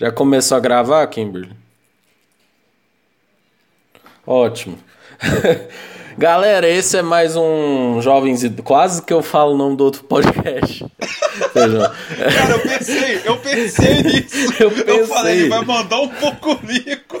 [0.00, 1.50] Já começou a gravar, Kimberly?
[4.26, 4.78] Ótimo.
[6.16, 10.86] Galera, esse é mais um Jovens Quase que eu falo o nome do outro podcast.
[11.52, 14.54] Cara, eu pensei, eu pensei nisso.
[14.60, 15.00] Eu, pensei.
[15.00, 17.18] eu falei, ele vai mandar um pouco rico.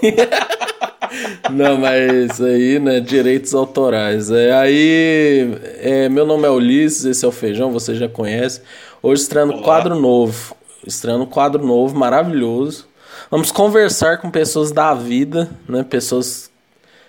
[1.50, 4.30] Não, mas aí, né, direitos autorais.
[4.30, 8.62] É, aí, é, meu nome é Ulisses, esse é o Feijão, você já conhece.
[9.06, 10.56] Hoje estreando um quadro novo.
[10.86, 12.88] Estreando um quadro novo, maravilhoso.
[13.30, 16.50] Vamos conversar com pessoas da vida, né, pessoas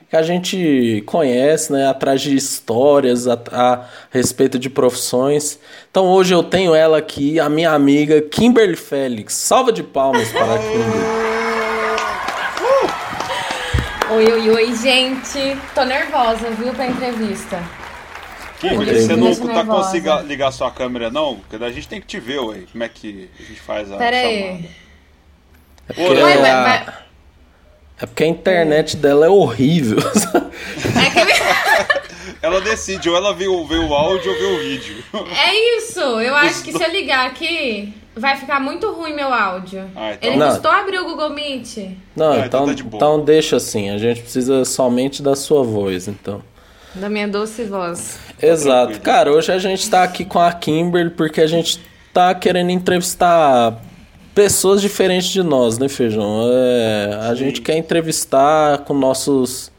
[0.10, 5.58] que a gente conhece, né, atrás de histórias, a, a, respeito de profissões.
[5.90, 9.34] Então hoje eu tenho ela aqui, a minha amiga Kimberly Félix.
[9.34, 11.26] Salva de palmas para a Kimberly.
[14.12, 15.58] Oi, oi, oi, gente.
[15.74, 17.85] Tô nervosa, viu, pra entrevista.
[18.62, 21.38] Você não tá conseguindo ligar sua câmera, não?
[21.38, 22.64] Porque a gente tem que te ver, ué.
[22.72, 24.38] Como é que a gente faz a Pera chamada?
[24.38, 24.70] Aí.
[25.88, 27.04] É porque, Oi, a...
[28.00, 30.00] é porque a internet dela é horrível.
[30.00, 32.06] É que...
[32.42, 35.04] ela decide, ou ela vê, vê o áudio ou vê o vídeo.
[35.38, 36.00] É isso.
[36.00, 39.90] Eu acho que se eu ligar aqui, vai ficar muito ruim meu áudio.
[39.96, 40.30] Ah, então...
[40.30, 40.50] Ele não.
[40.50, 41.78] custou abrir o Google Meet.
[42.16, 43.90] Não, ah, então, então, tá então deixa assim.
[43.90, 46.42] A gente precisa somente da sua voz, então.
[46.96, 48.18] Da minha doce voz.
[48.42, 49.00] Exato.
[49.02, 51.80] Cara, hoje a gente tá aqui com a Kimberly porque a gente
[52.14, 53.78] tá querendo entrevistar
[54.34, 56.50] pessoas diferentes de nós, né, Feijão?
[56.52, 59.74] É, a gente quer entrevistar com nossos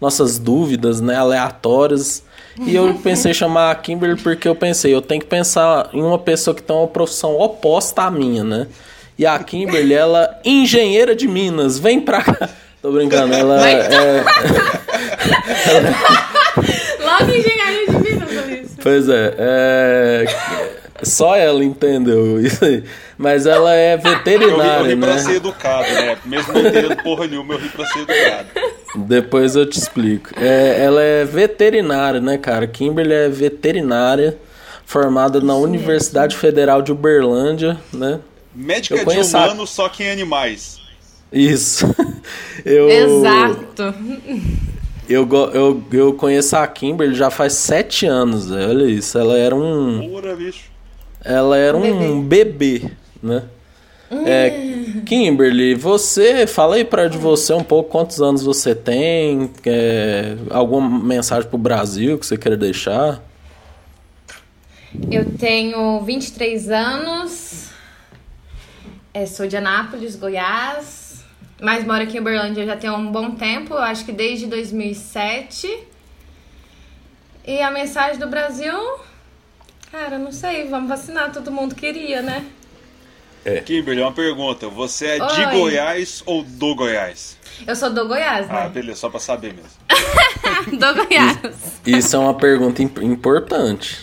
[0.00, 2.24] nossas dúvidas, né, aleatórias.
[2.66, 6.02] E eu pensei em chamar a Kimberly porque eu pensei, eu tenho que pensar em
[6.02, 8.66] uma pessoa que tem uma profissão oposta à minha, né?
[9.16, 12.48] E a Kimberly, ela engenheira de Minas, vem pra cá.
[12.82, 13.88] Tô brincando, ela é.
[13.88, 14.26] Minas,
[18.82, 20.24] Pois é, é.
[21.02, 22.84] Só ela entendeu isso aí.
[23.18, 25.06] Mas ela é veterinária, eu ri, eu ri né?
[25.06, 26.18] pra ser educado, né?
[26.24, 28.48] Mesmo não entendendo porra nenhuma, eu ri pra ser educado.
[28.94, 30.30] Depois eu te explico.
[30.36, 32.66] É, ela é veterinária, né, cara?
[32.66, 34.38] Kimberly é veterinária,
[34.84, 38.20] formada na Universidade Federal de Uberlândia, né?
[38.54, 39.72] Médica eu de humanos, a...
[39.72, 40.80] só que em animais.
[41.32, 41.86] Isso.
[42.64, 42.88] Eu...
[42.88, 43.94] Exato.
[45.08, 49.18] Eu, eu, eu conheço a Kimberly já faz sete anos, olha isso.
[49.18, 50.08] Ela era um.
[50.08, 50.70] Pura, bicho.
[51.24, 52.92] Ela era um bebê, bebê
[53.22, 53.44] né?
[54.10, 54.26] Hum.
[54.26, 54.50] É,
[55.06, 60.86] Kimberly, você fala aí para de você um pouco quantos anos você tem, é, alguma
[60.98, 63.22] mensagem pro Brasil que você queira deixar?
[65.10, 67.70] Eu tenho 23 anos,
[69.14, 71.01] é, sou de Anápolis, Goiás,
[71.62, 75.86] mas moro aqui em Uberlândia já tem um bom tempo, acho que desde 2007.
[77.46, 78.74] E a mensagem do Brasil
[79.92, 82.46] Cara, não sei, vamos vacinar, todo mundo queria, né?
[83.44, 83.60] É.
[83.60, 84.66] Kimberly, uma pergunta.
[84.66, 85.28] Você é Oi.
[85.28, 87.36] de Goiás ou do Goiás?
[87.66, 88.62] Eu sou do Goiás, né?
[88.64, 89.70] Ah, beleza, só pra saber mesmo.
[90.70, 91.38] do Goiás.
[91.86, 94.00] Isso, é uma pergunta importante.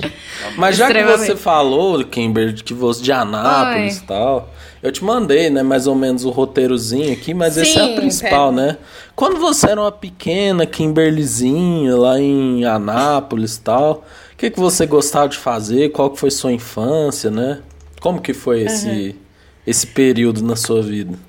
[0.57, 4.49] Mas já que você falou, Kimberly, que você de Anápolis e tal,
[4.81, 7.95] eu te mandei, né, mais ou menos o roteirozinho aqui, mas Sim, esse é o
[7.95, 8.77] principal, né?
[9.15, 14.05] Quando você era uma pequena Kimberlyzinha lá em Anápolis e tal,
[14.39, 15.89] que, que você gostava de fazer?
[15.89, 17.59] Qual que foi sua infância, né?
[17.99, 19.13] Como que foi esse, uhum.
[19.67, 21.19] esse período na sua vida?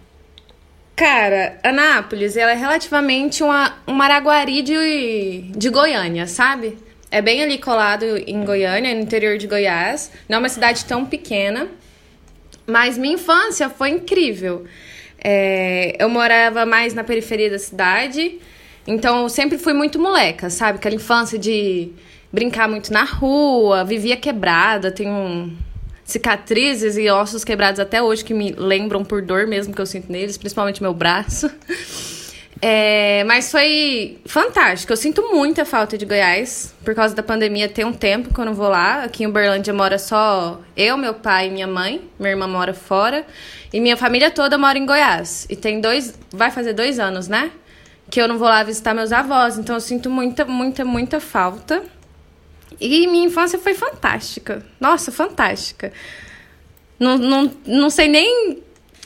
[1.01, 6.77] Cara, Anápolis, ela é relativamente uma, um Maraguari de, de Goiânia, sabe?
[7.11, 10.13] É bem ali colado em Goiânia, no interior de Goiás.
[10.29, 11.69] Não é uma cidade tão pequena.
[12.67, 14.67] Mas minha infância foi incrível.
[15.25, 18.39] É, eu morava mais na periferia da cidade.
[18.87, 20.77] Então eu sempre fui muito moleca, sabe?
[20.77, 21.93] Aquela infância de
[22.31, 25.51] brincar muito na rua, vivia quebrada, tenho
[26.11, 30.11] cicatrizes e ossos quebrados até hoje que me lembram por dor mesmo que eu sinto
[30.11, 31.51] neles, principalmente meu braço.
[32.63, 34.93] É, mas foi fantástico.
[34.93, 36.75] Eu sinto muita falta de Goiás.
[36.85, 39.05] Por causa da pandemia, tem um tempo que eu não vou lá.
[39.05, 42.03] Aqui em Uberlândia mora só eu, meu pai e minha mãe.
[42.19, 43.25] Minha irmã mora fora.
[43.73, 45.47] E minha família toda mora em Goiás.
[45.49, 46.19] E tem dois.
[46.31, 47.51] Vai fazer dois anos, né?
[48.11, 49.57] Que eu não vou lá visitar meus avós.
[49.57, 51.83] Então eu sinto muita, muita, muita falta.
[52.79, 54.65] E minha infância foi fantástica.
[54.79, 55.93] Nossa, fantástica.
[56.99, 58.59] Não, não, não sei nem.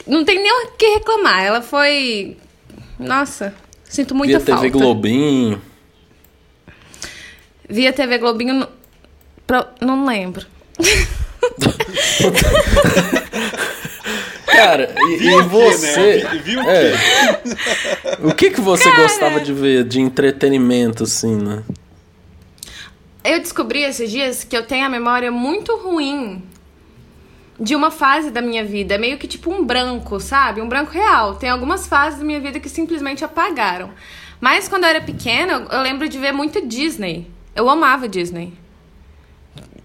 [0.05, 1.43] Não tem nem o que reclamar.
[1.43, 2.37] Ela foi.
[2.99, 4.61] Nossa, sinto muita Via falta.
[4.61, 5.61] TV Globinho.
[7.69, 8.67] Via TV Globinho.
[9.81, 10.45] Não lembro.
[14.45, 16.23] Cara, e, e você.
[16.23, 16.41] Né?
[16.43, 16.93] Viu o é,
[18.23, 19.03] O que, que você Cara...
[19.03, 21.63] gostava de ver de entretenimento, assim, né?
[23.25, 26.43] Eu descobri esses dias que eu tenho a memória muito ruim
[27.59, 28.95] de uma fase da minha vida.
[28.95, 30.61] É meio que tipo um branco, sabe?
[30.61, 31.35] Um branco real.
[31.35, 33.89] Tem algumas fases da minha vida que simplesmente apagaram.
[34.39, 37.27] Mas quando eu era pequena, eu lembro de ver muito Disney.
[37.55, 38.53] Eu amava Disney.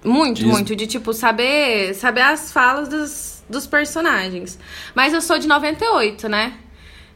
[0.05, 0.53] Muito, Disney.
[0.53, 0.77] muito.
[0.77, 4.59] De, tipo, saber, saber as falas dos, dos personagens.
[4.95, 6.55] Mas eu sou de 98, né?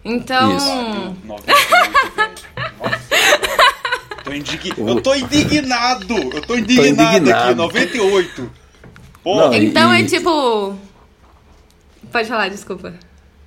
[0.05, 0.57] Então.
[0.57, 1.17] Isso.
[1.27, 2.45] 98,
[4.25, 4.75] Tô indign...
[4.79, 6.15] Eu tô indignado!
[6.15, 7.47] Eu tô indignado, tô indignado.
[7.47, 8.51] aqui, 98.
[9.23, 9.47] Porra.
[9.47, 10.01] Não, então e...
[10.01, 10.75] é tipo.
[12.11, 12.95] Pode falar, desculpa.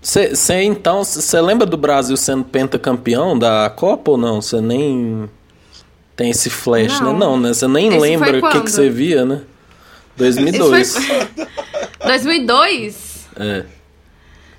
[0.01, 4.41] Você então, você lembra do Brasil sendo pentacampeão da Copa ou não?
[4.41, 5.29] Você nem
[6.15, 7.13] tem esse flash, não.
[7.13, 7.19] né?
[7.19, 7.53] Não, né?
[7.53, 9.41] Você nem esse lembra o que você via, né?
[10.15, 10.95] 2002.
[10.95, 11.27] Foi...
[12.05, 13.27] 2002?
[13.35, 13.65] É.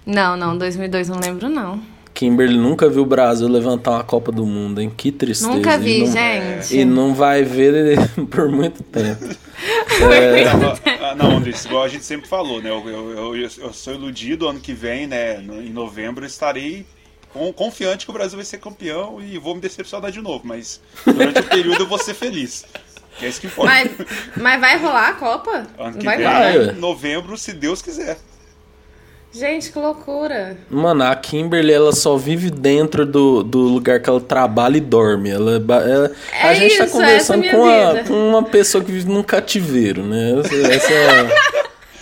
[0.04, 1.80] Não, não, 2002 não lembro não.
[2.18, 4.90] Kimberly nunca viu o Brasil levantar uma Copa do Mundo, hein?
[4.90, 5.52] Que tristeza.
[5.52, 6.76] Nunca vi, e não, gente.
[6.76, 7.96] E não vai ver
[8.28, 9.24] por muito tempo.
[10.12, 10.52] é...
[10.52, 12.70] Não, não, Andrés, igual a gente sempre falou, né?
[12.70, 15.40] Eu, eu, eu, eu sou iludido, ano que vem, né?
[15.40, 16.84] Em novembro, estarei
[17.54, 21.38] confiante que o Brasil vai ser campeão e vou me decepcionar de novo, mas durante
[21.38, 22.66] o período eu vou ser feliz.
[23.16, 23.72] Que é isso que importa.
[23.72, 23.90] Mas,
[24.36, 25.68] mas vai rolar a Copa?
[25.78, 26.72] Ano que vai vem, vai.
[26.72, 28.18] novembro, se Deus quiser.
[29.32, 30.56] Gente, que loucura.
[30.70, 35.30] Mano, a Kimberly, ela só vive dentro do, do lugar que ela trabalha e dorme.
[35.30, 38.90] Ela, ela é a gente tá isso, tá conversando com, a, com, uma pessoa que
[38.90, 40.40] vive num cativeiro, né?
[40.72, 41.28] Essa, é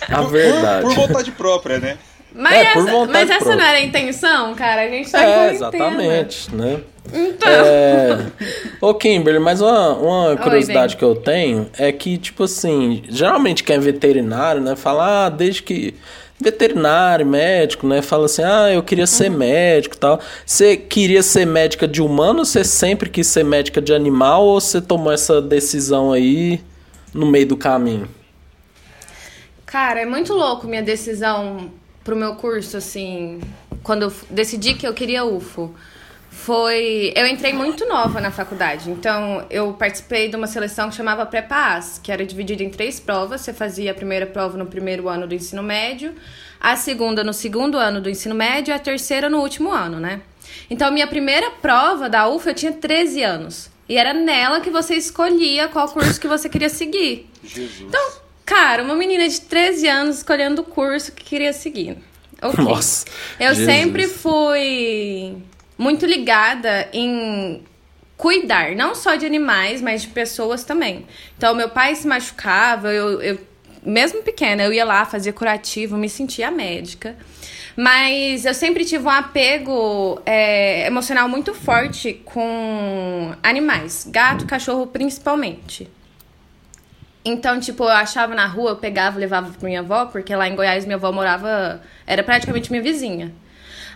[0.09, 0.83] a verdade.
[0.83, 1.97] Por, por vontade própria, né?
[2.33, 4.83] Mas, é, essa, mas essa não era a intenção, cara?
[4.83, 6.81] A gente tá É, exatamente, né?
[7.11, 7.49] Então.
[7.49, 8.25] É...
[8.79, 13.63] Ô, Kimberly, mas uma, uma curiosidade Oi, que eu tenho é que, tipo assim, geralmente
[13.63, 15.95] quem é veterinário, né, fala, ah, desde que
[16.39, 18.01] veterinário, médico, né?
[18.01, 19.37] Fala assim: ah, eu queria ser uhum.
[19.37, 20.19] médico e tal.
[20.45, 24.61] Você queria ser médica de humano ou você sempre quis ser médica de animal ou
[24.61, 26.61] você tomou essa decisão aí
[27.13, 28.07] no meio do caminho?
[29.65, 31.71] Cara, é muito louco minha decisão
[32.03, 33.41] pro meu curso, assim,
[33.83, 35.75] quando eu decidi que eu queria UFO
[36.47, 37.11] foi.
[37.13, 41.99] Eu entrei muito nova na faculdade, então eu participei de uma seleção que chamava Prepas,
[42.01, 43.41] que era dividida em três provas.
[43.41, 46.15] Você fazia a primeira prova no primeiro ano do ensino médio,
[46.57, 50.21] a segunda no segundo ano do ensino médio e a terceira no último ano, né?
[50.69, 53.69] Então, minha primeira prova da UFA eu tinha 13 anos.
[53.89, 57.29] E era nela que você escolhia qual curso que você queria seguir.
[57.43, 57.81] Jesus.
[57.81, 58.11] Então,
[58.45, 61.97] cara, uma menina de 13 anos escolhendo o curso que queria seguir.
[62.41, 62.63] Okay.
[62.63, 63.05] Nossa.
[63.37, 63.65] Eu Jesus.
[63.65, 65.43] sempre fui
[65.77, 67.63] muito ligada em
[68.17, 71.05] cuidar, não só de animais, mas de pessoas também.
[71.37, 73.39] Então, meu pai se machucava, eu, eu
[73.83, 77.15] mesmo pequena, eu ia lá, fazia curativo, me sentia médica.
[77.75, 85.87] Mas eu sempre tive um apego é, emocional muito forte com animais, gato, cachorro principalmente.
[87.23, 90.55] Então, tipo, eu achava na rua, eu pegava, levava pra minha avó, porque lá em
[90.55, 93.31] Goiás minha avó morava, era praticamente minha vizinha.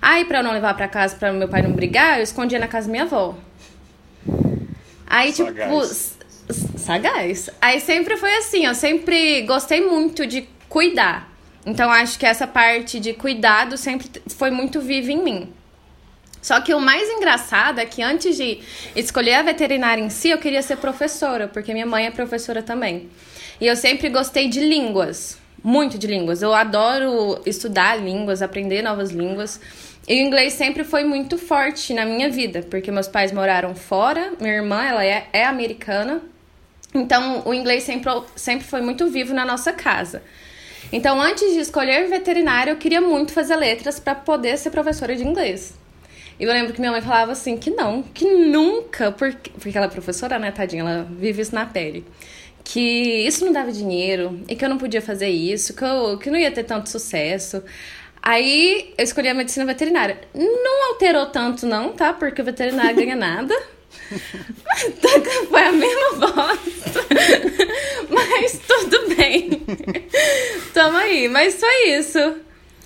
[0.02, 2.68] Aí, pra eu não levar pra casa, pra meu pai não brigar, eu escondia na
[2.68, 3.36] casa da minha avó.
[5.06, 6.16] Aí, sagaz.
[6.48, 6.80] tipo.
[6.80, 7.50] Sagaz.
[7.62, 11.30] Aí sempre foi assim, eu sempre gostei muito de cuidar.
[11.66, 15.54] Então, acho que essa parte de cuidado sempre foi muito viva em mim.
[16.42, 18.60] Só que o mais engraçado é que antes de
[18.96, 23.10] escolher a veterinária em si, eu queria ser professora, porque minha mãe é professora também.
[23.60, 26.42] E eu sempre gostei de línguas, muito de línguas.
[26.42, 29.62] Eu adoro estudar línguas, aprender novas línguas.
[30.08, 34.34] E o inglês sempre foi muito forte na minha vida, porque meus pais moraram fora,
[34.40, 36.22] minha irmã ela é, é americana,
[36.94, 40.22] então o inglês sempre, sempre foi muito vivo na nossa casa.
[40.92, 45.24] Então, antes de escolher veterinário, eu queria muito fazer letras para poder ser professora de
[45.24, 45.74] inglês.
[46.40, 49.86] E eu lembro que minha mãe falava assim que não, que nunca, porque, porque ela
[49.86, 52.04] é professora, né, tadinha, ela vive isso na pele.
[52.64, 52.80] Que
[53.26, 56.38] isso não dava dinheiro e que eu não podia fazer isso, que, eu, que não
[56.38, 57.64] ia ter tanto sucesso.
[58.22, 60.20] Aí eu escolhi a medicina veterinária.
[60.34, 62.14] Não alterou tanto, não, tá?
[62.14, 63.56] Porque o veterinário ganha nada.
[65.50, 67.06] Foi a mesma bosta.
[68.10, 69.64] Mas tudo bem.
[70.74, 71.28] Tamo aí.
[71.28, 72.36] Mas foi isso.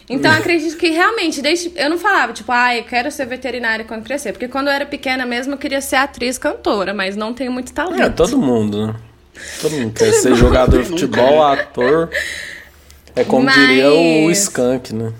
[0.09, 1.71] Então acredito que realmente, desde.
[1.75, 4.31] Eu não falava, tipo, ah, eu quero ser veterinária quando crescer.
[4.31, 7.73] Porque quando eu era pequena mesmo, eu queria ser atriz cantora, mas não tenho muito
[7.73, 8.01] talento.
[8.01, 8.95] É, todo mundo, né?
[9.61, 12.09] Todo mundo quer ser jogador de futebol, ator.
[13.15, 13.55] É como mas...
[13.55, 15.11] diria o Skank, né?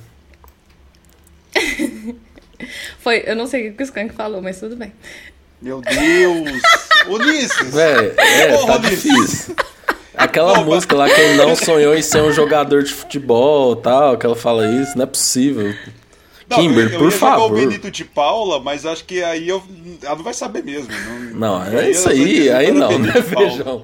[2.99, 4.93] Foi, eu não sei o que o Skank falou, mas tudo bem.
[5.61, 6.61] Meu Deus!
[7.07, 7.75] Ulisses!
[7.75, 9.55] É, é tá difícil.
[10.15, 10.63] Aquela Opa.
[10.63, 14.35] música lá que ele não sonhou em ser um jogador de futebol tal, que ela
[14.35, 15.73] fala isso, não é possível.
[16.47, 17.51] Não, Kimber, eu, eu por favor.
[17.51, 19.63] o Benito de Paula, mas acho que aí eu,
[20.03, 20.89] ela não vai saber mesmo.
[21.33, 23.83] Não, não é isso aí, aí não, né, Feijão?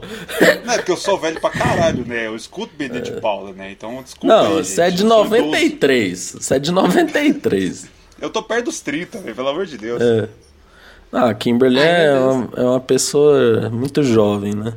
[0.64, 2.28] Não, é porque eu sou velho pra caralho, né?
[2.28, 3.02] Eu escuto Benito é.
[3.02, 3.72] de Paula, né?
[3.72, 6.38] Então, desculpa Não, aí, você é de 93.
[6.40, 7.88] Você é de 93.
[8.22, 10.00] Eu tô perto dos 30, pelo amor de Deus.
[10.00, 10.30] É.
[11.12, 14.74] Ah, Kimberly Ai, é, uma, é uma pessoa muito jovem, né?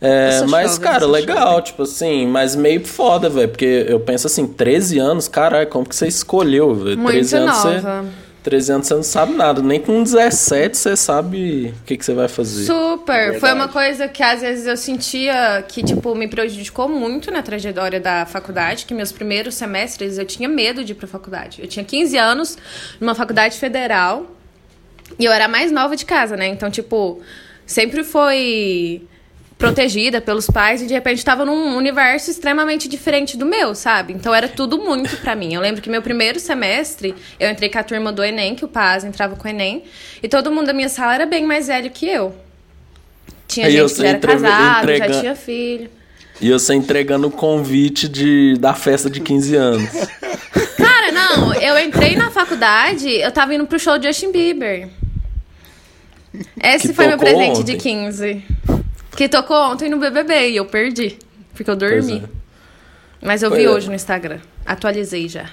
[0.00, 3.48] É, mas, cara, legal, tipo assim, mas meio foda, velho.
[3.48, 7.04] Porque eu penso assim, 13 anos, caralho, como que você escolheu, velho?
[7.04, 7.82] 13 anos você.
[8.40, 12.14] 13 anos você não sabe nada, nem com 17 você sabe o que, que você
[12.14, 12.64] vai fazer.
[12.64, 13.34] Super!
[13.34, 17.42] É Foi uma coisa que às vezes eu sentia que, tipo, me prejudicou muito na
[17.42, 21.60] trajetória da faculdade, que meus primeiros semestres eu tinha medo de ir pra faculdade.
[21.60, 22.56] Eu tinha 15 anos
[23.00, 24.26] numa faculdade federal
[25.18, 26.46] e eu era mais nova de casa, né?
[26.46, 27.20] Então, tipo,
[27.66, 29.02] sempre foi
[29.58, 34.12] protegida pelos pais e de repente estava num universo extremamente diferente do meu, sabe?
[34.12, 35.52] Então era tudo muito para mim.
[35.52, 38.68] Eu lembro que meu primeiro semestre, eu entrei com a turma do ENEM, que o
[38.68, 39.82] Paz entrava com o ENEM,
[40.22, 42.34] e todo mundo da minha sala era bem mais velho que eu.
[43.48, 44.32] Tinha Aí gente que era entre...
[44.32, 45.12] casado, entrega...
[45.12, 45.90] já tinha filho.
[46.40, 49.90] E você entregando o convite de, da festa de 15 anos.
[50.76, 54.88] Cara, não, eu entrei na faculdade, eu tava indo pro show de Justin Bieber.
[56.62, 57.64] Esse que foi meu presente ontem.
[57.64, 58.44] de 15.
[59.18, 61.18] Que tocou ontem no BBB e eu perdi.
[61.52, 62.22] Porque eu dormi.
[62.24, 63.26] É.
[63.26, 63.68] Mas eu vi é.
[63.68, 64.38] hoje no Instagram.
[64.64, 65.50] Atualizei já.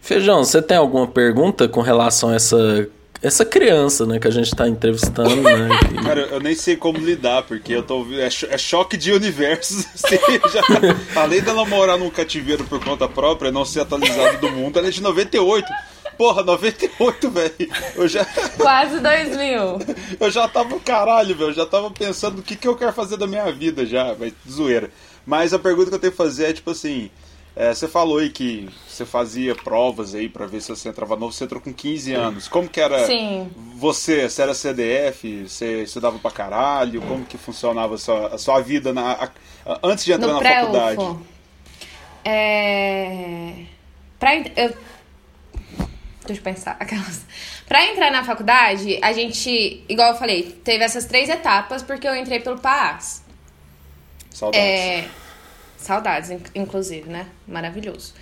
[0.00, 2.88] Feijão, você tem alguma pergunta com relação a essa
[3.20, 5.68] essa criança, né, que a gente tá entrevistando, né?
[5.88, 6.04] Que...
[6.04, 8.06] Cara, eu nem sei como lidar, porque eu tô.
[8.12, 9.84] É, cho é choque de universos.
[9.92, 10.16] Assim,
[10.52, 14.86] já, além dela morar num cativeiro por conta própria, não ser atualizada do mundo, ela
[14.86, 15.66] é de 98.
[16.18, 17.54] Porra, 98, velho.
[17.94, 18.26] Eu já.
[18.56, 19.78] Quase 2000.
[20.18, 21.50] Eu já tava caralho, velho.
[21.50, 24.34] Eu já tava pensando o que, que eu quero fazer da minha vida já, mas
[24.50, 24.90] zoeira.
[25.24, 27.08] Mas a pergunta que eu tenho que fazer é tipo assim.
[27.54, 31.32] É, você falou aí que você fazia provas aí para ver se você entrava novo,
[31.32, 32.46] você entrou com 15 anos.
[32.46, 33.50] Como que era Sim.
[33.74, 34.28] você?
[34.28, 35.48] Você era CDF?
[35.48, 37.00] Você estudava pra caralho?
[37.02, 39.30] Como que funcionava a sua, a sua vida na, a,
[39.82, 41.16] antes de entrar no na faculdade?
[42.24, 43.54] É...
[44.20, 44.74] Pra, eu
[46.28, 46.76] Deixa eu pensar.
[46.78, 47.22] Aquelas.
[47.66, 52.14] Pra entrar na faculdade, a gente, igual eu falei, teve essas três etapas porque eu
[52.14, 53.24] entrei pelo PAS.
[54.30, 54.60] Saudades.
[54.60, 55.08] É,
[55.78, 57.26] saudades, inclusive, né?
[57.46, 58.14] Maravilhoso.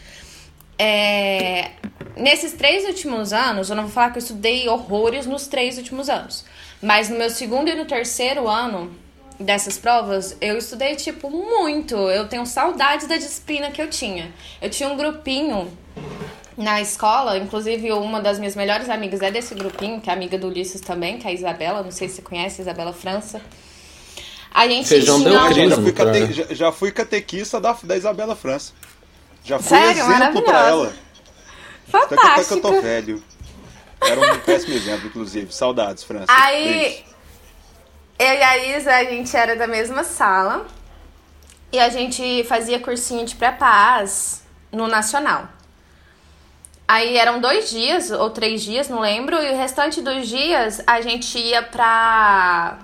[0.79, 1.73] É,
[2.17, 6.09] nesses três últimos anos, eu não vou falar que eu estudei horrores nos três últimos
[6.09, 6.45] anos,
[6.81, 8.95] mas no meu segundo e no terceiro ano
[9.41, 11.95] dessas provas, eu estudei, tipo, muito.
[11.95, 14.33] Eu tenho saudades da disciplina que eu tinha.
[14.63, 15.71] Eu tinha um grupinho
[16.57, 20.49] na escola, inclusive uma das minhas melhores amigas é desse grupinho, que é amiga do
[20.49, 23.43] Ulisses também, que é a Isabela, não sei se você conhece, Isabela França.
[24.53, 25.31] A gente Feijão tinha...
[25.31, 26.33] deu crise, já, fui cate...
[26.33, 28.73] já, já, fui catequista da, da Isabela França.
[29.45, 30.03] Já fui Sério?
[30.03, 30.95] exemplo pra ela.
[31.89, 32.27] Fantástico.
[32.27, 33.23] Até que eu tô velho.
[34.01, 35.53] Era um péssimo exemplo, inclusive.
[35.53, 36.27] Saudades, França.
[36.29, 37.05] Aí,
[38.19, 40.67] eu e a Isa, a gente era da mesma sala.
[41.71, 45.49] E a gente fazia cursinho de pré-paz no Nacional.
[46.89, 51.01] Aí eram dois dias ou três dias, não lembro, e o restante dos dias a
[51.01, 52.79] gente ia pra.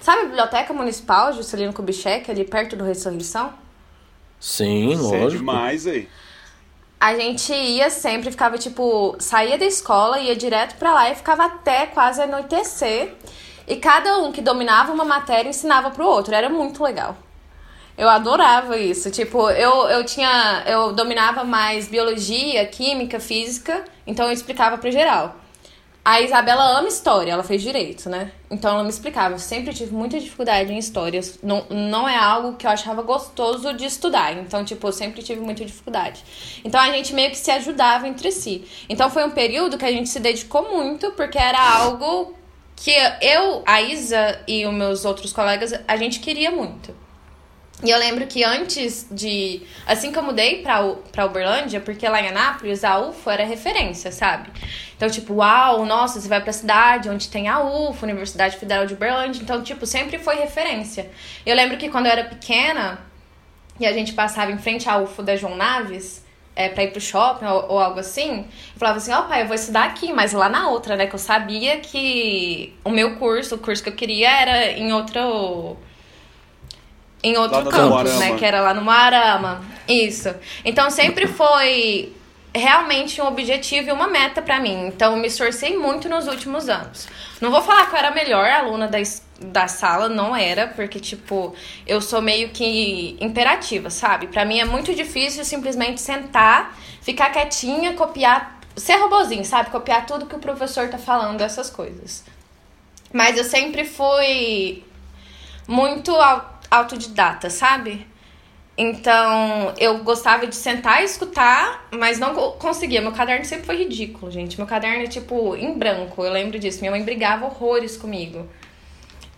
[0.00, 3.52] Sabe a Biblioteca Municipal Juscelino Kubitschek, ali perto do Ressurreição?
[4.40, 5.24] Sim, é lógico.
[5.24, 6.08] É demais aí.
[6.98, 11.44] A gente ia sempre, ficava tipo, saía da escola, ia direto pra lá e ficava
[11.44, 13.14] até quase anoitecer.
[13.66, 16.34] E cada um que dominava uma matéria ensinava pro outro.
[16.34, 17.16] Era muito legal.
[17.96, 19.10] Eu adorava isso.
[19.10, 20.64] Tipo, eu, eu tinha.
[20.66, 25.36] Eu dominava mais biologia, química, física, então eu explicava pro geral.
[26.04, 28.30] A Isabela ama história, ela fez direito, né?
[28.48, 29.34] Então ela me explicava.
[29.34, 31.36] Eu sempre tive muita dificuldade em histórias.
[31.42, 34.36] Não, não é algo que eu achava gostoso de estudar.
[34.36, 36.22] Então, tipo, eu sempre tive muita dificuldade.
[36.64, 38.64] Então a gente meio que se ajudava entre si.
[38.88, 42.36] Então foi um período que a gente se dedicou muito, porque era algo
[42.76, 46.94] que eu, a Isa e os meus outros colegas, a gente queria muito.
[47.84, 49.62] E eu lembro que antes de.
[49.86, 54.10] Assim que eu mudei pra, pra Uberlândia, porque lá em Anápolis a UFO era referência,
[54.10, 54.48] sabe?
[54.96, 58.94] Então, tipo, uau, nossa, você vai pra cidade onde tem a UFO, Universidade Federal de
[58.94, 59.42] Uberlândia.
[59.42, 61.10] Então, tipo, sempre foi referência.
[61.44, 62.98] Eu lembro que quando eu era pequena
[63.78, 66.24] e a gente passava em frente à UFO da João Naves,
[66.56, 69.42] é, pra ir pro shopping ou, ou algo assim, eu falava assim, ó oh, pai,
[69.42, 71.06] eu vou estudar aqui, mas lá na outra, né?
[71.06, 75.76] Que eu sabia que o meu curso, o curso que eu queria era em outro
[77.28, 78.36] em outro campus, né?
[78.36, 79.62] Que era lá no Marama.
[79.88, 80.34] Isso.
[80.64, 82.12] Então sempre foi
[82.54, 84.86] realmente um objetivo e uma meta para mim.
[84.86, 87.08] Então me esforcei muito nos últimos anos.
[87.40, 88.98] Não vou falar que eu era a melhor aluna da,
[89.40, 91.54] da sala, não era, porque, tipo,
[91.86, 94.28] eu sou meio que imperativa, sabe?
[94.28, 99.70] Para mim é muito difícil simplesmente sentar, ficar quietinha, copiar ser robozinho, sabe?
[99.70, 102.24] Copiar tudo que o professor tá falando, essas coisas.
[103.12, 104.84] Mas eu sempre fui
[105.66, 106.14] muito
[106.70, 108.06] autodidata, sabe?
[108.78, 113.00] Então, eu gostava de sentar e escutar, mas não conseguia.
[113.00, 114.58] Meu caderno sempre foi ridículo, gente.
[114.58, 116.80] Meu caderno é tipo em branco, eu lembro disso.
[116.80, 118.46] Minha mãe brigava horrores comigo.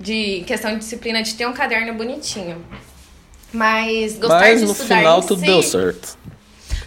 [0.01, 2.65] De questão de disciplina, de ter um caderno bonitinho.
[3.53, 6.19] Mas gostar mas, de no estudar final em tudo si, deu certo.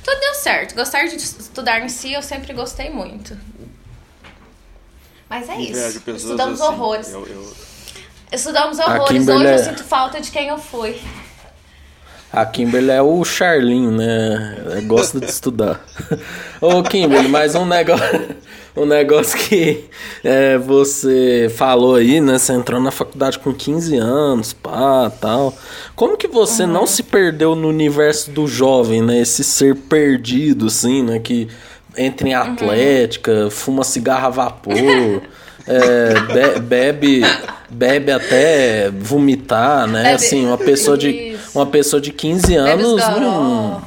[0.04, 0.76] Tudo deu certo.
[0.76, 3.38] Gostar de estudar em si, eu sempre gostei muito.
[5.30, 6.12] Mas é Invejo isso.
[6.12, 6.72] Estudamos assim.
[6.74, 7.10] horrores.
[7.10, 7.56] Eu, eu-
[8.32, 9.28] Estudamos horrores.
[9.28, 10.96] Hoje eu é- sinto falta de quem eu fui.
[12.32, 14.82] A Kimberly é o Charlinho, né?
[14.88, 15.86] Gosta de estudar.
[16.62, 18.36] Ô, Kimberly, mais um negócio,
[18.74, 19.84] um negócio que
[20.24, 22.38] é, você falou aí, né?
[22.38, 25.54] Você entrou na faculdade com 15 anos, pá, tal.
[25.94, 29.20] Como que você não se perdeu no universo do jovem, né?
[29.20, 31.20] Esse ser perdido, assim, né?
[31.20, 31.50] Que
[31.98, 35.22] entra em atlética, fuma cigarro a vapor,
[35.68, 37.22] é, be- bebe,
[37.70, 40.04] bebe até vomitar, né?
[40.04, 41.52] Bebe- Assim, uma pessoa de, Isso.
[41.58, 43.82] uma pessoa de 15 Bebe anos os não...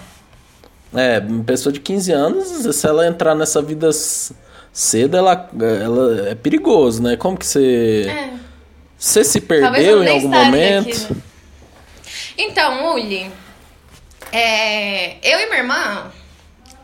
[0.97, 3.91] É, uma pessoa de 15 anos, se ela entrar nessa vida
[4.73, 5.51] cedo, ela,
[5.83, 7.17] ela é perigoso, né?
[7.17, 8.07] Como que você...
[8.09, 8.31] É.
[8.97, 11.13] Você se perdeu em algum momento?
[11.13, 11.21] né?
[12.39, 13.31] Então, Uli,
[14.33, 16.05] é, eu e minha irmã,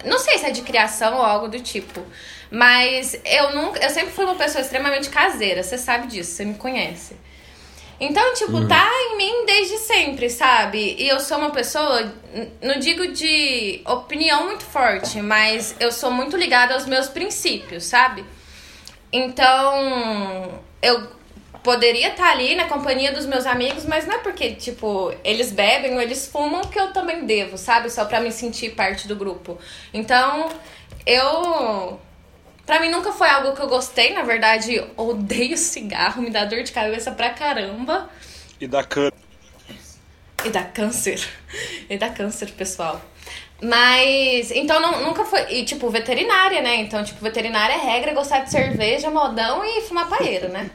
[0.05, 2.01] não sei se é de criação ou algo do tipo,
[2.51, 6.55] mas eu nunca, eu sempre fui uma pessoa extremamente caseira, você sabe disso, você me
[6.55, 7.17] conhece.
[8.01, 10.97] Então, tipo, tá em mim desde sempre, sabe?
[10.99, 12.11] E eu sou uma pessoa,
[12.63, 18.25] não digo de opinião muito forte, mas eu sou muito ligada aos meus princípios, sabe?
[19.13, 21.09] Então, eu
[21.63, 25.95] poderia estar ali na companhia dos meus amigos, mas não é porque, tipo, eles bebem
[25.95, 27.91] ou eles fumam que eu também devo, sabe?
[27.91, 29.59] Só pra me sentir parte do grupo.
[29.93, 30.49] Então,
[31.05, 32.01] eu.
[32.71, 36.63] Pra mim nunca foi algo que eu gostei, na verdade, odeio cigarro, me dá dor
[36.63, 38.09] de cabeça pra caramba.
[38.61, 39.13] E da cana.
[40.45, 41.21] E dá câncer.
[41.91, 43.03] E dá câncer, pessoal.
[43.61, 45.53] Mas, então não, nunca foi.
[45.53, 46.77] E, tipo, veterinária, né?
[46.77, 50.71] Então, tipo, veterinária é regra gostar de cerveja, modão e fumar paeiro, né?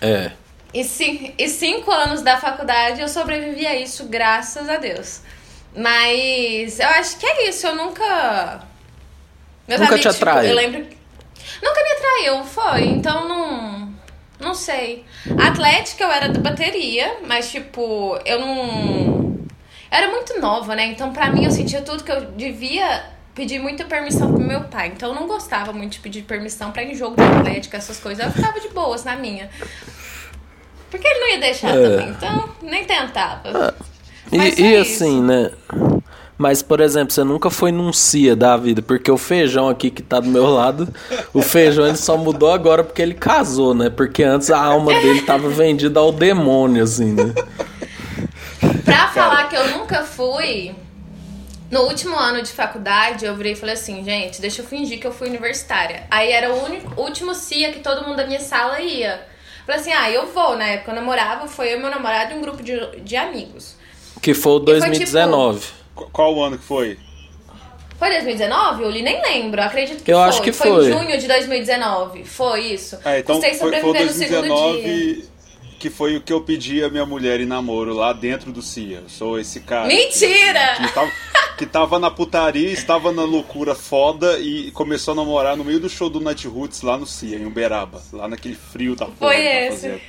[0.00, 0.30] É.
[0.72, 5.20] E, cin- e cinco anos da faculdade eu sobrevivi a isso, graças a Deus.
[5.76, 8.62] Mas eu acho que é isso, eu nunca.
[9.68, 11.03] Meus Nunca te amigos, tipo, eu lembro.
[11.64, 12.84] Nunca me atraiu, foi.
[12.88, 13.94] Então não.
[14.38, 15.04] Não sei.
[15.38, 19.34] Atlética eu era da bateria, mas tipo, eu não.
[19.90, 20.86] Eu era muito nova, né?
[20.86, 24.88] Então pra mim eu sentia tudo que eu devia pedir muita permissão pro meu pai.
[24.94, 27.98] Então eu não gostava muito de pedir permissão pra ir em jogo de atlética, essas
[27.98, 28.24] coisas.
[28.26, 29.48] Eu ficava de boas na minha.
[30.90, 31.82] Porque ele não ia deixar É.
[31.82, 33.74] também, então nem tentava.
[34.30, 35.50] E, Mas e é assim, né?
[36.36, 40.02] Mas, por exemplo, você nunca foi num CIA da vida, porque o feijão aqui que
[40.02, 40.92] tá do meu lado,
[41.32, 43.88] o feijão ele só mudou agora porque ele casou, né?
[43.88, 47.32] Porque antes a alma dele tava vendida ao demônio, assim, né?
[48.84, 50.74] Pra falar que eu nunca fui,
[51.70, 55.06] no último ano de faculdade, eu virei e falei assim, gente, deixa eu fingir que
[55.06, 56.04] eu fui universitária.
[56.10, 59.24] Aí era o único, último CIA que todo mundo da minha sala ia.
[59.64, 62.40] Falei assim, ah, eu vou, na época eu namorava, foi eu, meu namorado e um
[62.40, 63.76] grupo de, de amigos.
[64.20, 65.83] Que foi o foi, tipo, 2019.
[65.94, 66.98] Qu- Qual o ano que foi?
[67.98, 68.82] Foi 2019?
[68.82, 70.28] Eu li, nem lembro, acredito que Eu foi.
[70.28, 70.90] acho que em foi.
[70.92, 72.98] junho de 2019, foi isso.
[73.04, 74.54] É, então Custei foi, foi sobreviver no segundo dia.
[74.54, 75.34] 2019
[75.78, 79.00] que foi o que eu pedi a minha mulher em namoro lá dentro do CIA.
[79.02, 79.86] Eu sou esse cara.
[79.86, 80.76] Mentira!
[80.78, 81.12] Que tava,
[81.58, 85.88] que tava na putaria, estava na loucura foda e começou a namorar no meio do
[85.90, 88.00] show do Night Roots lá no CIA, em Uberaba.
[88.14, 90.00] Lá naquele frio da porra Foi que tá esse.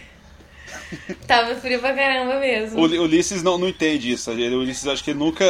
[1.27, 2.79] Tava frio pra caramba mesmo.
[2.79, 4.29] O Uli- Ulisses não, não entende isso.
[4.31, 5.45] O Ulisses acho que nunca,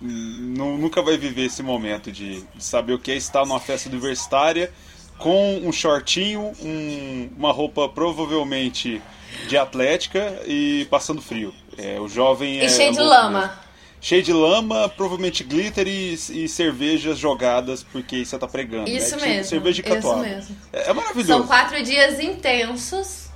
[0.00, 3.88] nu- nunca vai viver esse momento de, de saber o que é estar numa festa
[3.88, 4.72] universitária
[5.18, 9.00] com um shortinho, um- uma roupa provavelmente
[9.48, 11.54] de atlética e passando frio.
[11.78, 13.40] É, o jovem E é cheio de lama.
[13.40, 13.70] mesmo.
[14.02, 18.88] Cheio de lama, provavelmente glitter e, e cervejas jogadas porque você tá pregando.
[18.88, 19.26] Isso né?
[19.26, 20.22] Mesmo, Cerveja de isso catuaba.
[20.22, 20.56] mesmo.
[20.72, 21.44] É, é São maravilhoso.
[21.44, 23.29] quatro dias intensos.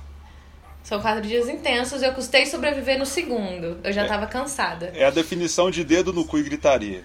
[0.85, 2.01] São quatro dias intensos.
[2.03, 3.79] Eu custei sobreviver no segundo.
[3.83, 4.91] Eu já tava cansada.
[4.95, 7.03] É a definição de dedo no cu e gritaria.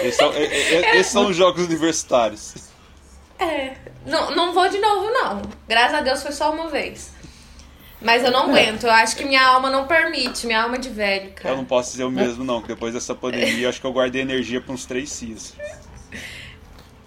[0.00, 2.54] Esses são, é- é- é- esses são os jogos universitários.
[3.38, 3.74] É.
[4.06, 5.42] Não, não vou de novo, não.
[5.68, 7.14] Graças a Deus foi só uma vez.
[8.00, 8.84] Mas eu não aguento.
[8.84, 10.46] Eu acho que minha alma não permite.
[10.46, 11.50] Minha alma de velho, cara.
[11.50, 13.92] Eu não posso dizer o mesmo, não, que depois dessa pandemia eu acho que eu
[13.92, 15.54] guardei energia para uns três cias.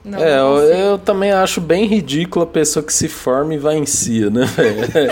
[0.04, 3.58] Não, É, não eu, eu também acho bem ridículo a pessoa que se forma e
[3.58, 5.12] vai em CIA, né, velho?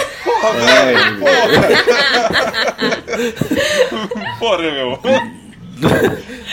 [4.40, 5.00] Porra, meu.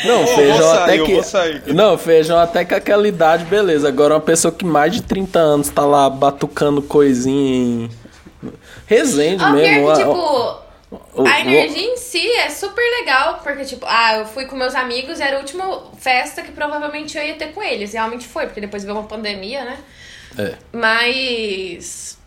[0.05, 1.73] Não, feijão até que.
[1.73, 3.89] Não, feijão até que aquela idade, beleza.
[3.89, 7.91] Agora uma pessoa que mais de 30 anos tá lá batucando coisinha em.
[8.87, 9.93] Resende oh, mesmo.
[9.93, 10.64] Que, tipo,
[11.27, 15.21] a energia em si é super legal, porque, tipo, ah, eu fui com meus amigos,
[15.21, 17.93] era a última festa que provavelmente eu ia ter com eles.
[17.93, 19.79] Realmente foi, porque depois veio uma pandemia, né?
[20.39, 20.55] É.
[20.73, 22.19] Mas.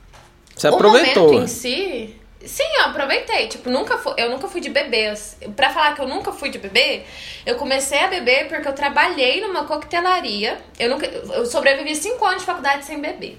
[0.56, 1.30] Você aproveitou.
[1.30, 2.16] O momento em si.
[2.46, 3.48] Sim, eu aproveitei.
[3.48, 5.14] Tipo, nunca fui, eu nunca fui de beber.
[5.56, 7.06] Pra falar que eu nunca fui de beber,
[7.46, 10.58] eu comecei a beber porque eu trabalhei numa coquetelaria.
[10.80, 13.38] Eu, nunca, eu sobrevivi cinco anos de faculdade sem beber.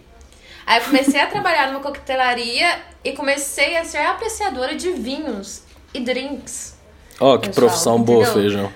[0.68, 5.62] Aí eu comecei a trabalhar numa coquetelaria e comecei a ser apreciadora de vinhos
[5.94, 6.76] e drinks.
[7.18, 8.14] Ó, oh, que pessoal, profissão entendeu?
[8.14, 8.72] boa, feijão.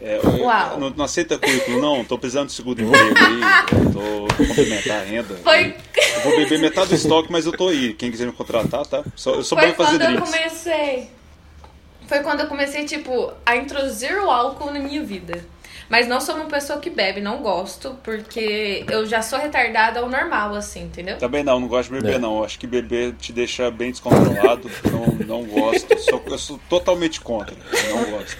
[0.00, 0.80] É, Uau.
[0.80, 2.02] Não, não, aceita currículo, não.
[2.06, 3.92] Tô precisando de segundo emprego aí.
[3.92, 5.36] Tô complementar a renda.
[5.42, 5.76] Foi...
[6.14, 7.92] Eu vou beber metade do estoque, mas eu tô aí.
[7.92, 9.04] Quem quiser me contratar, tá?
[9.14, 10.18] Só, eu sou Foi bom fazer drinks.
[10.18, 11.10] quando eu comecei.
[12.06, 15.44] Foi quando eu comecei, tipo, a introduzir o álcool na minha vida.
[15.88, 20.08] Mas não sou uma pessoa que bebe, não gosto, porque eu já sou retardada ao
[20.08, 21.16] normal, assim, entendeu?
[21.18, 22.18] Também não, não gosto de beber, é.
[22.18, 22.42] não.
[22.42, 24.70] Acho que beber te deixa bem descontrolado.
[24.90, 25.96] não, não gosto.
[25.98, 27.56] Sou, eu sou totalmente contra.
[27.90, 28.36] Não gosto.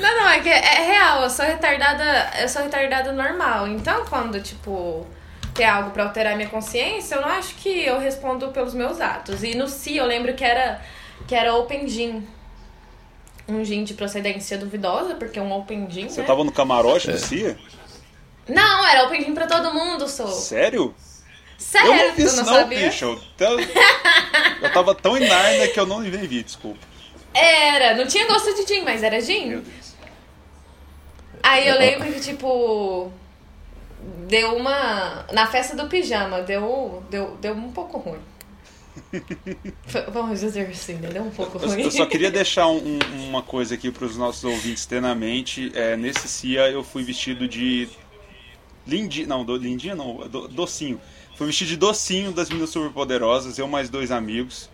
[0.00, 3.66] Não, não, é que é real, eu sou retardada, eu sou retardada normal.
[3.66, 5.06] Então, quando, tipo,
[5.54, 9.42] tem algo para alterar minha consciência, eu não acho que eu respondo pelos meus atos.
[9.42, 10.80] E no si eu lembro que era
[11.26, 12.22] que era open gym
[13.46, 16.26] um gin de procedência duvidosa, porque é um open gin, Você né?
[16.26, 17.56] tava no camarote do CIA?
[18.48, 20.28] Não, era open gin pra todo mundo, sou.
[20.28, 20.94] Sério?
[21.58, 22.86] Sério, eu não vi isso não, não sabia?
[22.86, 23.20] bicho.
[23.38, 23.60] Eu,
[24.62, 26.80] eu tava tão em Narnia que eu não nem vi, desculpa.
[27.32, 29.46] Era, não tinha gosto de gin, mas era gin.
[29.48, 29.94] Meu Deus.
[31.42, 33.10] Aí eu lembro que, tipo,
[34.26, 35.26] deu uma...
[35.32, 38.20] Na festa do pijama, deu, deu, deu um pouco ruim.
[40.12, 41.20] Vamos dizer assim, né?
[41.20, 41.82] um pouco ruim.
[41.82, 45.72] Eu só queria deixar um, uma coisa aqui para os nossos ouvintes ter na mente.
[45.74, 47.88] É, nesse CIA eu fui vestido de
[48.86, 51.00] lindinha, não, do, lindinha não, do, docinho.
[51.36, 54.70] Fui vestido de docinho das meninas superpoderosas, eu mais dois amigos.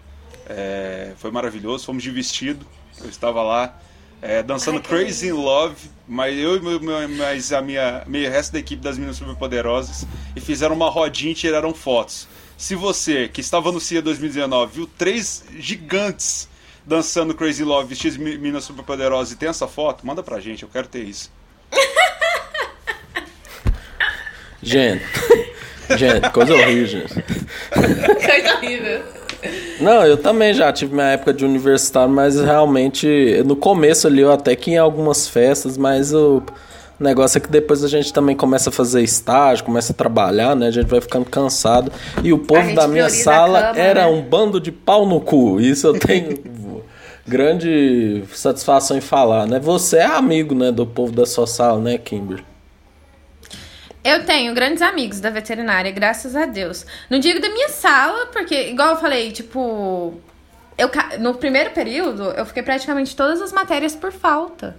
[0.47, 2.67] É, foi maravilhoso, fomos de vestido.
[3.01, 3.81] Eu estava lá
[4.21, 8.31] é, dançando Ai, Crazy in Love, mas eu e meu, meu, mais a minha, meio
[8.31, 10.07] resto da equipe das meninas superpoderosas
[10.37, 12.29] e fizeram uma rodinha e tiraram fotos.
[12.61, 16.47] Se você, que estava no CIA 2019, viu três gigantes
[16.85, 20.69] dançando Crazy Love vestidos de super superpoderosas e tem essa foto, manda pra gente, eu
[20.69, 21.33] quero ter isso.
[24.63, 25.03] Gente,
[25.97, 27.15] gente, coisa horrível, gente.
[28.27, 29.05] Coisa horrível.
[29.81, 34.31] Não, eu também já tive minha época de universitário, mas realmente no começo ali eu
[34.31, 36.45] até que em algumas festas, mas eu.
[37.01, 40.55] O negócio é que depois a gente também começa a fazer estágio, começa a trabalhar,
[40.55, 40.67] né?
[40.67, 41.91] A gente vai ficando cansado.
[42.23, 44.07] E o povo da minha sala cama, era né?
[44.07, 45.59] um bando de pau no cu.
[45.59, 46.39] Isso eu tenho
[47.27, 49.59] grande satisfação em falar, né?
[49.59, 52.45] Você é amigo, né, do povo da sua sala, né, Kimber?
[54.05, 56.85] Eu tenho grandes amigos da veterinária, graças a Deus.
[57.09, 60.21] Não digo da minha sala, porque, igual eu falei, tipo.
[60.77, 64.77] Eu, no primeiro período, eu fiquei praticamente todas as matérias por falta.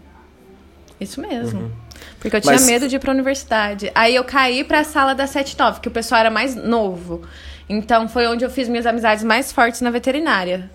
[0.99, 1.61] Isso mesmo.
[1.61, 1.71] Uhum.
[2.19, 2.65] Porque eu tinha Mas...
[2.65, 3.91] medo de ir pra universidade.
[3.95, 7.21] Aí eu caí pra sala da 79, que o pessoal era mais novo.
[7.67, 10.69] Então foi onde eu fiz minhas amizades mais fortes na veterinária.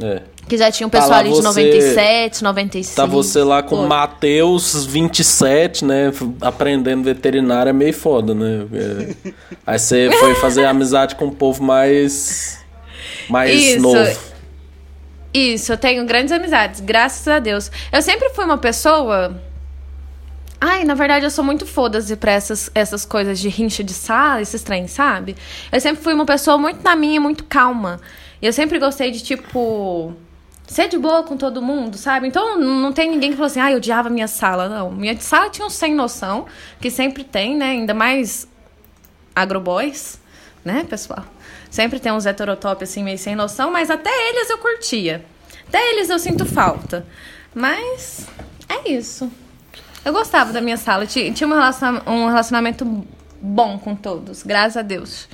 [0.00, 0.22] É.
[0.46, 2.96] Que já tinha um tá pessoal tá ali você, de 97, 95.
[2.96, 6.12] Tá você lá com o Matheus 27, né?
[6.40, 8.66] Aprendendo veterinária é meio foda, né?
[8.72, 9.32] É.
[9.66, 12.64] Aí você foi fazer amizade com um povo mais.
[13.28, 13.80] mais Isso.
[13.80, 14.18] novo.
[15.34, 17.70] Isso, eu tenho grandes amizades, graças a Deus.
[17.92, 19.36] Eu sempre fui uma pessoa
[20.60, 24.40] Ai, na verdade, eu sou muito foda-se pra essas, essas coisas de rincha de sala,
[24.40, 25.36] esses trem, sabe?
[25.70, 28.00] Eu sempre fui uma pessoa muito na minha, muito calma.
[28.40, 30.14] E eu sempre gostei de, tipo,
[30.66, 32.26] ser de boa com todo mundo, sabe?
[32.26, 34.68] Então não tem ninguém que falou assim, ah, eu odiava minha sala.
[34.68, 36.46] Não, minha sala tinha um sem noção,
[36.80, 37.70] que sempre tem, né?
[37.70, 38.48] Ainda mais
[39.34, 40.18] agroboys,
[40.64, 41.24] né, pessoal?
[41.70, 45.24] Sempre tem uns heterotop assim, meio sem noção, mas até eles eu curtia.
[45.68, 47.06] Até eles eu sinto falta.
[47.54, 48.26] Mas
[48.68, 49.30] é isso.
[50.06, 51.04] Eu gostava da minha sala.
[51.04, 53.04] Tinha, tinha um relacionamento
[53.42, 55.28] bom com todos, graças a Deus.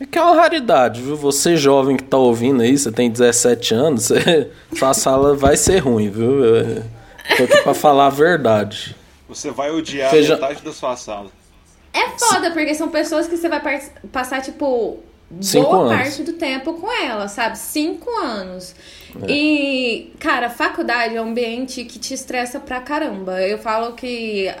[0.00, 1.14] É que é uma raridade, viu?
[1.14, 5.80] Você jovem que tá ouvindo aí, você tem 17 anos, você, sua sala vai ser
[5.80, 6.42] ruim, viu?
[6.42, 6.84] Eu,
[7.36, 8.96] tô aqui pra falar a verdade.
[9.28, 10.36] Você vai odiar Feija...
[10.36, 11.30] metade da sua sala.
[11.92, 13.60] É foda, porque são pessoas que você vai
[14.10, 15.00] passar, tipo,
[15.40, 15.96] Cinco boa anos.
[15.96, 17.58] parte do tempo com ela, sabe?
[17.58, 18.74] Cinco anos.
[19.22, 19.30] É.
[19.30, 23.40] E, cara, faculdade é um ambiente que te estressa pra caramba.
[23.42, 24.52] Eu falo que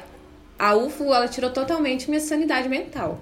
[0.58, 3.20] a UFO, ela tirou totalmente minha sanidade mental.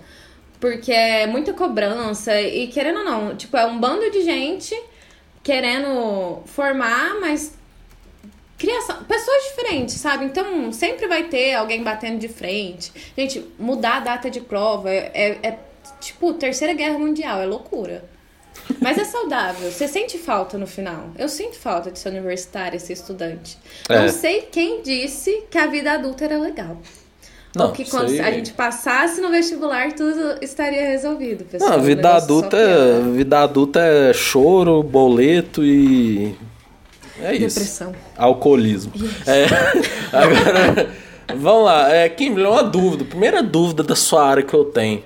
[0.60, 4.80] Porque é muita cobrança e, querendo ou não, tipo, é um bando de gente
[5.42, 7.54] querendo formar, mas
[8.56, 10.24] criação, pessoas diferentes, sabe?
[10.24, 12.92] Então sempre vai ter alguém batendo de frente.
[13.16, 15.58] Gente, mudar a data de prova é, é, é
[16.00, 18.04] tipo terceira guerra mundial, é loucura.
[18.80, 19.70] Mas é saudável.
[19.70, 21.10] Você sente falta no final.
[21.18, 23.58] Eu sinto falta de ser universitária, ser estudante.
[23.88, 24.00] É.
[24.00, 26.78] Não sei quem disse que a vida adulta era legal.
[27.54, 31.72] Não, Ou que quando a gente passasse no vestibular, tudo estaria resolvido, pessoal.
[31.72, 36.34] Não, vida adulta, é, vida adulta é choro, boleto e.
[37.20, 37.58] É isso.
[37.58, 37.92] Depressão.
[38.16, 38.92] Alcoolismo.
[39.26, 39.44] É,
[40.16, 40.90] agora,
[41.36, 41.94] vamos lá.
[41.94, 43.04] É, Kimberly, uma dúvida.
[43.04, 45.02] Primeira dúvida da sua área que eu tenho.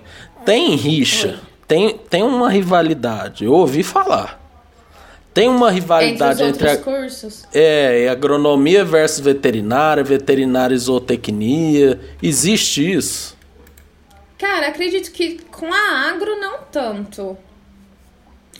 [0.46, 1.40] Tem rixa?
[1.66, 3.44] Tem, tem uma rivalidade.
[3.44, 4.40] Eu ouvi falar.
[5.34, 7.44] Tem uma rivalidade entre, entre a, cursos?
[7.52, 12.00] É, agronomia versus veterinária, veterinária e zootecnia.
[12.22, 13.36] Existe isso?
[14.38, 17.36] Cara, acredito que com a agro não tanto.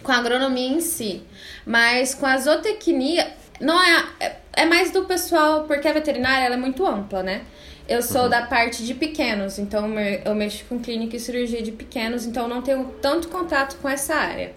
[0.03, 1.22] Com a agronomia em si.
[1.64, 6.57] Mas com a zootecnia, não é, é, é mais do pessoal, porque a veterinária ela
[6.57, 7.42] é muito ampla, né?
[7.88, 8.29] Eu sou uhum.
[8.29, 9.87] da parte de pequenos, então
[10.25, 14.14] eu mexo com clínica e cirurgia de pequenos, então não tenho tanto contato com essa
[14.14, 14.53] área.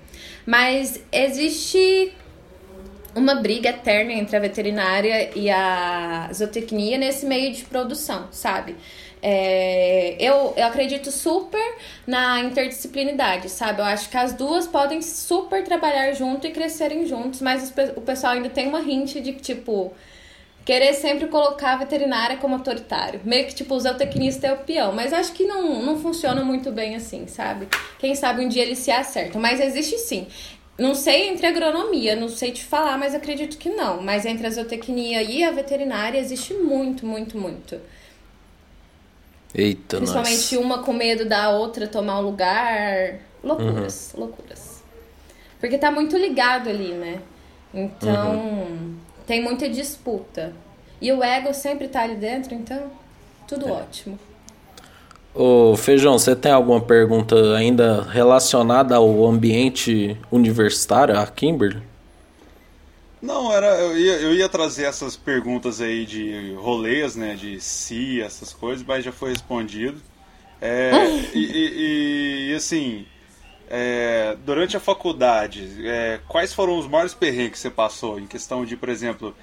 [0.46, 2.12] Mas existe
[3.16, 8.76] uma briga eterna entre a veterinária e a zootecnia nesse meio de produção, sabe?
[9.22, 11.76] É, eu, eu acredito super
[12.08, 13.82] na interdisciplinidade, sabe?
[13.82, 18.34] Eu acho que as duas podem super trabalhar junto e crescerem juntos, mas o pessoal
[18.34, 19.94] ainda tem uma hint de que, tipo,
[20.70, 23.22] querer sempre colocar a veterinária como autoritário.
[23.24, 24.94] Meio que, tipo, o zootecnista é o peão.
[24.94, 27.68] Mas acho que não, não funciona muito bem assim, sabe?
[27.98, 29.42] Quem sabe um dia eles se acertam.
[29.42, 30.28] Mas existe sim.
[30.78, 34.00] Não sei entre a agronomia, não sei te falar, mas acredito que não.
[34.04, 37.82] Mas entre a zootecnia e a veterinária existe muito, muito, muito.
[39.56, 40.60] Eita, Principalmente nossa.
[40.60, 43.22] uma com medo da outra tomar o lugar.
[43.44, 44.20] Loucuras, uhum.
[44.20, 44.84] loucuras.
[45.60, 47.24] Porque tá muito ligado ali, né?
[47.74, 48.36] Então.
[48.36, 50.54] Uhum tem muita disputa.
[51.00, 52.92] E o ego sempre tá ali dentro, então
[53.48, 53.72] tudo é.
[53.72, 54.20] ótimo.
[55.36, 61.84] Ô Feijão, você tem alguma pergunta ainda relacionada ao ambiente universitário, a Kimberly?
[63.22, 68.20] Não, era, eu ia, eu ia trazer essas perguntas aí de rolês, né, de si,
[68.20, 70.02] essas coisas, mas já foi respondido.
[70.60, 70.90] É,
[71.36, 73.06] e, e, e, assim,
[73.70, 78.66] é, durante a faculdade, é, quais foram os maiores perrengues que você passou em questão
[78.66, 79.36] de, por exemplo,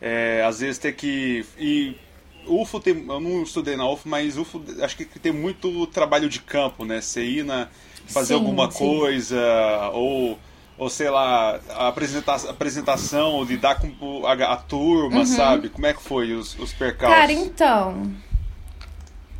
[0.00, 1.98] é, às vezes ter que ir
[2.46, 6.40] UFO tem, eu não estudei na UFO, mas UFO acho que tem muito trabalho de
[6.40, 7.00] campo, né?
[7.00, 7.68] Você ir na,
[8.06, 8.78] fazer sim, alguma sim.
[8.78, 10.38] coisa, ou,
[10.76, 15.26] ou sei lá, a apresentação, apresentação lidar com a, a turma, uhum.
[15.26, 15.68] sabe?
[15.68, 17.18] Como é que foi os, os percalços?
[17.18, 18.12] Cara, então.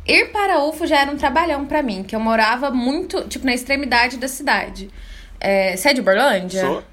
[0.05, 3.53] Ir para UFO já era um trabalhão para mim, que eu morava muito, tipo, na
[3.53, 4.89] extremidade da cidade.
[5.39, 6.61] É, você é de Borlândia?
[6.61, 6.83] Sou.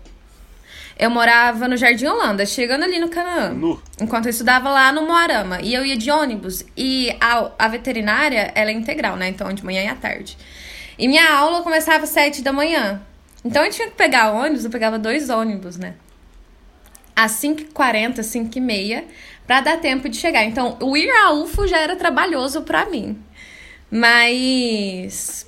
[1.00, 3.54] Eu morava no Jardim Holanda, chegando ali no Canaã.
[3.54, 3.82] No.
[3.98, 5.58] Enquanto eu estudava lá no Moarama.
[5.62, 6.62] E eu ia de ônibus.
[6.76, 9.28] E a, a veterinária, ela é integral, né?
[9.28, 10.36] Então, de manhã e à tarde.
[10.98, 13.00] E minha aula começava às sete da manhã.
[13.42, 15.94] Então, eu tinha que pegar ônibus, eu pegava dois ônibus, né?
[17.16, 19.04] Às 5h40, 5h30
[19.50, 20.44] para dar tempo de chegar.
[20.44, 23.20] Então, o ir a UFO já era trabalhoso para mim.
[23.90, 25.44] Mas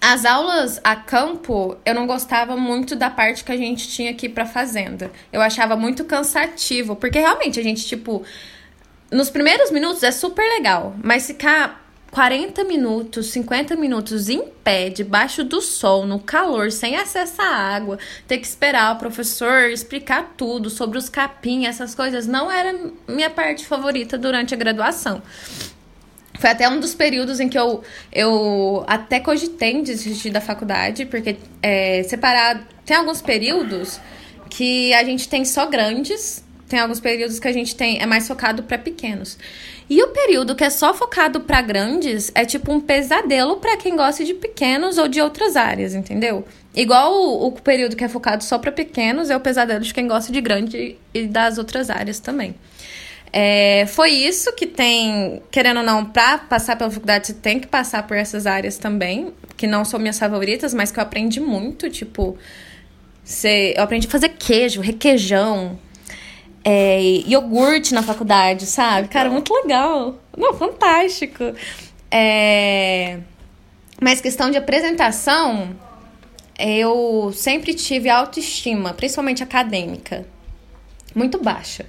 [0.00, 4.28] as aulas a campo, eu não gostava muito da parte que a gente tinha aqui
[4.28, 5.12] para fazenda.
[5.32, 8.24] Eu achava muito cansativo, porque realmente a gente tipo
[9.12, 15.44] nos primeiros minutos é super legal, mas ficar 40 minutos, 50 minutos em pé, debaixo
[15.44, 20.68] do sol, no calor, sem acesso à água, ter que esperar o professor explicar tudo
[20.68, 25.22] sobre os capim, essas coisas, não era minha parte favorita durante a graduação.
[26.40, 31.04] Foi até um dos períodos em que eu, eu até cogitei em desistir da faculdade,
[31.04, 32.64] porque é, separado.
[32.84, 34.00] Tem alguns períodos
[34.48, 38.28] que a gente tem só grandes, tem alguns períodos que a gente tem é mais
[38.28, 39.36] focado para pequenos.
[39.88, 43.96] E o período que é só focado para grandes é tipo um pesadelo para quem
[43.96, 46.46] gosta de pequenos ou de outras áreas, entendeu?
[46.72, 50.06] Igual o, o período que é focado só para pequenos é o pesadelo de quem
[50.06, 52.54] gosta de grande e das outras áreas também.
[53.32, 57.66] É, foi isso que tem, querendo ou não, para passar pela faculdade, você tem que
[57.66, 61.90] passar por essas áreas também, que não são minhas favoritas, mas que eu aprendi muito,
[61.90, 62.36] tipo,
[63.24, 65.78] você, eu aprendi a fazer queijo, requeijão,
[66.64, 69.08] é, iogurte na faculdade, sabe?
[69.08, 70.18] Cara, muito legal.
[70.36, 71.44] Não, fantástico.
[72.10, 73.18] É...
[74.00, 75.76] Mas questão de apresentação,
[76.58, 80.26] eu sempre tive autoestima, principalmente acadêmica,
[81.14, 81.86] muito baixa.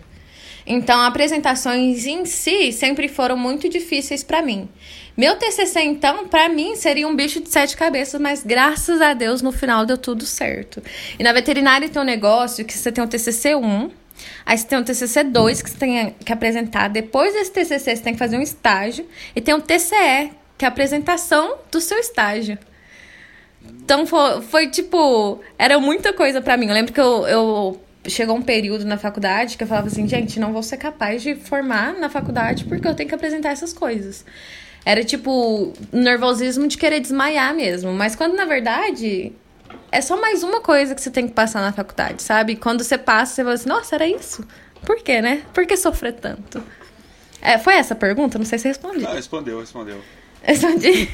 [0.65, 4.69] Então, apresentações em si sempre foram muito difíceis para mim.
[5.17, 9.41] Meu TCC, então, para mim seria um bicho de sete cabeças, mas graças a Deus
[9.41, 10.81] no final deu tudo certo.
[11.17, 13.89] E na veterinária tem um negócio que você tem o TCC 1,
[14.45, 16.87] Aí você tem o TCC 2 que você tem que apresentar.
[16.87, 19.05] Depois desse TCC, você tem que fazer um estágio.
[19.35, 22.57] E tem o TCE, que é a apresentação do seu estágio.
[23.83, 25.41] Então foi, foi tipo.
[25.57, 26.67] Era muita coisa para mim.
[26.67, 27.81] Eu lembro que eu, eu.
[28.07, 31.35] Chegou um período na faculdade que eu falava assim, gente, não vou ser capaz de
[31.35, 34.25] formar na faculdade porque eu tenho que apresentar essas coisas.
[34.83, 37.93] Era tipo nervosismo de querer desmaiar mesmo.
[37.93, 39.31] Mas quando na verdade
[39.91, 42.55] é só mais uma coisa que você tem que passar na faculdade, sabe?
[42.55, 44.45] Quando você passa, você fala assim, nossa, era isso?
[44.85, 45.43] Por quê, né?
[45.53, 46.63] Por que sofrer tanto?
[47.41, 48.37] É, foi essa a pergunta?
[48.37, 49.05] Não sei se respondi.
[49.05, 50.01] Ah, respondeu, respondeu.
[50.43, 51.07] Respondi.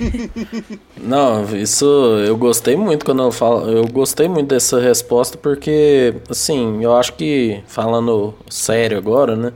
[1.01, 1.85] Não, isso
[2.25, 3.69] eu gostei muito quando eu falo.
[3.69, 9.51] Eu gostei muito dessa resposta porque, assim, eu acho que, falando sério agora, né?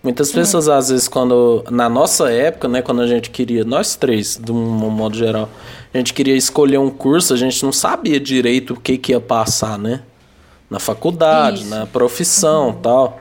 [0.00, 1.64] Muitas pessoas, às vezes, quando.
[1.70, 3.64] Na nossa época, né, quando a gente queria.
[3.64, 5.48] Nós três, de um modo geral,
[5.92, 9.20] a gente queria escolher um curso, a gente não sabia direito o que, que ia
[9.20, 10.02] passar, né?
[10.70, 11.70] Na faculdade, Isso.
[11.70, 12.74] na profissão uhum.
[12.74, 13.20] tal.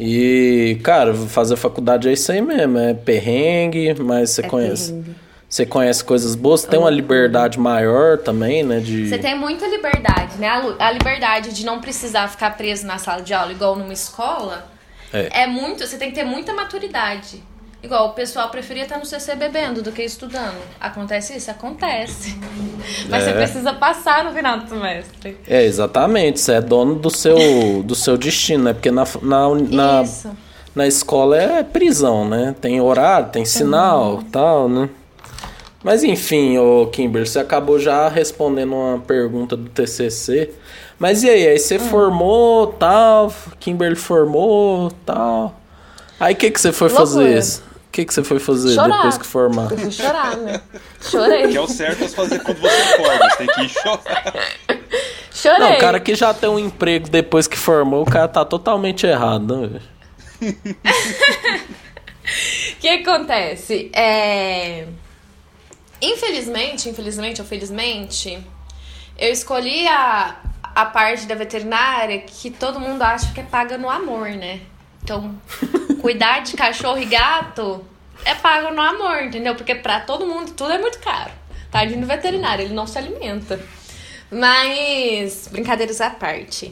[0.00, 4.92] E, cara, fazer faculdade é isso aí mesmo, é perrengue, mas você é conhece.
[4.92, 5.23] Perrengue.
[5.54, 8.80] Você conhece coisas boas, você tem uma liberdade maior também, né?
[8.80, 9.08] De...
[9.08, 10.48] Você tem muita liberdade, né?
[10.48, 14.66] A, a liberdade de não precisar ficar preso na sala de aula igual numa escola
[15.12, 15.42] é.
[15.42, 15.86] é muito.
[15.86, 17.40] Você tem que ter muita maturidade.
[17.80, 20.58] Igual, o pessoal preferia estar no CC bebendo do que estudando.
[20.80, 21.52] Acontece isso?
[21.52, 22.36] Acontece.
[23.08, 23.26] Mas é.
[23.26, 25.38] você precisa passar no final do semestre.
[25.46, 26.40] É, exatamente.
[26.40, 28.72] Você é dono do seu, do seu destino, né?
[28.72, 30.04] Porque na, na, na,
[30.74, 32.56] na escola é prisão, né?
[32.60, 34.24] Tem horário, tem sinal uhum.
[34.24, 34.90] tal, né?
[35.84, 40.50] Mas enfim, o Kimber, você acabou já respondendo uma pergunta do TCC.
[40.98, 41.46] Mas e aí?
[41.46, 41.80] Aí você hum.
[41.80, 45.60] formou, tal, Kimberly formou, tal.
[46.18, 47.06] Aí o que, que você foi Loucura.
[47.06, 47.62] fazer?
[47.86, 48.96] O que, que você foi fazer chorar.
[48.96, 49.70] depois que formar?
[49.70, 50.60] Eu fui chorar, né?
[51.02, 51.48] Chorei.
[51.48, 54.34] Que é o certo é fazer quando você forma, você tem que ir chorar.
[55.30, 55.58] Chorei.
[55.58, 59.06] Não, o cara que já tem um emprego depois que formou, o cara tá totalmente
[59.06, 59.80] errado, né?
[60.40, 60.54] O
[62.80, 63.90] que acontece?
[63.92, 64.86] É...
[66.04, 68.38] Infelizmente, infelizmente ou felizmente,
[69.16, 73.88] eu escolhi a, a parte da veterinária que todo mundo acha que é paga no
[73.88, 74.60] amor, né?
[75.02, 75.34] Então,
[76.02, 77.82] cuidar de cachorro e gato
[78.22, 79.54] é pago no amor, entendeu?
[79.54, 81.32] Porque pra todo mundo tudo é muito caro.
[81.70, 83.58] Tá indo no veterinário, ele não se alimenta.
[84.30, 86.70] Mas, brincadeiras à parte.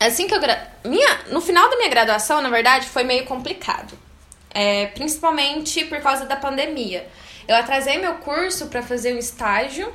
[0.00, 0.40] Assim que eu.
[0.40, 0.68] Gra...
[0.84, 1.20] Minha...
[1.30, 3.96] No final da minha graduação, na verdade, foi meio complicado.
[4.50, 7.06] É, principalmente por causa da pandemia.
[7.46, 9.92] Eu atrasei meu curso para fazer um estágio.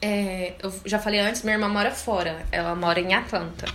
[0.00, 2.46] É, eu já falei antes, minha irmã mora fora.
[2.52, 3.66] Ela mora em Atlanta.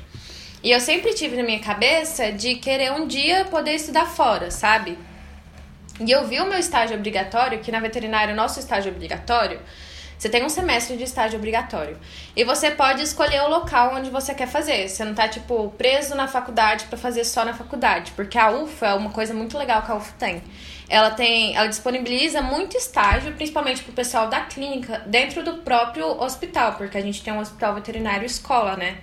[0.64, 4.98] E eu sempre tive na minha cabeça de querer um dia poder estudar fora, sabe?
[6.00, 9.60] E eu vi o meu estágio obrigatório, que na veterinária o nosso estágio obrigatório
[10.24, 11.98] você tem um semestre de estágio obrigatório.
[12.34, 14.88] E você pode escolher o local onde você quer fazer.
[14.88, 18.14] Você não tá, tipo, preso na faculdade para fazer só na faculdade.
[18.14, 20.42] Porque a UFA é uma coisa muito legal que a UFA tem.
[20.90, 21.56] Ela tem.
[21.56, 27.02] Ela disponibiliza muito estágio, principalmente pro pessoal da clínica, dentro do próprio hospital, porque a
[27.02, 28.98] gente tem um hospital veterinário escola, né?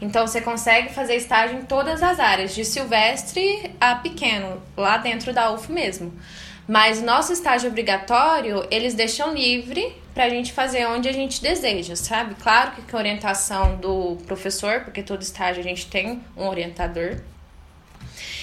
[0.00, 5.32] Então você consegue fazer estágio em todas as áreas, de silvestre a pequeno, lá dentro
[5.32, 6.12] da UF mesmo.
[6.66, 12.34] Mas nosso estágio obrigatório, eles deixam livre pra gente fazer onde a gente deseja, sabe?
[12.34, 17.18] Claro que com orientação do professor, porque todo estágio a gente tem um orientador.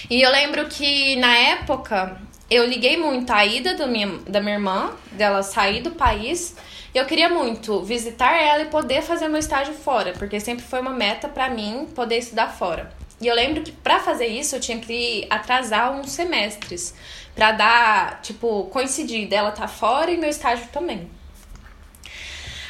[0.09, 4.55] E eu lembro que na época eu liguei muito a ida do minha, da minha
[4.55, 6.55] irmã, dela sair do país.
[6.93, 10.91] Eu queria muito visitar ela e poder fazer meu estágio fora, porque sempre foi uma
[10.91, 12.91] meta para mim poder estudar fora.
[13.21, 16.95] E eu lembro que para fazer isso eu tinha que atrasar uns semestres
[17.35, 21.09] para dar, tipo, coincidir dela tá fora e meu estágio também.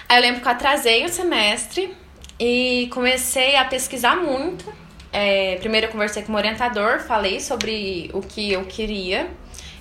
[0.07, 1.95] Aí eu lembro que eu atrasei o semestre
[2.39, 4.73] e comecei a pesquisar muito.
[5.13, 9.29] É, primeiro eu conversei com o orientador, falei sobre o que eu queria.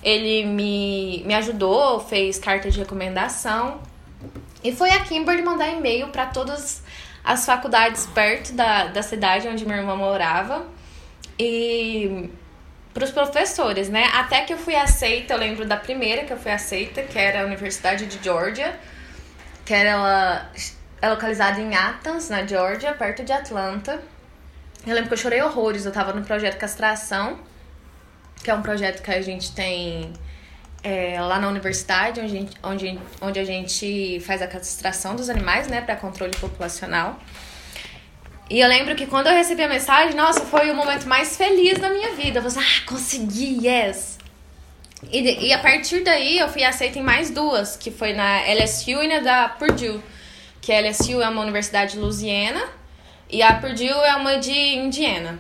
[0.03, 3.81] Ele me, me ajudou, fez carta de recomendação.
[4.63, 6.83] E foi a Kimberly mandar e-mail para todas
[7.25, 10.67] as faculdades perto da, da cidade onde minha irmã morava.
[11.39, 12.31] E
[12.93, 14.11] para os professores, né?
[14.15, 17.43] Até que eu fui aceita, eu lembro da primeira que eu fui aceita, que era
[17.43, 18.79] a Universidade de Georgia,
[19.65, 20.51] que era ela,
[21.01, 24.03] é localizada em Athens, na Georgia, perto de Atlanta.
[24.87, 27.39] Eu lembro que eu chorei horrores, eu tava no projeto Castração,
[28.43, 30.13] que é um projeto que a gente tem
[30.83, 35.29] é, lá na universidade, onde a, gente, onde, onde a gente faz a castração dos
[35.29, 37.19] animais, né, para controle populacional.
[38.51, 41.79] E eu lembro que quando eu recebi a mensagem, nossa, foi o momento mais feliz
[41.79, 42.39] da minha vida.
[42.39, 44.19] Eu falei, ah, consegui, yes!
[45.13, 49.03] E, e a partir daí eu fui aceita em mais duas, que foi na LSU
[49.03, 50.01] e na da Purdue.
[50.61, 52.63] Que a LSU é uma universidade de Louisiana
[53.31, 55.39] e a Purdue é uma de Indiana.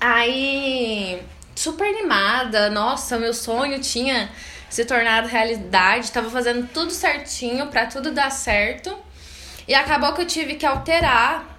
[0.00, 1.22] Aí,
[1.58, 4.30] super animada, nossa, meu sonho tinha
[4.70, 8.96] se tornado realidade, tava fazendo tudo certinho para tudo dar certo.
[9.66, 11.58] E acabou que eu tive que alterar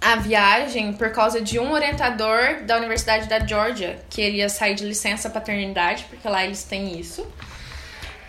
[0.00, 4.84] a viagem por causa de um orientador da Universidade da Georgia, que iria sair de
[4.84, 7.26] licença paternidade, porque lá eles têm isso.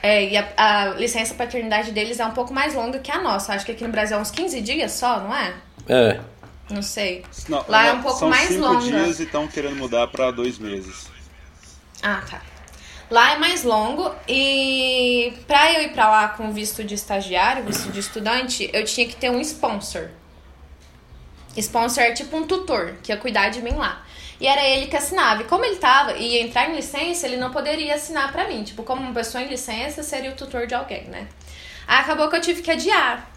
[0.03, 3.53] É, e a, a, licença paternidade deles é um pouco mais longa que a nossa.
[3.53, 5.53] Acho que aqui no Brasil é uns 15 dias só, não é?
[5.88, 6.32] É.
[6.74, 7.24] Não sei.
[7.47, 8.82] Não, lá é um pouco são mais cinco longa.
[8.82, 11.05] dias e estão querendo mudar para dois meses.
[12.01, 12.41] Ah, tá.
[13.11, 17.91] Lá é mais longo e pra eu ir pra lá com visto de estagiário, visto
[17.91, 20.09] de estudante, eu tinha que ter um sponsor.
[21.55, 24.03] Sponsor é tipo um tutor que ia cuidar de mim lá.
[24.41, 25.43] E era ele que assinava.
[25.43, 28.63] E como ele tava e ia entrar em licença, ele não poderia assinar pra mim.
[28.63, 31.28] Tipo, como uma pessoa em licença, seria o tutor de alguém, né?
[31.88, 33.30] Aí acabou que eu tive que adiar.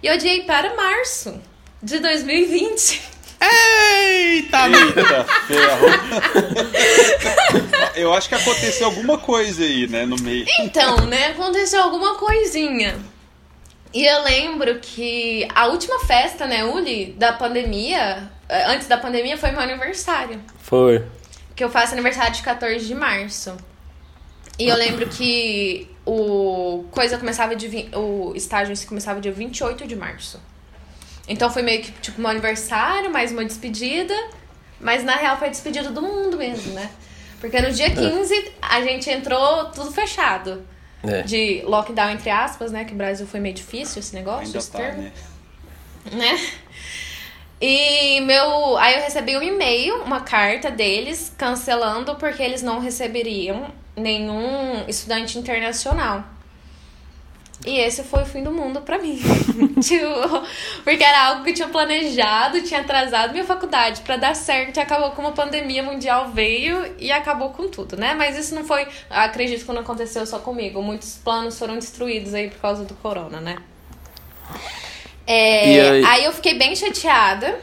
[0.00, 1.40] E eu adiei para março
[1.82, 3.02] de 2020.
[3.40, 4.68] Eita!
[4.68, 5.86] Eita ferro!
[7.94, 10.44] Eu acho que aconteceu alguma coisa aí, né, no meio.
[10.60, 12.96] Então, né, aconteceu alguma coisinha.
[13.94, 19.38] E eu lembro que a última festa, né, Uli, da pandemia, eh, antes da pandemia,
[19.38, 20.38] foi meu aniversário.
[20.58, 21.02] Foi.
[21.54, 23.56] Que eu faço aniversário de 14 de março.
[24.58, 30.38] E eu lembro que o coisa começava de o estágio começava dia 28 de março.
[31.28, 34.14] Então foi meio que tipo meu aniversário, mais uma despedida,
[34.80, 36.90] mas na real foi a despedida do mundo mesmo, né?
[37.40, 40.64] Porque no dia 15 a gente entrou tudo fechado.
[41.02, 41.22] É.
[41.22, 42.84] De lockdown, entre aspas, né?
[42.84, 45.12] Que o Brasil foi meio difícil esse negócio, Ainda esse tá, termo né?
[46.12, 46.50] né?
[47.60, 53.72] E meu, aí eu recebi um e-mail, uma carta deles cancelando porque eles não receberiam
[53.96, 56.24] nenhum estudante internacional.
[57.64, 59.18] E esse foi o fim do mundo pra mim.
[59.82, 60.46] tipo,
[60.84, 64.80] porque era algo que eu tinha planejado, tinha atrasado minha faculdade pra dar certo e
[64.80, 68.14] acabou com uma pandemia mundial veio e acabou com tudo, né?
[68.14, 70.82] Mas isso não foi, acredito que não aconteceu só comigo.
[70.82, 73.56] Muitos planos foram destruídos aí por causa do corona, né?
[75.26, 76.24] É, aí- aí...
[76.24, 77.58] eu fiquei bem chateada.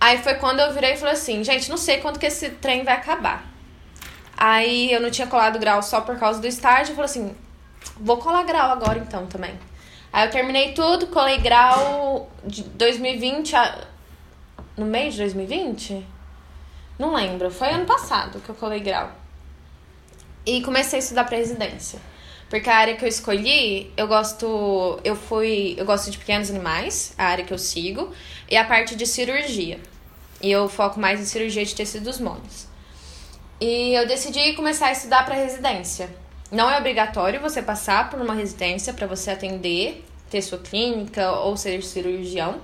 [0.00, 2.84] Aí foi quando eu virei e falei assim, gente, não sei quando que esse trem
[2.84, 3.44] vai acabar.
[4.36, 7.34] Aí eu não tinha colado grau só por causa do estágio, eu falei assim,
[7.96, 9.58] vou colar grau agora então também.
[10.12, 13.84] Aí eu terminei tudo, colei grau de 2020 a...
[14.76, 16.06] no mês de 2020?
[16.98, 19.10] Não lembro, foi ano passado que eu colei grau.
[20.46, 22.00] E comecei a estudar pra residência.
[22.48, 25.00] Porque a área que eu escolhi, eu gosto.
[25.02, 25.74] Eu fui.
[25.76, 28.12] Eu gosto de pequenos animais, a área que eu sigo,
[28.48, 29.80] e a parte de cirurgia.
[30.40, 32.68] E eu foco mais em cirurgia de tecidos moles.
[33.60, 36.08] E eu decidi começar a estudar para residência.
[36.50, 41.56] Não é obrigatório você passar por uma residência para você atender, ter sua clínica ou
[41.56, 42.60] ser cirurgião.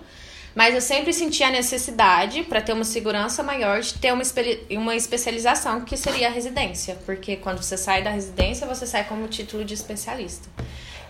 [0.55, 4.67] Mas eu sempre senti a necessidade, para ter uma segurança maior, de ter uma, espe-
[4.71, 6.97] uma especialização, que seria a residência.
[7.07, 10.47] Porque quando você sai da residência, você sai como título de especialista.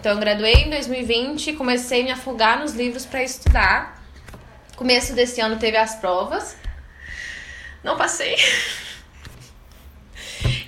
[0.00, 4.00] Então, eu graduei em 2020, comecei a me afogar nos livros para estudar.
[4.76, 6.56] Começo desse ano teve as provas.
[7.82, 8.36] Não passei.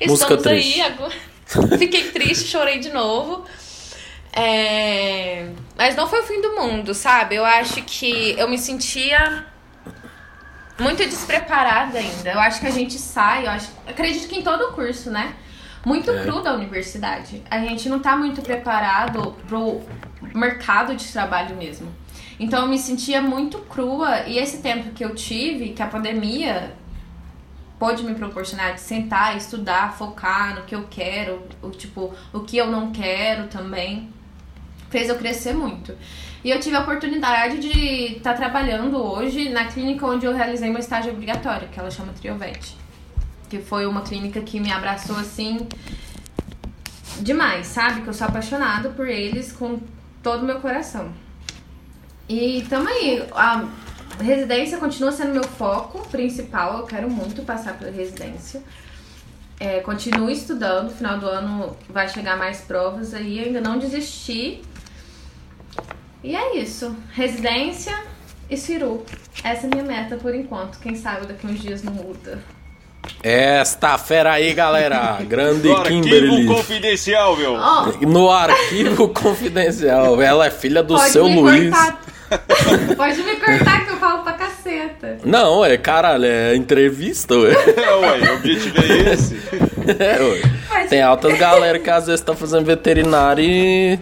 [0.07, 0.81] Música Estamos triste.
[0.81, 1.15] aí agora.
[1.78, 3.45] Fiquei triste, chorei de novo.
[4.32, 7.36] É, Mas não foi o fim do mundo, sabe?
[7.36, 9.45] Eu acho que eu me sentia
[10.80, 12.32] muito despreparada ainda.
[12.32, 13.70] Eu acho que a gente sai, eu acho...
[13.86, 15.34] acredito que em todo o curso, né?
[15.84, 16.22] Muito É.
[16.22, 17.42] cru da universidade.
[17.49, 19.82] A gente não tá muito preparado pro
[20.34, 21.95] mercado de trabalho mesmo.
[22.40, 26.74] Então eu me sentia muito crua e esse tempo que eu tive, que a pandemia
[27.79, 32.57] pôde me proporcionar de sentar, estudar, focar no que eu quero, o tipo, o que
[32.57, 34.09] eu não quero também,
[34.91, 35.97] fez eu crescer muito.
[36.45, 40.79] E eu tive a oportunidade de estar trabalhando hoje na clínica onde eu realizei meu
[40.79, 42.77] estágio obrigatório, que ela chama Triovete.
[43.49, 45.66] Que foi uma clínica que me abraçou assim
[47.20, 48.03] demais, sabe?
[48.03, 49.81] Que eu sou apaixonada por eles com
[50.22, 51.12] todo o meu coração.
[52.29, 53.27] E tamo aí.
[53.33, 53.64] A
[54.21, 56.79] residência continua sendo meu foco principal.
[56.79, 58.62] Eu quero muito passar pela residência.
[59.59, 60.85] É, continuo estudando.
[60.85, 63.41] No final do ano vai chegar mais provas aí.
[63.45, 64.62] Ainda não desisti.
[66.23, 66.95] E é isso.
[67.12, 67.97] Residência
[68.49, 69.05] e Ciru.
[69.43, 70.79] Essa é a minha meta por enquanto.
[70.79, 72.43] Quem sabe daqui uns dias não muda.
[73.23, 75.19] Esta fera aí, galera.
[75.23, 76.47] Grande Agora, arquivo Kimberly.
[76.47, 77.53] confidencial, meu.
[77.55, 80.21] Ó, No arquivo confidencial.
[80.23, 81.71] Ela é filha do pode seu me Luiz.
[81.71, 82.04] cortar.
[82.97, 85.18] pode me cortar que eu falo pra caceta.
[85.24, 87.53] Não, é caralho, é entrevista, ué.
[87.53, 89.35] É, ué, o objetivo é esse.
[89.99, 90.43] É, ué.
[90.70, 93.99] Mas- Tem altas galera que às vezes tá fazendo veterinário e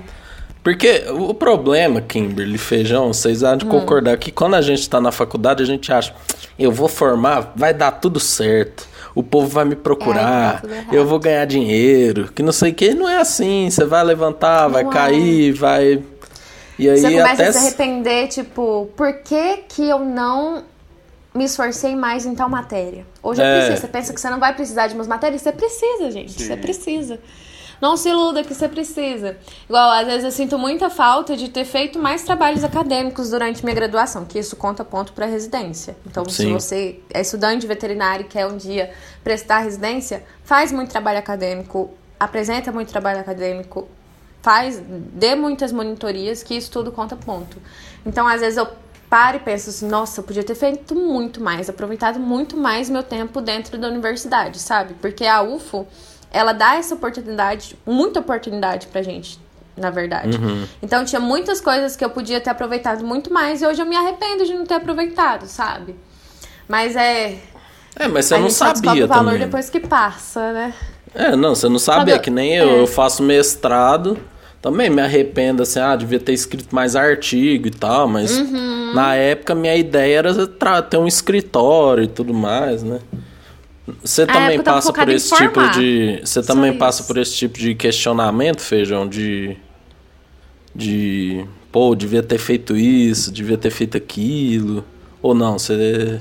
[0.62, 3.68] Porque o problema, Kimberly, feijão, vocês há de hum.
[3.68, 6.14] concordar que quando a gente está na faculdade, a gente acha,
[6.58, 8.92] eu vou formar, vai dar tudo certo.
[9.14, 12.94] O povo vai me procurar, é, eu vou ganhar dinheiro, que não sei o que.
[12.94, 13.68] Não é assim.
[13.68, 14.88] Você vai levantar, vai é.
[14.88, 16.02] cair, vai.
[16.78, 17.46] E aí você começa até...
[17.48, 20.64] a se arrepender, tipo, por que, que eu não
[21.34, 23.06] me esforcei mais em tal matéria?
[23.22, 23.56] Hoje é.
[23.56, 23.80] preciso.
[23.80, 25.42] Você pensa que você não vai precisar de umas matérias?
[25.42, 26.32] Você precisa, gente.
[26.32, 26.46] Sim.
[26.46, 27.20] Você precisa.
[27.82, 29.36] Não se iluda que você precisa.
[29.68, 33.74] Igual, às vezes eu sinto muita falta de ter feito mais trabalhos acadêmicos durante minha
[33.74, 35.96] graduação, que isso conta ponto para residência.
[36.06, 36.30] Então, Sim.
[36.30, 38.92] se você é estudante de veterinário e quer um dia
[39.24, 43.88] prestar residência, faz muito trabalho acadêmico, apresenta muito trabalho acadêmico,
[44.42, 47.56] faz, dê muitas monitorias, que isso tudo conta ponto.
[48.04, 48.66] Então, às vezes eu
[49.08, 53.02] paro e penso assim, nossa, eu podia ter feito muito mais, aproveitado muito mais meu
[53.02, 54.94] tempo dentro da universidade, sabe?
[55.00, 55.86] Porque a UFO
[56.30, 59.38] ela dá essa oportunidade, muita oportunidade pra gente,
[59.76, 60.38] na verdade.
[60.38, 60.66] Uhum.
[60.82, 63.94] Então tinha muitas coisas que eu podia ter aproveitado muito mais e hoje eu me
[63.94, 65.94] arrependo de não ter aproveitado, sabe?
[66.66, 67.38] Mas é.
[67.94, 69.40] É, mas você não sabia o valor também.
[69.40, 70.74] depois que passa, né?
[71.14, 72.22] É, não, você não sabia, Quando...
[72.22, 72.80] que nem eu, é.
[72.80, 74.18] eu faço mestrado.
[74.62, 78.92] Também me arrependo, assim, ah, devia ter escrito mais artigo e tal, mas uhum.
[78.94, 83.00] na época minha ideia era ter um escritório e tudo mais, né?
[84.04, 86.20] Você também passa por esse tipo de.
[86.24, 86.78] Você também isso.
[86.78, 89.08] passa por esse tipo de questionamento, Feijão?
[89.08, 89.56] De.
[90.72, 91.44] De.
[91.72, 94.84] Pô, devia ter feito isso, devia ter feito aquilo.
[95.20, 96.20] Ou não, você.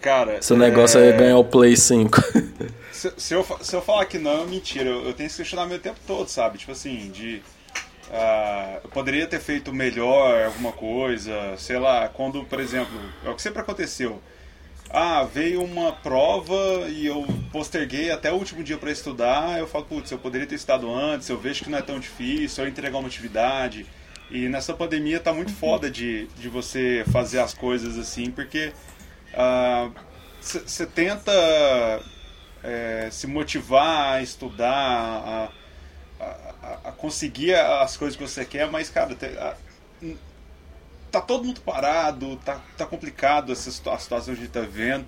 [0.00, 0.40] Cara.
[0.40, 2.18] Seu negócio é, é ganhar o Play 5.
[2.96, 4.88] Se, se, eu, se eu falar que não, é mentira.
[4.88, 6.58] Eu, eu tenho esse questionamento o tempo todo, sabe?
[6.58, 7.42] Tipo assim, de.
[8.08, 13.34] Uh, eu poderia ter feito melhor alguma coisa, sei lá, quando, por exemplo, é o
[13.34, 14.22] que sempre aconteceu
[14.90, 19.84] ah, veio uma prova e eu posterguei até o último dia para estudar, eu falo,
[19.84, 22.98] putz, eu poderia ter estudado antes, eu vejo que não é tão difícil, eu entregar
[22.98, 23.86] uma atividade.
[24.30, 28.72] E nessa pandemia tá muito foda de, de você fazer as coisas assim, porque
[30.40, 32.02] você ah, tenta
[32.66, 35.50] é, se motivar a estudar, a,
[36.20, 39.16] a, a, conseguir as coisas que você quer, mas, cara,
[41.12, 45.06] tá todo mundo parado, tá, tá complicado essa a situação que a gente tá vendo.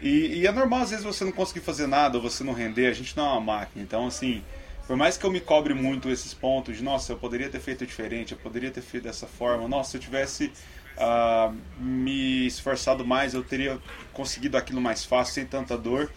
[0.00, 2.92] E, e, é normal às vezes você não conseguir fazer nada, você não render, a
[2.94, 3.84] gente não é uma máquina.
[3.84, 4.42] Então, assim,
[4.86, 7.86] por mais que eu me cobre muito esses pontos de, nossa, eu poderia ter feito
[7.86, 10.52] diferente, eu poderia ter feito dessa forma, nossa, se eu tivesse
[10.96, 13.78] uh, me esforçado mais, eu teria
[14.12, 16.10] conseguido aquilo mais fácil, sem tanta dor.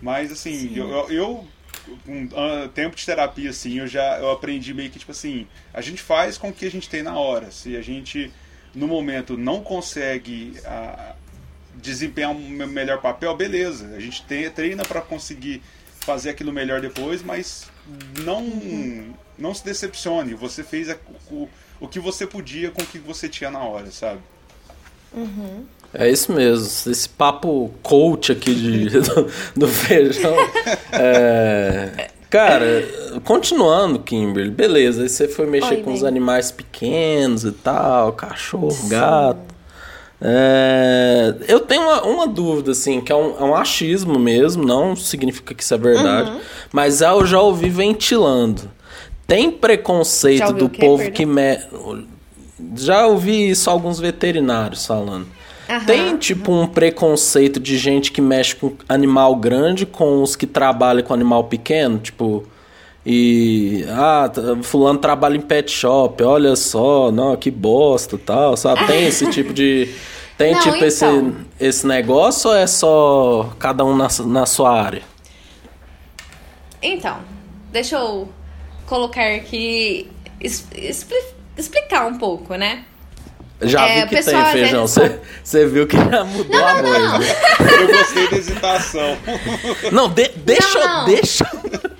[0.00, 1.48] Mas, assim, eu, eu, eu
[2.06, 5.80] um uh, tempo de terapia, assim, eu já eu aprendi meio que, tipo assim, a
[5.80, 7.50] gente faz com o que a gente tem na hora.
[7.50, 8.32] Se a gente
[8.74, 11.14] no momento não consegue ah,
[11.74, 13.94] desempenhar um melhor papel, beleza.
[13.94, 15.62] A gente tem, treina para conseguir
[16.00, 17.70] fazer aquilo melhor depois, mas
[18.24, 20.34] não não se decepcione.
[20.34, 20.96] Você fez a,
[21.30, 21.48] o,
[21.80, 24.20] o que você podia com o que você tinha na hora, sabe?
[25.12, 25.66] Uhum.
[25.94, 30.34] É isso mesmo, esse papo coach aqui de, do, do feijão.
[30.90, 32.88] É, Cara,
[33.24, 35.02] continuando, Kimberly, beleza.
[35.02, 38.88] Aí você foi mexer Oi, com os animais pequenos e tal, cachorro, Sim.
[38.88, 39.52] gato.
[40.18, 44.96] É, eu tenho uma, uma, dúvida, assim, que é um, é um, achismo mesmo, não
[44.96, 46.40] significa que isso é verdade, uhum.
[46.72, 48.62] mas eu já ouvi ventilando.
[49.26, 51.58] Tem preconceito do povo que me...
[52.76, 55.26] Já ouvi isso alguns veterinários falando.
[55.86, 61.02] Tem tipo um preconceito de gente que mexe com animal grande com os que trabalham
[61.02, 62.44] com animal pequeno, tipo
[63.04, 64.30] e ah,
[64.62, 68.86] fulano trabalha em pet shop, olha só, não, que bosta, tal, sabe?
[68.86, 69.92] Tem esse tipo de
[70.38, 70.86] tem não, tipo então.
[70.86, 71.06] esse
[71.58, 75.02] esse negócio ou é só cada um na, na sua área?
[76.80, 77.18] Então,
[77.72, 78.28] deixa eu
[78.86, 80.08] colocar aqui
[81.56, 82.84] explicar um pouco, né?
[83.62, 84.86] Já é, vi que tem feijão.
[84.86, 85.72] Você vezes...
[85.72, 86.98] viu que já mudou não, a voz.
[86.98, 87.18] Não.
[87.18, 87.26] Né?
[87.80, 89.18] Eu gostei da hesitação.
[89.92, 91.44] Não, de, deixa, não, deixa.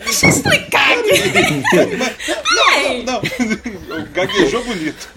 [0.05, 1.63] Deixa eu explicar aqui.
[2.55, 3.21] não, não,
[3.89, 4.07] não.
[4.13, 5.09] Gaguejou bonito.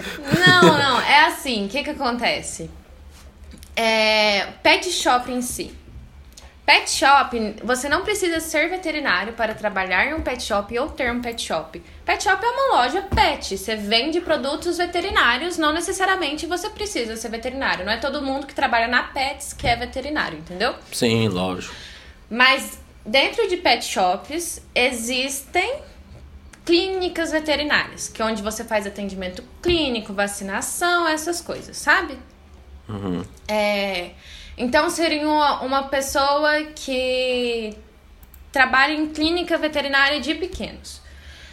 [0.45, 1.01] Não, não.
[1.01, 1.65] É assim.
[1.65, 2.69] O que que acontece?
[3.75, 5.71] É, pet shop em si.
[6.65, 11.11] Pet shop, você não precisa ser veterinário para trabalhar em um pet shop ou ter
[11.11, 11.79] um pet shop.
[12.03, 13.55] Pet shop é uma loja pet.
[13.55, 17.85] Você vende produtos veterinários, não necessariamente você precisa ser veterinário.
[17.85, 20.73] Não é todo mundo que trabalha na Pets que é veterinário, entendeu?
[20.91, 21.75] Sim, lógico.
[22.27, 25.81] Mas dentro de pet shops existem
[26.65, 32.17] clínicas veterinárias, que é onde você faz atendimento clínico, vacinação, essas coisas, sabe?
[32.89, 33.23] Uhum.
[33.47, 34.09] É.
[34.57, 37.75] Então seria uma, pessoa que
[38.51, 41.03] trabalha em clínica veterinária de pequenos.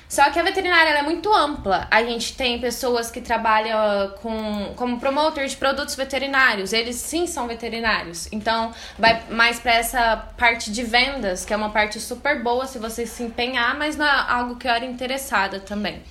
[0.08, 1.88] Só que a veterinária é muito ampla.
[1.90, 6.74] A gente tem pessoas que trabalham com, como promotor de produtos veterinários.
[6.74, 8.28] Eles sim são veterinários.
[8.30, 12.78] Então, vai mais para essa parte de vendas, que é uma parte super boa se
[12.78, 16.02] você se empenhar, mas não é algo que eu era interessada também.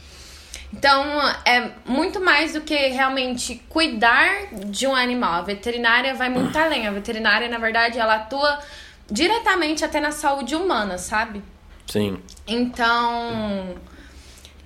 [0.73, 1.05] Então,
[1.45, 5.33] é muito mais do que realmente cuidar de um animal.
[5.33, 6.87] A veterinária vai muito além.
[6.87, 8.59] A veterinária, na verdade, ela atua
[9.09, 11.43] diretamente até na saúde humana, sabe?
[11.87, 12.21] Sim.
[12.47, 13.75] Então,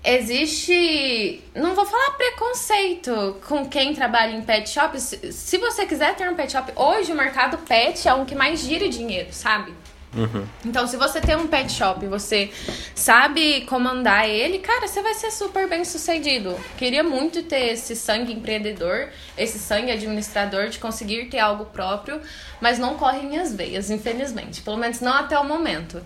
[0.04, 1.44] existe.
[1.56, 5.00] Não vou falar preconceito com quem trabalha em pet shop.
[5.00, 8.60] Se você quiser ter um pet shop, hoje o mercado pet é um que mais
[8.60, 9.74] gira dinheiro, sabe?
[10.16, 10.48] Uhum.
[10.64, 12.50] Então, se você tem um pet shop e você
[12.96, 16.58] sabe comandar ele, cara, você vai ser super bem sucedido.
[16.78, 22.22] Queria muito ter esse sangue empreendedor, esse sangue administrador de conseguir ter algo próprio,
[22.62, 24.62] mas não corre em minhas veias, infelizmente.
[24.62, 26.02] Pelo menos não até o momento.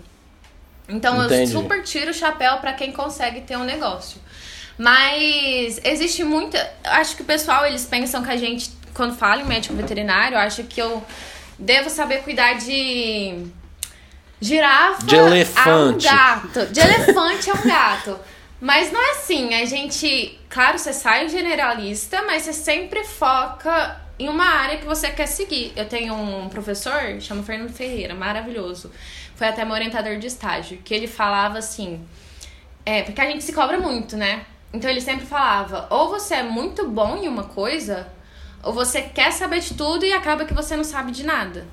[0.88, 1.52] Então Entendi.
[1.52, 4.20] eu super tiro o chapéu para quem consegue ter um negócio.
[4.76, 6.58] Mas existe muita.
[6.82, 10.62] Acho que o pessoal eles pensam que a gente, quando fala em médico veterinário, acha
[10.62, 11.04] que eu
[11.58, 13.46] devo saber cuidar de
[14.40, 16.08] girafa de elefante.
[16.08, 16.66] a um gato.
[16.66, 18.18] De elefante a um gato.
[18.60, 19.54] Mas não é assim.
[19.54, 25.10] A gente, claro, você sai generalista, mas você sempre foca em uma área que você
[25.10, 25.72] quer seguir.
[25.74, 28.90] Eu tenho um professor, chama Fernando Ferreira, maravilhoso
[29.40, 32.06] foi até meu orientador de estágio, que ele falava assim.
[32.84, 34.44] É, porque a gente se cobra muito, né?
[34.70, 38.06] Então ele sempre falava: ou você é muito bom em uma coisa,
[38.62, 41.66] ou você quer saber de tudo e acaba que você não sabe de nada.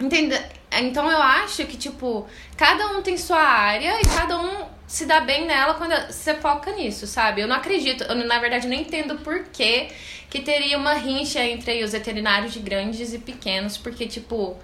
[0.00, 0.42] Entenda?
[0.72, 2.26] Então eu acho que, tipo,
[2.56, 6.72] cada um tem sua área e cada um se dá bem nela quando você foca
[6.72, 7.42] nisso, sabe?
[7.42, 9.88] Eu não acredito, eu, na verdade, não entendo por que,
[10.28, 14.56] que teria uma rincha entre os veterinários de grandes e pequenos, porque, tipo,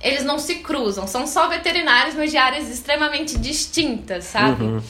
[0.00, 4.64] eles não se cruzam, são só veterinários, mas de áreas extremamente distintas, sabe?
[4.64, 4.82] Uhum.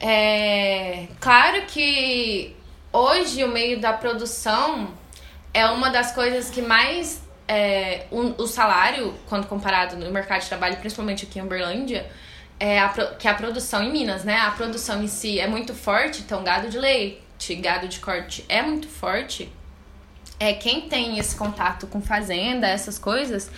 [0.00, 2.54] É, claro que
[2.92, 4.92] hoje o meio da produção
[5.52, 7.22] é uma das coisas que mais.
[7.48, 12.06] É, um, o salário, quando comparado no mercado de trabalho, principalmente aqui em Uberlândia,
[12.60, 14.38] é a, que é a produção em Minas, né?
[14.38, 18.60] A produção em si é muito forte, então gado de leite, gado de corte é
[18.60, 19.50] muito forte.
[20.38, 23.50] É quem tem esse contato com fazenda, essas coisas,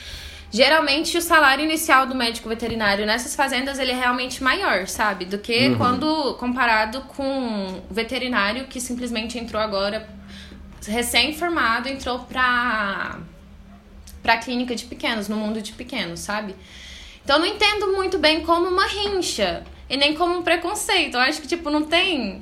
[0.53, 5.25] Geralmente o salário inicial do médico veterinário nessas fazendas ele é realmente maior, sabe?
[5.25, 5.77] Do que uhum.
[5.77, 10.09] quando comparado com o veterinário que simplesmente entrou agora
[10.85, 13.19] recém-formado, entrou pra
[14.31, 16.55] pra clínica de pequenos, no mundo de pequenos, sabe?
[17.25, 21.15] Então eu não entendo muito bem como uma rincha e nem como um preconceito.
[21.15, 22.41] Eu acho que tipo não tem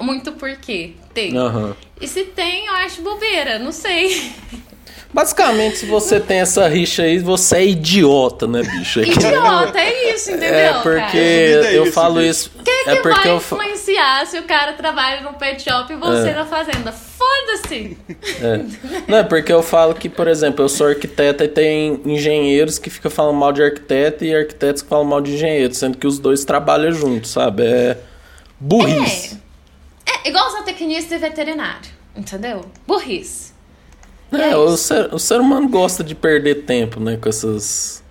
[0.00, 1.32] muito porquê ter.
[1.32, 1.74] Uhum.
[2.00, 4.32] E se tem, eu acho bobeira, não sei.
[5.12, 9.00] Basicamente, se você tem essa rixa aí, você é idiota, né, bicho?
[9.00, 10.54] É idiota, é isso, entendeu?
[10.54, 12.50] É porque é eu falo isso.
[12.62, 15.96] Quem é que porque vai eu influenciar se o cara trabalha no pet shop e
[15.96, 16.34] você é.
[16.34, 16.92] na fazenda?
[16.92, 17.96] Foda-se!
[18.42, 18.60] É.
[19.08, 22.90] Não, é porque eu falo que, por exemplo, eu sou arquiteta e tem engenheiros que
[22.90, 26.18] ficam falando mal de arquiteto e arquitetos que falam mal de engenheiro, sendo que os
[26.18, 27.64] dois trabalham juntos, sabe?
[27.64, 27.96] É
[28.60, 29.40] burrice.
[30.06, 32.60] É, é igual zootecnista e veterinário, entendeu?
[32.86, 33.57] Burrice.
[34.32, 37.16] É, é o, ser, o ser humano gosta de perder tempo, né?
[37.16, 38.02] Com essas,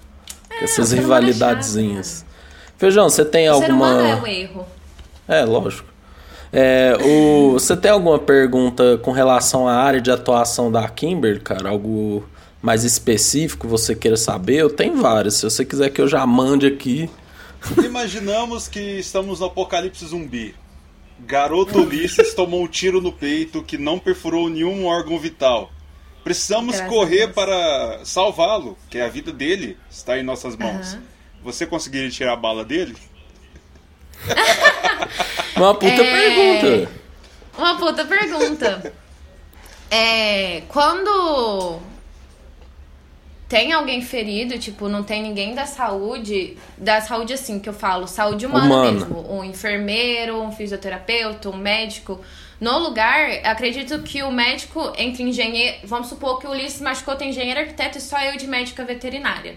[0.49, 2.25] é, com essas é rivalidadezinhas.
[2.77, 3.67] Feijão, você tem o alguma.
[3.67, 4.65] Ser humano é o erro.
[5.27, 5.87] É, lógico.
[6.51, 11.69] É, o, você tem alguma pergunta com relação à área de atuação da Kimber, cara?
[11.69, 12.23] Algo
[12.61, 14.55] mais específico você queira saber?
[14.55, 15.35] Eu tenho várias.
[15.35, 17.09] Se você quiser que eu já mande aqui.
[17.83, 20.55] Imaginamos que estamos no apocalipse zumbi.
[21.19, 25.71] Garoto Ulisses tomou um tiro no peito que não perfurou nenhum órgão vital.
[26.27, 30.95] Precisamos Graças correr para salvá-lo, que é a vida dele está em nossas mãos.
[30.95, 31.01] Uhum.
[31.41, 32.97] Você conseguiria tirar a bala dele?
[35.55, 36.59] Uma puta é...
[36.59, 36.91] pergunta.
[37.57, 38.93] Uma puta pergunta.
[39.89, 41.79] é, quando
[43.47, 48.05] tem alguém ferido, tipo, não tem ninguém da saúde, da saúde assim que eu falo,
[48.05, 48.91] saúde humana, humana.
[48.91, 52.19] mesmo, um enfermeiro, um fisioterapeuta, um médico,
[52.59, 55.77] no lugar, acredito que o médico entre engenheiro.
[55.83, 59.55] Vamos supor que o Ulisses machucou, tem engenheiro arquiteto e só eu de médica veterinária.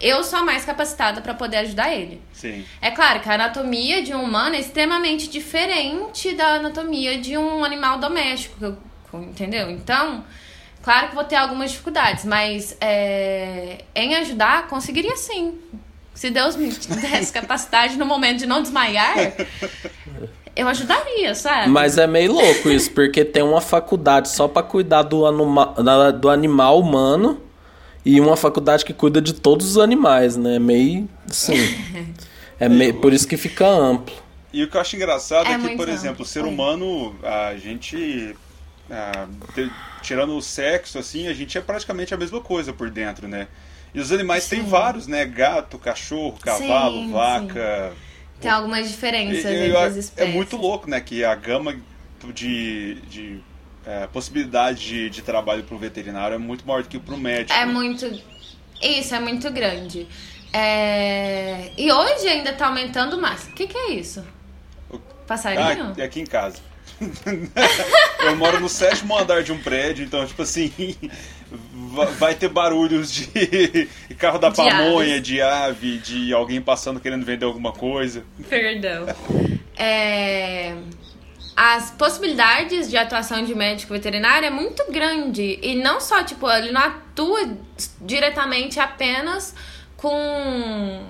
[0.00, 2.22] Eu sou a mais capacitada para poder ajudar ele.
[2.32, 2.64] Sim.
[2.80, 7.64] É claro que a anatomia de um humano é extremamente diferente da anatomia de um
[7.64, 8.76] animal doméstico,
[9.12, 9.68] entendeu?
[9.70, 10.24] Então,
[10.82, 15.58] claro que vou ter algumas dificuldades, mas é, em ajudar, conseguiria sim.
[16.14, 16.68] Se Deus me
[17.10, 19.14] desse capacidade no momento de não desmaiar,
[20.58, 21.70] eu ajudaria, sabe?
[21.70, 25.74] Mas é meio louco isso, porque tem uma faculdade só para cuidar do, anima,
[26.12, 27.40] do animal humano
[28.04, 30.56] e uma faculdade que cuida de todos os animais, né?
[30.56, 31.08] É meio.
[31.28, 31.54] Sim.
[32.60, 34.12] É meio, por isso que fica amplo.
[34.52, 37.56] E o que eu acho engraçado é, é que, por exemplo, o ser humano, a
[37.56, 38.34] gente.
[38.90, 39.28] A,
[40.02, 43.46] tirando o sexo, assim, a gente é praticamente a mesma coisa por dentro, né?
[43.94, 44.56] E os animais sim.
[44.56, 45.24] têm vários, né?
[45.24, 47.92] Gato, cachorro, cavalo, sim, vaca.
[47.92, 48.07] Sim.
[48.40, 50.30] Tem algumas diferenças e, entre as espécies.
[50.30, 51.00] É muito louco, né?
[51.00, 51.76] Que a gama
[52.32, 53.40] de, de
[53.86, 57.18] é, possibilidade de, de trabalho para o veterinário é muito maior do que para o
[57.18, 57.58] médico.
[57.58, 58.06] É muito.
[58.80, 60.06] Isso, é muito grande.
[60.52, 61.72] É...
[61.76, 63.44] E hoje ainda está aumentando mais.
[63.44, 64.24] O que, que é isso?
[65.26, 65.94] Passarinho?
[65.96, 66.58] Ah, é aqui em casa.
[68.24, 70.72] eu moro no sétimo andar de um prédio, então, tipo assim,
[72.18, 73.88] vai ter barulhos de
[74.18, 75.22] carro da de pamonha, aves.
[75.22, 78.24] de ave, de alguém passando querendo vender alguma coisa.
[78.48, 79.06] Perdão.
[79.76, 80.74] É...
[81.56, 85.58] As possibilidades de atuação de médico veterinário é muito grande.
[85.60, 87.56] E não só, tipo, ele não atua
[88.00, 89.54] diretamente apenas
[89.96, 91.02] com,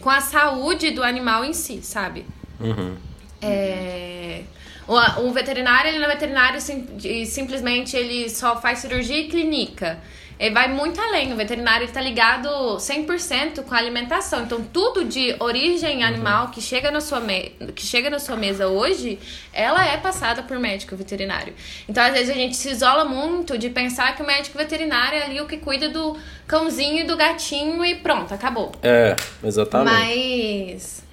[0.00, 2.24] com a saúde do animal em si, sabe?
[2.60, 2.96] Uhum.
[3.42, 4.44] É...
[4.86, 6.86] O, o veterinário, ele não é veterinário sim,
[7.26, 9.98] simplesmente ele só faz cirurgia e clínica.
[10.38, 11.32] Ele vai muito além.
[11.32, 14.42] O veterinário está ligado 100% com a alimentação.
[14.42, 16.04] Então, tudo de origem uhum.
[16.04, 17.50] animal que chega, na sua me...
[17.74, 19.18] que chega na sua mesa hoje,
[19.52, 21.54] ela é passada por médico veterinário.
[21.88, 25.24] Então, às vezes, a gente se isola muito de pensar que o médico veterinário é
[25.24, 28.72] ali o que cuida do cãozinho e do gatinho e pronto, acabou.
[28.82, 29.94] É, exatamente.
[29.94, 31.04] Mas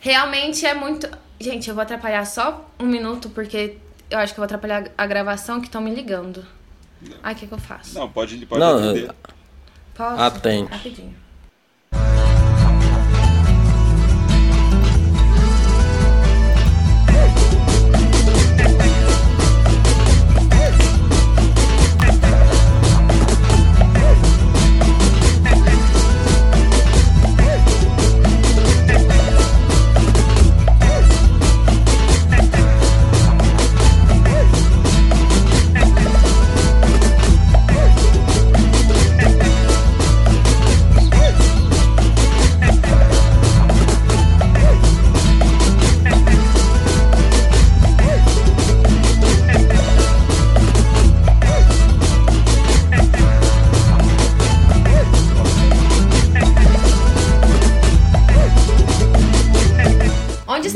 [0.00, 1.08] realmente é muito.
[1.44, 3.76] Gente, eu vou atrapalhar só um minuto, porque
[4.10, 6.42] eu acho que eu vou atrapalhar a gravação que estão me ligando.
[7.22, 7.98] Ai, o que, que eu faço?
[7.98, 9.10] Não, pode, pode Não, atender.
[9.94, 10.22] Posso?
[10.22, 10.70] Atende.
[10.70, 11.14] Rapidinho.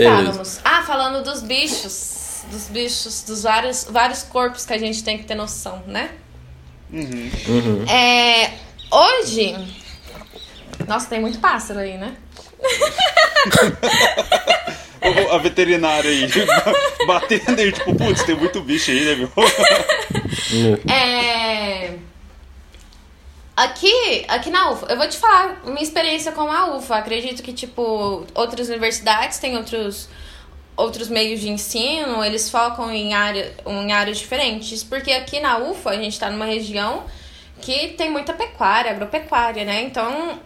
[0.09, 0.61] Estávamos?
[0.65, 2.45] Ah, falando dos bichos.
[2.51, 6.11] Dos bichos, dos vários, vários corpos que a gente tem que ter noção, né?
[6.91, 7.31] Uhum.
[7.49, 7.85] Uhum.
[7.89, 8.53] É,
[8.91, 9.55] hoje.
[10.87, 12.17] Nossa, tem muito pássaro aí, né?
[15.31, 16.29] a veterinária aí
[17.07, 19.31] batendo aí, tipo, putz, tem muito bicho aí, né, meu?
[20.91, 22.08] é.
[23.59, 26.95] Aqui, aqui na UFA, eu vou te falar minha experiência com a UFA.
[26.95, 30.09] Acredito que, tipo, outras universidades têm outros,
[30.77, 34.85] outros meios de ensino, eles focam em, área, em áreas diferentes.
[34.85, 37.05] Porque aqui na UFA, a gente está numa região
[37.61, 39.83] que tem muita pecuária, agropecuária, né?
[39.83, 40.41] Então,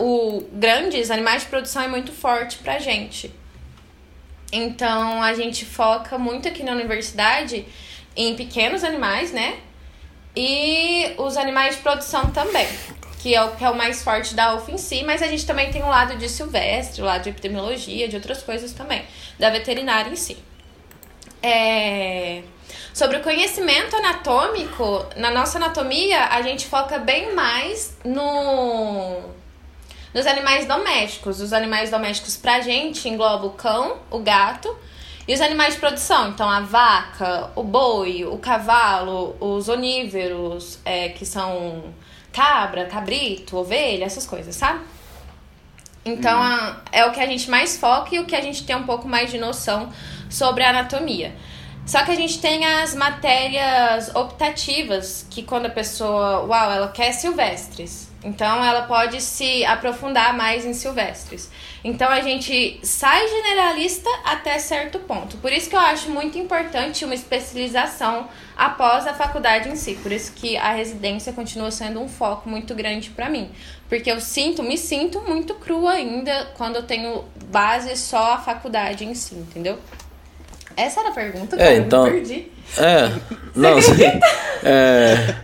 [0.00, 3.32] o grandes animais de produção é muito forte pra gente.
[4.50, 7.64] Então, a gente foca muito aqui na universidade
[8.16, 9.60] em pequenos animais, né?
[10.34, 12.66] E os animais de produção também,
[13.20, 15.46] que é o que é o mais forte da UF em si, mas a gente
[15.46, 19.04] também tem o lado de silvestre, o lado de epidemiologia, de outras coisas também,
[19.38, 20.38] da veterinária em si.
[21.42, 22.42] É...
[22.94, 29.20] Sobre o conhecimento anatômico, na nossa anatomia, a gente foca bem mais no
[30.14, 31.40] nos animais domésticos.
[31.40, 34.74] Os animais domésticos pra gente engloba o cão, o gato
[35.26, 41.10] e os animais de produção, então a vaca, o boi, o cavalo, os onívoros, é,
[41.10, 41.94] que são
[42.32, 44.80] cabra, cabrito, ovelha, essas coisas, sabe?
[46.04, 46.44] Então uhum.
[46.44, 48.82] a, é o que a gente mais foca e o que a gente tem um
[48.82, 49.92] pouco mais de noção
[50.28, 51.34] sobre a anatomia.
[51.86, 57.12] Só que a gente tem as matérias optativas, que quando a pessoa, uau, ela quer
[57.12, 58.08] silvestres.
[58.22, 61.50] Então ela pode se aprofundar mais em silvestres.
[61.84, 65.36] Então a gente sai generalista até certo ponto.
[65.38, 69.94] Por isso que eu acho muito importante uma especialização após a faculdade em si.
[69.94, 73.50] Por isso que a residência continua sendo um foco muito grande para mim,
[73.88, 79.04] porque eu sinto, me sinto muito crua ainda quando eu tenho base só a faculdade
[79.04, 79.78] em si, entendeu?
[80.76, 82.52] Essa era a pergunta, é, então, eu me perdi.
[82.78, 83.12] É,
[83.54, 83.92] não, sim.
[84.62, 85.34] É,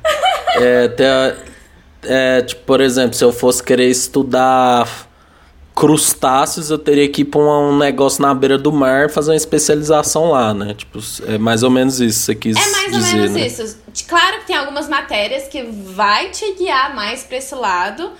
[0.56, 1.36] é, tem a,
[2.04, 5.07] é, tipo, por exemplo, se eu fosse querer estudar
[5.78, 10.32] crustáceos, eu teria que ir pra um, negócio na beira do mar fazer uma especialização
[10.32, 10.74] lá, né?
[10.74, 10.98] Tipo,
[11.28, 13.46] é mais ou menos isso que você quis dizer, É mais dizer, ou menos né?
[13.46, 13.78] isso.
[14.08, 18.10] Claro que tem algumas matérias que vai te guiar mais pra esse lado,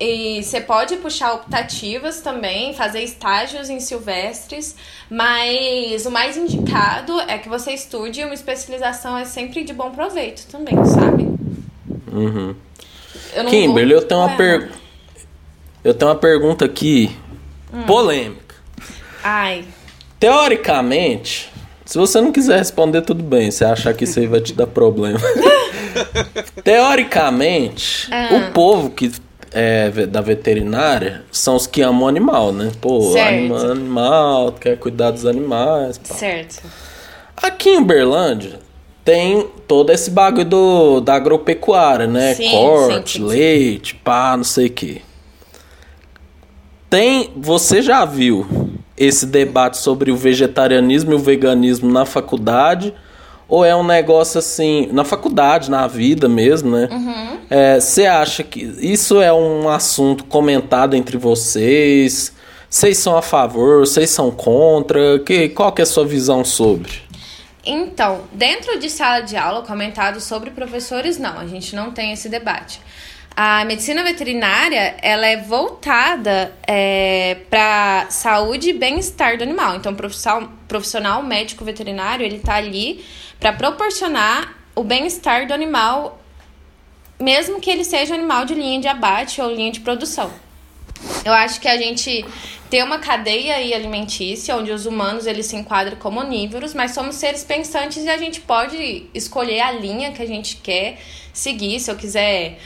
[0.00, 4.74] E você pode puxar optativas também, fazer estágios em silvestres,
[5.08, 10.46] mas o mais indicado é que você estude uma especialização é sempre de bom proveito
[10.48, 11.22] também, sabe?
[12.12, 12.54] Uhum.
[13.34, 14.02] Eu Kimberly, vou...
[14.02, 14.36] eu tenho uma é.
[14.36, 14.70] per...
[15.86, 17.14] eu tenho uma pergunta aqui
[17.72, 17.84] hum.
[17.84, 18.56] polêmica.
[19.22, 19.64] Ai.
[20.18, 21.52] Teoricamente,
[21.84, 23.52] se você não quiser responder, tudo bem.
[23.52, 25.20] Se achar que isso aí vai te dar problema.
[26.64, 28.30] Teoricamente, ah.
[28.34, 29.12] o povo que
[29.52, 32.72] é da veterinária são os que amam animal, né?
[32.80, 33.54] Pô, certo.
[33.54, 35.98] animal, quer cuidar dos animais.
[35.98, 36.14] Pá.
[36.16, 36.64] Certo.
[37.36, 38.58] Aqui em Uberlândia
[39.04, 42.34] tem todo esse bagulho do, da agropecuária, né?
[42.34, 45.02] Sim, Corte, sim, sim, leite, pá, não sei o quê.
[46.88, 47.32] Tem.
[47.36, 48.46] Você já viu
[48.96, 52.94] esse debate sobre o vegetarianismo e o veganismo na faculdade?
[53.48, 56.88] Ou é um negócio assim, na faculdade, na vida mesmo, né?
[56.90, 57.38] Uhum.
[57.80, 62.32] Você é, acha que isso é um assunto comentado entre vocês?
[62.68, 63.80] Vocês são a favor?
[63.80, 65.20] Vocês são contra?
[65.20, 67.06] Que, qual que é a sua visão sobre?
[67.64, 72.28] Então, dentro de sala de aula, comentado sobre professores, não, a gente não tem esse
[72.28, 72.80] debate.
[73.38, 79.76] A medicina veterinária ela é voltada é, para saúde e bem-estar do animal.
[79.76, 83.04] Então, o profissional, profissional médico veterinário ele está ali
[83.38, 86.18] para proporcionar o bem-estar do animal,
[87.20, 90.32] mesmo que ele seja um animal de linha de abate ou linha de produção.
[91.22, 92.24] Eu acho que a gente
[92.70, 97.44] tem uma cadeia alimentícia onde os humanos eles se enquadram como onívoros, mas somos seres
[97.44, 100.98] pensantes e a gente pode escolher a linha que a gente quer
[101.34, 101.80] seguir.
[101.80, 102.58] Se eu quiser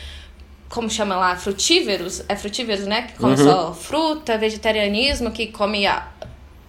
[0.71, 3.03] como chama lá, frutíveros, é frutíveros, né?
[3.03, 3.45] Que come uhum.
[3.45, 5.85] só fruta, vegetarianismo, que come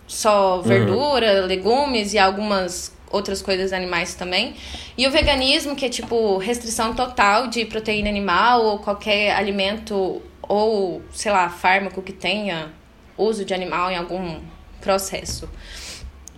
[0.07, 0.63] só uhum.
[0.63, 1.47] verdura, uhum.
[1.47, 4.55] legumes e algumas outras coisas animais também.
[4.97, 11.03] E o veganismo, que é tipo restrição total de proteína animal ou qualquer alimento ou,
[11.13, 12.73] sei lá, fármaco que tenha
[13.15, 14.39] uso de animal em algum
[14.81, 15.47] processo.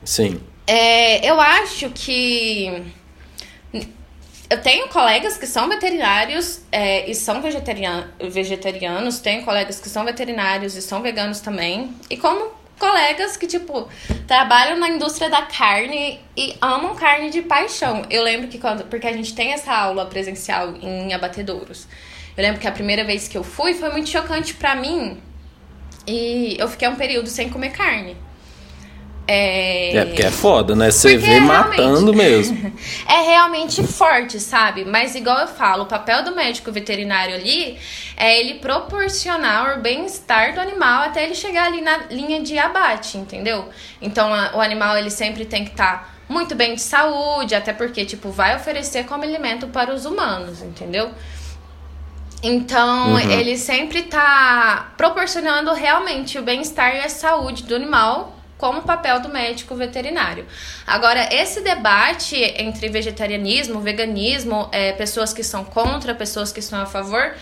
[0.03, 0.41] Sim.
[0.67, 2.83] É, eu acho que
[4.53, 10.05] eu tenho colegas que são veterinários é, e são vegetarian, vegetarianos, tenho colegas que são
[10.05, 11.91] veterinários e são veganos também.
[12.07, 13.89] E como colegas que, tipo,
[14.27, 18.03] trabalham na indústria da carne e amam carne de paixão.
[18.11, 18.83] Eu lembro que quando.
[18.85, 21.87] Porque a gente tem essa aula presencial em abatedouros.
[22.37, 25.19] Eu lembro que a primeira vez que eu fui foi muito chocante para mim.
[26.05, 28.15] E eu fiquei um período sem comer carne.
[29.25, 29.95] É...
[29.95, 30.91] é, porque é foda, né?
[30.91, 32.73] Você vê é matando mesmo.
[33.07, 34.83] É realmente forte, sabe?
[34.83, 37.77] Mas igual eu falo, o papel do médico veterinário ali
[38.17, 43.17] é ele proporcionar o bem-estar do animal até ele chegar ali na linha de abate,
[43.17, 43.69] entendeu?
[44.01, 47.71] Então a, o animal ele sempre tem que estar tá muito bem de saúde, até
[47.73, 51.11] porque, tipo, vai oferecer como alimento para os humanos, entendeu?
[52.41, 53.19] Então, uhum.
[53.19, 59.19] ele sempre tá proporcionando realmente o bem-estar e a saúde do animal como o papel
[59.19, 60.45] do médico veterinário.
[60.87, 66.85] Agora, esse debate entre vegetarianismo, veganismo, é, pessoas que são contra, pessoas que são a
[66.85, 67.33] favor,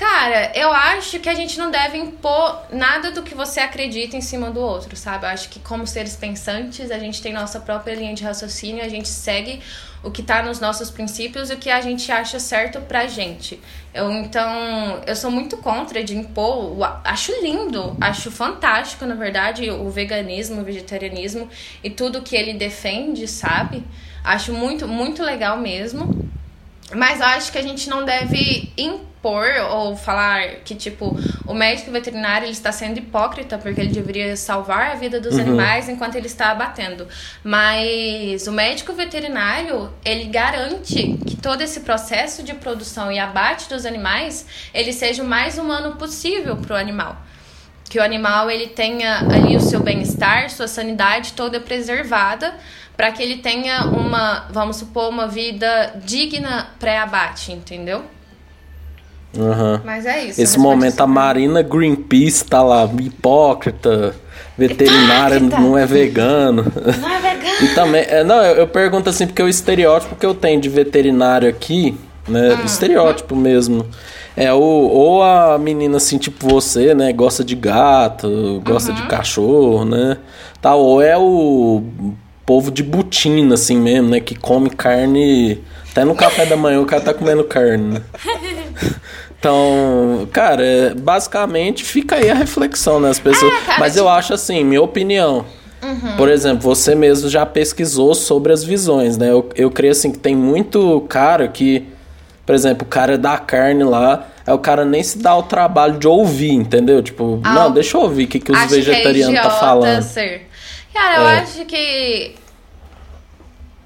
[0.00, 4.22] Cara, eu acho que a gente não deve impor nada do que você acredita em
[4.22, 5.26] cima do outro, sabe?
[5.26, 8.88] Eu acho que como seres pensantes, a gente tem nossa própria linha de raciocínio, a
[8.88, 9.60] gente segue
[10.02, 13.60] o que tá nos nossos princípios e o que a gente acha certo pra gente.
[13.92, 19.90] Eu, então, eu sou muito contra de impor, acho lindo, acho fantástico, na verdade, o
[19.90, 21.46] veganismo, o vegetarianismo
[21.84, 23.84] e tudo que ele defende, sabe?
[24.24, 26.39] Acho muito, muito legal mesmo.
[26.94, 31.16] Mas eu acho que a gente não deve impor ou falar que, tipo,
[31.46, 35.42] o médico veterinário ele está sendo hipócrita porque ele deveria salvar a vida dos uhum.
[35.42, 37.06] animais enquanto ele está abatendo.
[37.44, 43.86] Mas o médico veterinário, ele garante que todo esse processo de produção e abate dos
[43.86, 47.16] animais, ele seja o mais humano possível para o animal
[47.90, 52.54] que o animal ele tenha ali o seu bem-estar, sua sanidade toda preservada,
[53.00, 58.02] para que ele tenha uma, vamos supor, uma vida digna pré-abate, entendeu?
[59.34, 59.80] Uhum.
[59.82, 60.38] Mas é isso.
[60.38, 64.14] Esse momento a Marina Greenpeace tá lá, hipócrita,
[64.58, 65.62] veterinária, hipócrita.
[65.62, 66.70] não é vegano.
[67.00, 67.62] Não é vegano.
[67.62, 70.68] e também, é, não, eu, eu, pergunto assim, porque o estereótipo que eu tenho de
[70.68, 71.96] veterinário aqui,
[72.28, 72.66] né, hum.
[72.66, 73.86] estereótipo mesmo,
[74.36, 78.96] é o, ou a menina assim, tipo você, né, gosta de gato, gosta uhum.
[78.96, 80.18] de cachorro, né,
[80.60, 81.82] tal, ou é o
[82.50, 84.18] povo de butina, assim mesmo, né?
[84.18, 85.62] Que come carne.
[85.88, 88.02] Até no café da manhã o cara tá comendo carne, né?
[89.38, 93.08] Então, cara, é, basicamente fica aí a reflexão, né?
[93.08, 93.50] As pessoas.
[93.50, 94.14] É, cara, Mas eu tipo...
[94.14, 95.46] acho assim, minha opinião.
[95.82, 96.16] Uhum.
[96.18, 99.30] Por exemplo, você mesmo já pesquisou sobre as visões, né?
[99.30, 101.86] Eu, eu creio assim que tem muito cara que
[102.44, 105.44] por exemplo, o cara é da carne lá, aí o cara nem se dá o
[105.44, 107.02] trabalho de ouvir, entendeu?
[107.02, 110.02] Tipo, ah, não, deixa eu ouvir o que, que os vegetarianos estão tá falando.
[110.02, 110.50] Ser.
[110.92, 111.38] Cara, eu é.
[111.38, 112.34] acho que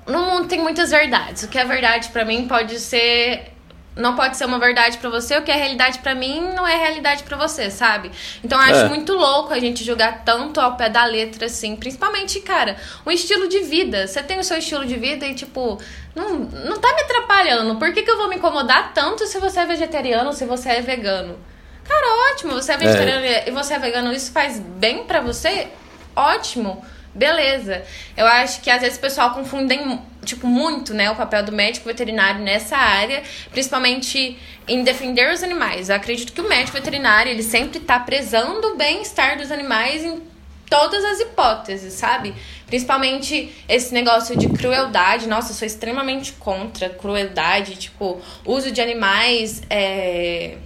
[0.07, 1.43] no mundo tem muitas verdades.
[1.43, 3.55] O que é verdade para mim pode ser
[3.97, 6.77] não pode ser uma verdade para você, o que é realidade para mim não é
[6.77, 8.11] realidade para você, sabe?
[8.43, 8.89] Então eu acho é.
[8.89, 12.77] muito louco a gente jogar tanto ao pé da letra assim, principalmente, cara,
[13.07, 14.07] um estilo de vida.
[14.07, 15.81] Você tem o seu estilo de vida e tipo,
[16.15, 17.77] não, não tá me atrapalhando.
[17.77, 20.81] Por que, que eu vou me incomodar tanto se você é vegetariano, se você é
[20.81, 21.39] vegano?
[21.85, 23.49] Cara, ótimo, você é vegetariano é.
[23.49, 25.69] e você é vegano, isso faz bem para você?
[26.17, 26.85] Ótimo.
[27.15, 27.85] Beleza.
[28.17, 31.87] Eu acho que às vezes o pessoal confundem, tipo, muito, né, o papel do médico
[31.87, 34.37] veterinário nessa área, principalmente
[34.67, 35.89] em defender os animais.
[35.89, 40.23] Eu acredito que o médico veterinário, ele sempre tá prezando o bem-estar dos animais em
[40.69, 42.35] todas as hipóteses, sabe?
[42.67, 45.29] Principalmente esse negócio de crueldade.
[45.29, 50.57] Nossa, eu sou extremamente contra crueldade, tipo, uso de animais, é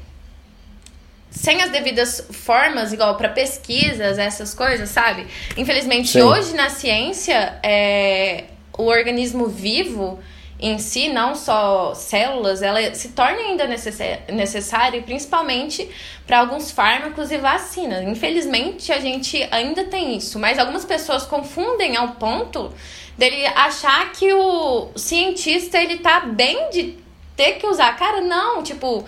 [1.39, 5.25] sem as devidas formas, igual para pesquisas, essas coisas, sabe?
[5.57, 6.23] Infelizmente, Sim.
[6.23, 8.45] hoje na ciência, é,
[8.77, 10.19] o organismo vivo
[10.59, 15.89] em si, não só células, ela se torna ainda necessária, principalmente
[16.27, 18.03] para alguns fármacos e vacinas.
[18.03, 22.73] Infelizmente, a gente ainda tem isso, mas algumas pessoas confundem ao ponto
[23.17, 26.99] dele achar que o cientista ele tá bem de
[27.37, 27.97] ter que usar.
[27.97, 29.07] Cara, não, tipo,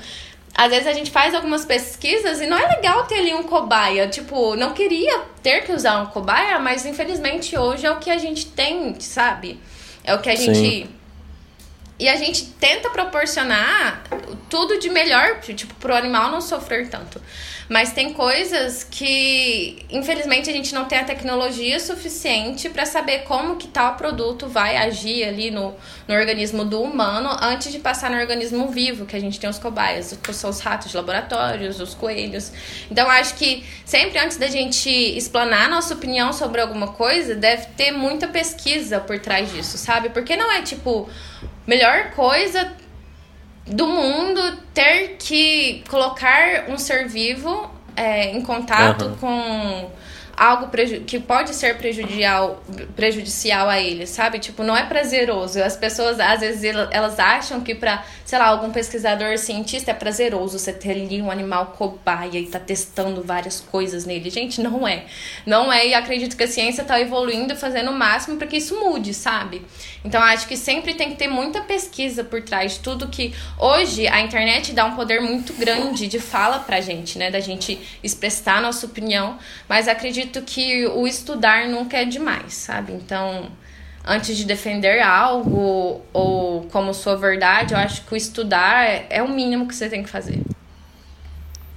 [0.55, 4.09] às vezes a gente faz algumas pesquisas e não é legal ter ali um cobaia.
[4.09, 8.19] Tipo, não queria ter que usar um cobaia, mas infelizmente hoje é o que a
[8.19, 9.61] gente tem, sabe?
[10.05, 10.55] É o que a Sim.
[10.55, 10.91] gente.
[11.99, 14.03] E a gente tenta proporcionar
[14.49, 17.21] tudo de melhor, tipo, pro animal não sofrer tanto.
[17.71, 23.55] Mas tem coisas que, infelizmente, a gente não tem a tecnologia suficiente para saber como
[23.55, 25.77] que tal produto vai agir ali no,
[26.09, 29.57] no organismo do humano antes de passar no organismo vivo, que a gente tem os
[29.61, 32.51] cobaias, que são os ratos de laboratórios, os coelhos.
[32.91, 37.93] Então, acho que sempre antes da gente explanar nossa opinião sobre alguma coisa, deve ter
[37.93, 40.09] muita pesquisa por trás disso, sabe?
[40.09, 41.09] Porque não é tipo
[41.69, 42.80] melhor coisa
[43.67, 44.41] do mundo
[44.73, 49.17] ter que colocar um ser vivo é, em contato uhum.
[49.17, 49.91] com
[50.41, 50.71] algo
[51.07, 52.63] que pode ser prejudicial,
[52.97, 54.39] prejudicial a ele, sabe?
[54.39, 55.63] Tipo, não é prazeroso.
[55.63, 60.59] As pessoas, às vezes, elas acham que para, sei lá, algum pesquisador cientista é prazeroso
[60.59, 64.31] você ter ali um animal cobaia e tá testando várias coisas nele.
[64.31, 65.05] Gente, não é.
[65.45, 68.81] Não é, e acredito que a ciência tá evoluindo, fazendo o máximo para que isso
[68.81, 69.61] mude, sabe?
[70.03, 73.35] Então, acho que sempre tem que ter muita pesquisa por trás de tudo que...
[73.59, 77.31] Hoje, a internet dá um poder muito grande de fala pra gente, né?
[77.31, 79.37] Da gente expressar nossa opinião,
[79.69, 82.93] mas acredito acredito que o estudar nunca é demais, sabe?
[82.93, 83.47] Então,
[84.07, 89.29] antes de defender algo ou como sua verdade, eu acho que o estudar é o
[89.29, 90.41] mínimo que você tem que fazer.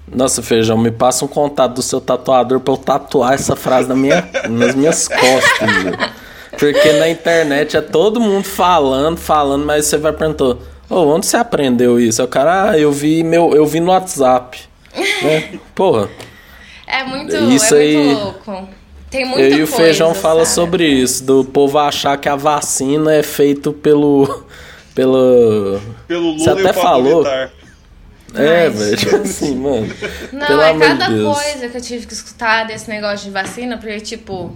[0.07, 3.95] Nossa, Feijão, me passa um contato do seu tatuador pra eu tatuar essa frase na
[3.95, 5.83] minha, nas minhas costas.
[5.83, 5.93] Viu?
[6.59, 11.35] Porque na internet é todo mundo falando, falando, mas você vai perguntar, oh, onde você
[11.35, 12.21] aprendeu isso?
[12.23, 14.59] O cara, ah, eu vi meu, eu vi no WhatsApp.
[15.23, 15.59] né?
[15.73, 16.07] Porra.
[16.93, 18.69] É muito, isso é aí, muito louco.
[19.09, 23.13] Tem muita eu e o Feijão fala sobre isso, do povo achar que a vacina
[23.15, 24.45] é feito pelo.
[24.93, 25.81] pelo.
[26.07, 27.23] Pelo Lula Você até falou.
[27.23, 27.51] Militar.
[28.35, 29.93] É, velho, tipo assim, mano.
[30.31, 34.55] Não, é cada coisa que eu tive que escutar desse negócio de vacina, porque, tipo,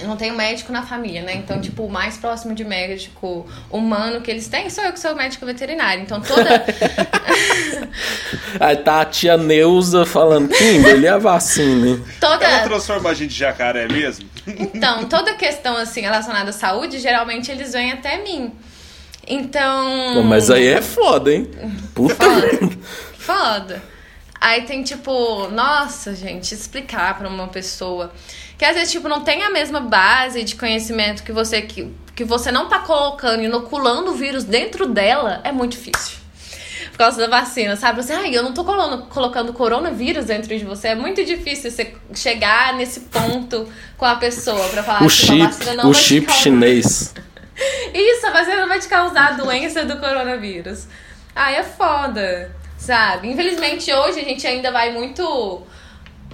[0.00, 1.34] eu não tenho médico na família, né?
[1.34, 5.14] Então, tipo, o mais próximo de médico humano que eles têm sou eu que sou
[5.14, 6.02] médico veterinário.
[6.02, 6.64] Então, toda.
[8.60, 12.00] Aí tá a tia Neuza falando, Kimberly, é a vacina.
[12.20, 12.44] Toda...
[12.44, 14.28] Ela transforma a gente de jacaré mesmo?
[14.46, 18.52] Então, toda questão, assim, relacionada à saúde, geralmente eles vêm até mim.
[19.26, 20.14] Então.
[20.14, 21.50] Pô, mas aí é foda, hein?
[21.94, 22.14] Puta.
[22.14, 22.78] Foda.
[23.18, 23.82] foda.
[24.40, 28.12] Aí tem tipo, nossa, gente, explicar para uma pessoa
[28.58, 32.24] que às vezes, tipo, não tem a mesma base de conhecimento que você que, que
[32.24, 36.18] você não tá colocando, inoculando o vírus dentro dela, é muito difícil.
[36.90, 38.02] Por causa da vacina, sabe?
[38.02, 40.88] Você, ai, eu não tô colocando, colocando coronavírus dentro de você.
[40.88, 45.40] É muito difícil você chegar nesse ponto com a pessoa pra falar o que chip,
[45.40, 47.14] a vacina não o vai chip chinês.
[47.94, 50.88] Isso, a vacina não vai te causar a doença do coronavírus.
[51.34, 53.28] Ai, é foda, sabe?
[53.28, 55.62] Infelizmente, hoje a gente ainda vai muito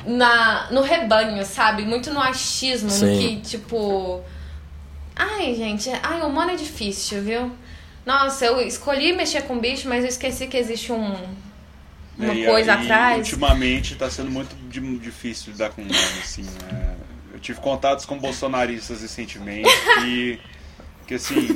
[0.07, 1.85] na, no rebanho, sabe?
[1.85, 3.07] Muito no achismo, Sim.
[3.07, 4.23] no que, tipo.
[5.17, 7.53] Ai, gente, ai, o humano é difícil, viu?
[8.05, 11.17] Nossa, eu escolhi mexer com bicho, mas eu esqueci que existe um.
[12.17, 13.19] Uma é, coisa e, atrás.
[13.19, 14.55] ultimamente tá sendo muito
[15.01, 16.43] difícil lidar com humano, assim.
[16.43, 16.95] Né?
[17.33, 19.69] Eu tive contatos com bolsonaristas recentemente
[20.05, 20.39] e.
[21.07, 21.49] Que assim.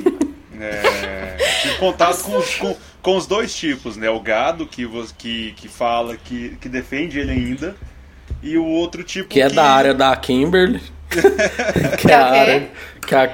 [0.61, 4.09] É, tive contato com, com, com, os dois tipos, né?
[4.09, 4.85] O gado, que,
[5.17, 7.77] que, que fala, que, que defende ele ainda,
[8.41, 9.41] e o outro tipo que...
[9.41, 10.81] é da área da Kimberly.
[11.99, 12.71] que é a área...
[13.05, 13.27] Que a,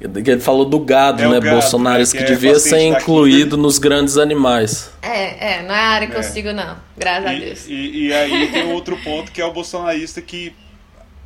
[0.00, 1.40] ele falou do gado, é né?
[1.40, 4.90] Gado, Bolsonarista, que, que é devia ser incluído nos grandes animais.
[5.02, 6.18] É, é, não é a área que é.
[6.18, 6.76] eu sigo, não.
[6.96, 7.66] Graças e, a Deus.
[7.68, 10.54] E, e aí tem outro ponto que é o bolsonarista que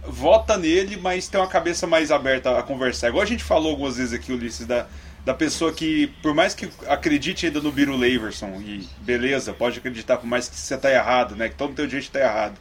[0.07, 3.09] vota nele, mas tem uma cabeça mais aberta a conversar.
[3.09, 4.87] Igual a gente falou algumas vezes aqui, Ulisses, da,
[5.25, 10.17] da pessoa que, por mais que acredite ainda no Biro Leverson, e beleza, pode acreditar,
[10.17, 11.51] por mais que você tá errado, né?
[11.51, 12.55] Que todo teu jeito tá errado.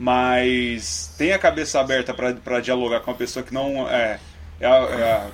[0.00, 4.18] Mas tem a cabeça aberta para dialogar com uma pessoa que não é,
[4.58, 5.26] é, é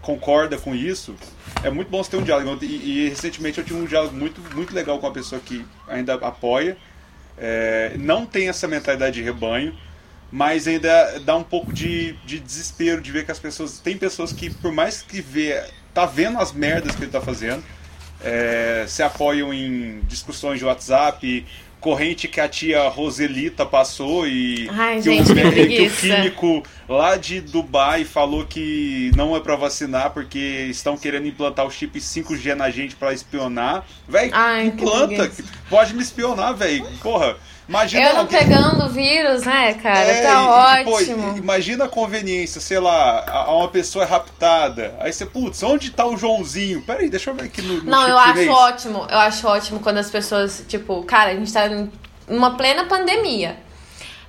[0.00, 1.16] concorda com isso,
[1.64, 2.64] é muito bom você ter um diálogo.
[2.64, 6.14] E, e, recentemente eu tive um diálogo muito, muito legal com uma pessoa que ainda
[6.14, 6.78] apoia,
[7.36, 9.76] é, não tem essa mentalidade de rebanho,
[10.30, 13.80] mas ainda dá um pouco de, de desespero de ver que as pessoas.
[13.80, 15.60] Tem pessoas que, por mais que vê,
[15.92, 17.64] tá vendo as merdas que ele tá fazendo,
[18.22, 21.44] é, se apoiam em discussões de WhatsApp,
[21.82, 27.16] corrente que a tia Roselita passou e Ai, que, gente, o, que, o, químico lá
[27.16, 30.38] de Dubai falou que não é para vacinar porque
[30.70, 33.84] estão querendo implantar o chip 5G na gente para espionar.
[34.08, 34.30] Véi,
[34.64, 35.30] implanta,
[35.68, 36.86] pode me espionar, velho.
[37.02, 37.36] Porra.
[37.72, 38.38] Imagina eu não alguém...
[38.38, 40.00] pegando o vírus, né, cara?
[40.00, 41.32] É, tá e, ótimo.
[41.32, 44.94] Pô, imagina a conveniência, sei lá, uma pessoa é raptada.
[45.00, 46.82] Aí você, putz, onde tá o Joãozinho?
[46.82, 47.78] Peraí, deixa eu ver aqui no.
[47.78, 49.06] no não, eu acho ótimo.
[49.10, 51.62] Eu acho ótimo quando as pessoas, tipo, cara, a gente tá
[52.28, 53.56] numa plena pandemia.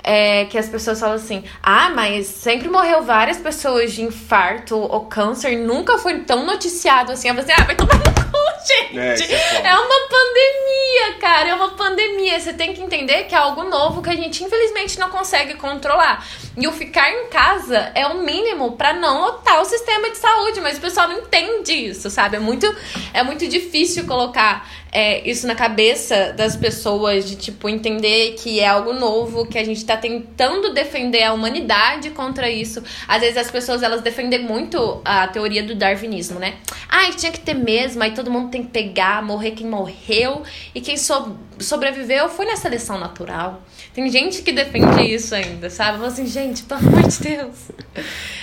[0.05, 5.01] É, que as pessoas falam assim: ah, mas sempre morreu várias pessoas de infarto ou
[5.01, 7.27] câncer, nunca foi tão noticiado assim.
[7.27, 8.22] Falei assim: ah, vai tomar no
[8.66, 9.34] gente.
[9.34, 12.39] É, é, é uma pandemia, cara, é uma pandemia.
[12.39, 16.26] Você tem que entender que é algo novo que a gente infelizmente não consegue controlar.
[16.56, 20.62] E o ficar em casa é o mínimo para não lotar o sistema de saúde,
[20.62, 22.36] mas o pessoal não entende isso, sabe?
[22.36, 22.74] É muito,
[23.12, 28.68] é muito difícil colocar é, isso na cabeça das pessoas, de tipo, entender que é
[28.68, 32.84] algo novo, que a gente tá tentando defender a humanidade contra isso.
[33.08, 36.58] Às vezes as pessoas elas defendem muito a teoria do darwinismo, né?
[36.88, 40.43] Ah, tinha que ter mesmo, aí todo mundo tem que pegar, morrer quem morreu,
[40.76, 43.64] e quem so sobreviveu foi na seleção natural.
[43.93, 45.97] Tem gente que defende isso ainda, sabe?
[45.97, 47.71] Fala assim, gente, pelo amor de Deus.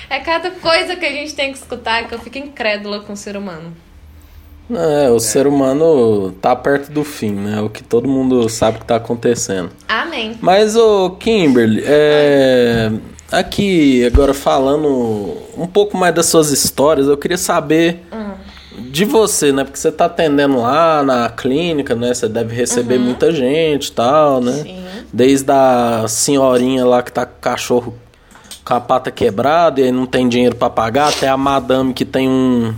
[0.09, 3.17] É cada coisa que a gente tem que escutar que eu fico incrédula com o
[3.17, 3.73] ser humano.
[4.71, 5.21] É, o é.
[5.21, 7.61] ser humano tá perto do fim, né?
[7.61, 9.71] O que todo mundo sabe que tá acontecendo.
[9.89, 10.39] Amém.
[10.41, 12.93] Mas, o Kimberly, é...
[13.33, 18.30] aqui, agora falando um pouco mais das suas histórias, eu queria saber hum.
[18.91, 19.65] De você, né?
[19.65, 22.15] Porque você tá atendendo lá na clínica, né?
[22.15, 23.05] Você deve receber uhum.
[23.05, 24.53] muita gente e tal, né?
[24.53, 24.85] Sim.
[25.13, 27.95] Desde a senhorinha lá que tá com o cachorro
[28.65, 32.05] com a pata quebrada e aí não tem dinheiro para pagar, até a madame que
[32.05, 32.75] tem um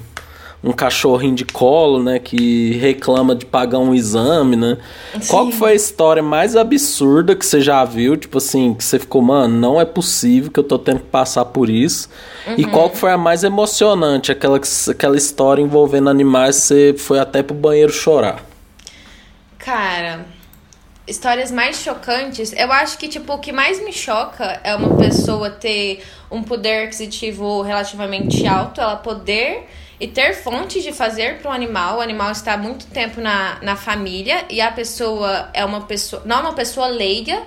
[0.63, 4.79] um cachorrinho de colo, né, que reclama de pagar um exame, né?
[5.21, 5.27] Sim.
[5.27, 9.21] Qual foi a história mais absurda que você já viu, tipo assim, que você ficou,
[9.21, 12.09] mano, não é possível que eu tô tendo que passar por isso?
[12.47, 12.55] Uhum.
[12.59, 14.61] E qual foi a mais emocionante, aquela,
[14.91, 18.45] aquela história envolvendo animais, você foi até pro banheiro chorar?
[19.59, 20.25] Cara,
[21.09, 25.51] histórias mais chocantes, eu acho que, tipo, o que mais me choca é uma pessoa
[25.51, 29.69] ter um poder aquisitivo relativamente alto, ela poder
[30.03, 31.99] e ter fontes de fazer para o animal.
[31.99, 36.39] O animal está muito tempo na, na família e a pessoa é uma pessoa, não
[36.39, 37.41] é uma pessoa leiga.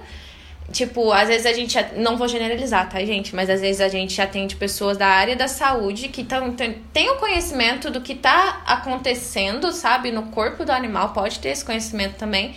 [0.71, 1.77] Tipo, às vezes a gente.
[1.97, 3.35] Não vou generalizar, tá, gente?
[3.35, 6.55] Mas às vezes a gente atende pessoas da área da saúde que tão,
[6.93, 10.09] tem o conhecimento do que está acontecendo, sabe?
[10.09, 12.55] No corpo do animal, pode ter esse conhecimento também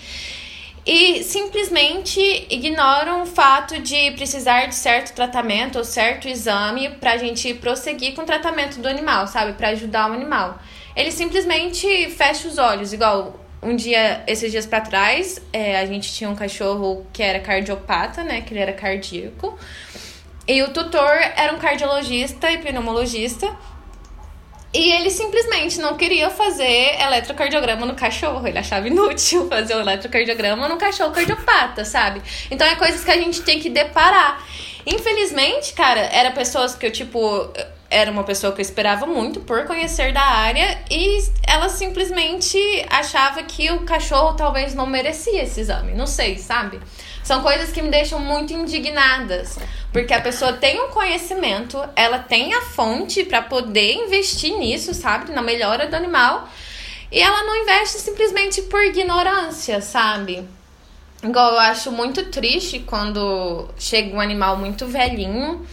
[0.88, 2.18] e simplesmente
[2.48, 8.14] ignoram o fato de precisar de certo tratamento ou certo exame para a gente prosseguir
[8.14, 9.52] com o tratamento do animal, sabe?
[9.52, 10.58] Para ajudar o animal.
[10.96, 16.10] Ele simplesmente fecha os olhos, igual um dia, esses dias para trás, é, a gente
[16.10, 18.40] tinha um cachorro que era cardiopata, né?
[18.40, 19.58] Que ele era cardíaco.
[20.46, 23.54] E o tutor era um cardiologista e pneumologista.
[24.72, 28.46] E ele simplesmente não queria fazer eletrocardiograma no cachorro.
[28.46, 32.22] Ele achava inútil fazer o eletrocardiograma no cachorro cardiopata, sabe?
[32.50, 34.44] Então é coisas que a gente tem que deparar.
[34.86, 37.50] Infelizmente, cara, era pessoas que eu, tipo,
[37.90, 42.58] era uma pessoa que eu esperava muito por conhecer da área e ela simplesmente
[42.90, 45.94] achava que o cachorro talvez não merecia esse exame.
[45.94, 46.78] Não sei, sabe?
[47.28, 49.58] São coisas que me deixam muito indignadas.
[49.92, 55.30] Porque a pessoa tem um conhecimento, ela tem a fonte para poder investir nisso, sabe?
[55.32, 56.48] Na melhora do animal.
[57.12, 60.42] E ela não investe simplesmente por ignorância, sabe?
[61.22, 65.66] Igual eu acho muito triste quando chega um animal muito velhinho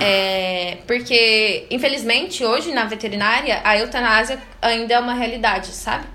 [0.00, 6.06] É, porque, infelizmente, hoje na veterinária, a eutanásia ainda é uma realidade, sabe?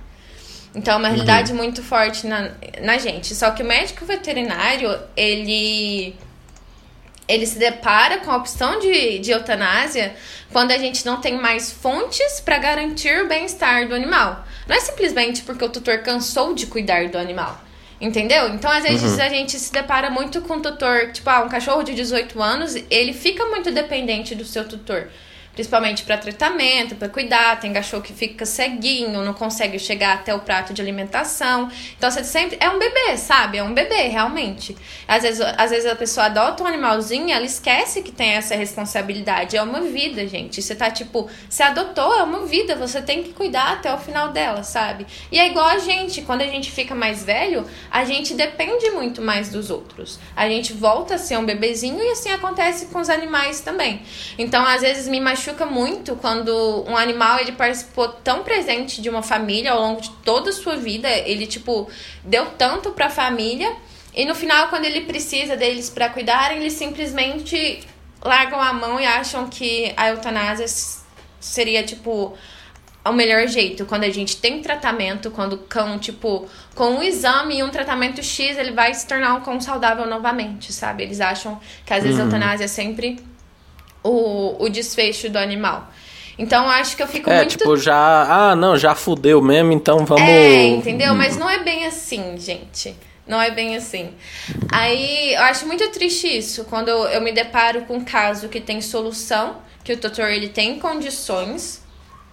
[0.74, 1.58] Então é uma realidade uhum.
[1.58, 2.52] muito forte na,
[2.82, 3.34] na gente.
[3.36, 6.16] Só que o médico veterinário, ele
[7.28, 10.16] ele se depara com a opção de, de eutanásia
[10.52, 14.44] quando a gente não tem mais fontes para garantir o bem-estar do animal.
[14.68, 17.62] Não é simplesmente porque o tutor cansou de cuidar do animal.
[18.02, 18.48] Entendeu?
[18.48, 19.22] Então, às vezes, uhum.
[19.22, 22.76] a gente se depara muito com o tutor, tipo, ah, um cachorro de 18 anos,
[22.90, 25.10] ele fica muito dependente do seu tutor
[25.60, 27.60] principalmente para tratamento, para cuidar.
[27.60, 31.70] Tem cachorro que fica ceguinho, não consegue chegar até o prato de alimentação.
[31.98, 33.58] Então você sempre é um bebê, sabe?
[33.58, 34.74] É um bebê realmente.
[35.06, 39.58] Às vezes, às vezes a pessoa adota um animalzinho, ela esquece que tem essa responsabilidade.
[39.58, 40.62] É uma vida, gente.
[40.62, 44.30] Você tá tipo, você adotou, é uma vida, você tem que cuidar até o final
[44.30, 45.06] dela, sabe?
[45.30, 49.22] E é igual a gente, quando a gente fica mais velho, a gente depende muito
[49.22, 50.20] mais dos outros.
[50.38, 54.02] A gente volta a ser um bebezinho e assim acontece com os animais também.
[54.38, 59.10] Então, às vezes me machuca machuca muito quando um animal ele participou tão presente de
[59.10, 61.90] uma família ao longo de toda a sua vida, ele tipo
[62.24, 63.76] deu tanto para a família
[64.14, 67.82] e no final quando ele precisa deles para cuidar, eles simplesmente
[68.24, 70.66] largam a mão e acham que a eutanásia
[71.40, 72.38] seria tipo
[73.06, 77.58] o melhor jeito, quando a gente tem tratamento, quando o cão, tipo, com um exame
[77.58, 81.04] e um tratamento X, ele vai se tornar um cão saudável novamente, sabe?
[81.04, 82.26] Eles acham que às vezes uhum.
[82.26, 83.18] a eutanásia é sempre
[84.04, 85.90] o, o desfecho do animal.
[86.38, 87.58] Então acho que eu fico é, muito.
[87.58, 88.52] tipo, já.
[88.52, 90.24] Ah, não, já fudeu mesmo, então vamos.
[90.24, 91.14] É, entendeu?
[91.14, 92.96] Mas não é bem assim, gente.
[93.28, 94.12] Não é bem assim.
[94.72, 98.82] Aí eu acho muito triste isso, quando eu me deparo com um caso que tem
[98.82, 101.84] solução, que o doutor ele tem condições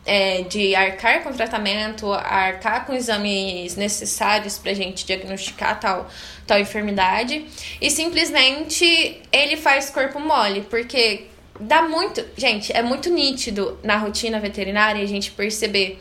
[0.07, 6.09] é, de arcar com tratamento, arcar com exames necessários pra gente diagnosticar tal,
[6.47, 7.45] tal enfermidade,
[7.81, 11.27] e simplesmente ele faz corpo mole, porque
[11.61, 12.25] dá muito.
[12.37, 15.99] Gente, é muito nítido na rotina veterinária a gente perceber.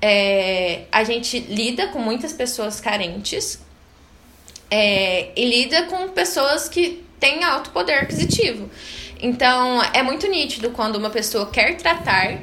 [0.00, 3.58] É, a gente lida com muitas pessoas carentes
[4.70, 8.70] é, e lida com pessoas que têm alto poder aquisitivo.
[9.20, 12.38] Então, é muito nítido quando uma pessoa quer tratar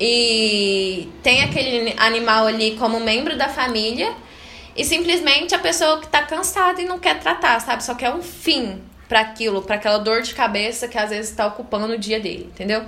[0.00, 4.14] e tem aquele animal ali como membro da família
[4.74, 7.84] e simplesmente a pessoa que tá cansada e não quer tratar, sabe?
[7.84, 8.80] Só quer um fim
[9.10, 12.48] para aquilo, para aquela dor de cabeça que às vezes está ocupando o dia dele,
[12.54, 12.84] entendeu?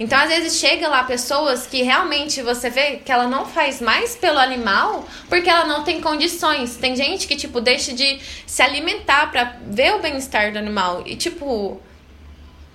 [0.00, 4.16] Então, às vezes chega lá pessoas que realmente você vê que ela não faz mais
[4.16, 6.74] pelo animal porque ela não tem condições.
[6.74, 11.14] Tem gente que tipo deixa de se alimentar para ver o bem-estar do animal e
[11.14, 11.80] tipo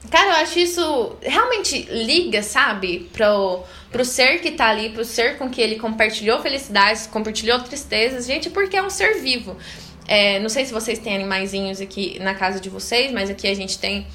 [0.09, 5.35] Cara, eu acho isso realmente liga, sabe, pro, pro ser que tá ali, pro ser
[5.39, 9.57] com que ele compartilhou felicidades, compartilhou tristezas, gente, porque é um ser vivo.
[10.07, 13.55] É, não sei se vocês têm animaizinhos aqui na casa de vocês, mas aqui a
[13.55, 14.05] gente tem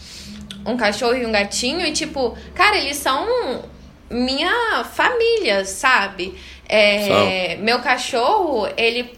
[0.64, 1.80] um cachorro e um gatinho.
[1.80, 3.64] E, tipo, cara, eles são
[4.08, 6.34] minha família, sabe?
[6.68, 9.12] É, meu cachorro, ele,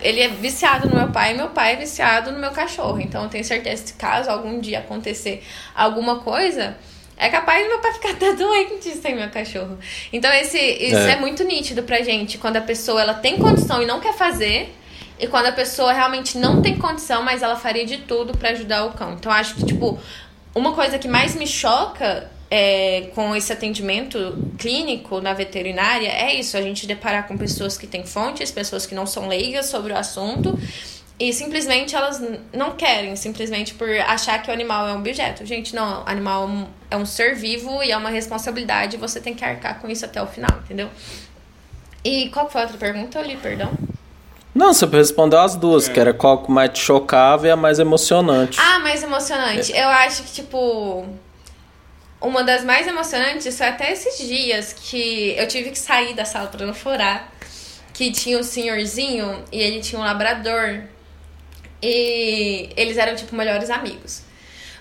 [0.00, 3.00] ele é viciado no meu pai e meu pai é viciado no meu cachorro.
[3.00, 5.42] Então, eu tenho certeza que caso algum dia acontecer
[5.74, 6.76] alguma coisa,
[7.16, 9.78] é capaz do meu pai ficar até doente sem meu cachorro.
[10.12, 11.12] Então, esse, isso é.
[11.12, 12.38] é muito nítido pra gente.
[12.38, 14.72] Quando a pessoa ela tem condição e não quer fazer
[15.20, 18.86] e quando a pessoa realmente não tem condição, mas ela faria de tudo para ajudar
[18.86, 19.12] o cão.
[19.12, 19.98] Então acho que, tipo,
[20.54, 26.56] uma coisa que mais me choca é, com esse atendimento clínico na veterinária é isso:
[26.56, 29.96] a gente deparar com pessoas que têm fontes, pessoas que não são leigas sobre o
[29.96, 30.58] assunto.
[31.18, 32.18] E simplesmente elas
[32.50, 35.44] não querem, simplesmente por achar que o animal é um objeto.
[35.44, 36.48] Gente, não, o animal
[36.90, 40.22] é um ser vivo e é uma responsabilidade, você tem que arcar com isso até
[40.22, 40.88] o final, entendeu?
[42.02, 43.70] E qual foi a outra pergunta ali, perdão?
[44.60, 45.92] Não, você respondeu as duas, é.
[45.94, 48.60] que era qual que mais te chocava e a mais emocionante.
[48.60, 49.72] Ah, mais emocionante.
[49.72, 49.82] É.
[49.82, 51.06] Eu acho que, tipo.
[52.20, 56.48] Uma das mais emocionantes foi até esses dias que eu tive que sair da sala
[56.48, 57.32] pra não chorar.
[57.94, 60.82] Que tinha um senhorzinho e ele tinha um labrador.
[61.82, 64.24] E eles eram, tipo, melhores amigos.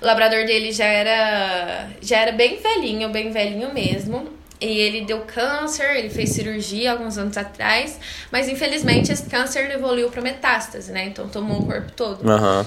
[0.01, 4.27] O labrador dele já era, já era bem velhinho, bem velhinho mesmo.
[4.61, 7.97] E ele deu câncer, ele fez cirurgia alguns anos atrás,
[8.29, 11.05] mas infelizmente esse câncer evoluiu para metástase, né?
[11.05, 12.29] Então tomou o corpo todo.
[12.29, 12.65] Uhum.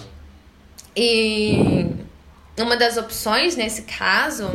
[0.97, 1.86] E
[2.59, 4.51] uma das opções nesse caso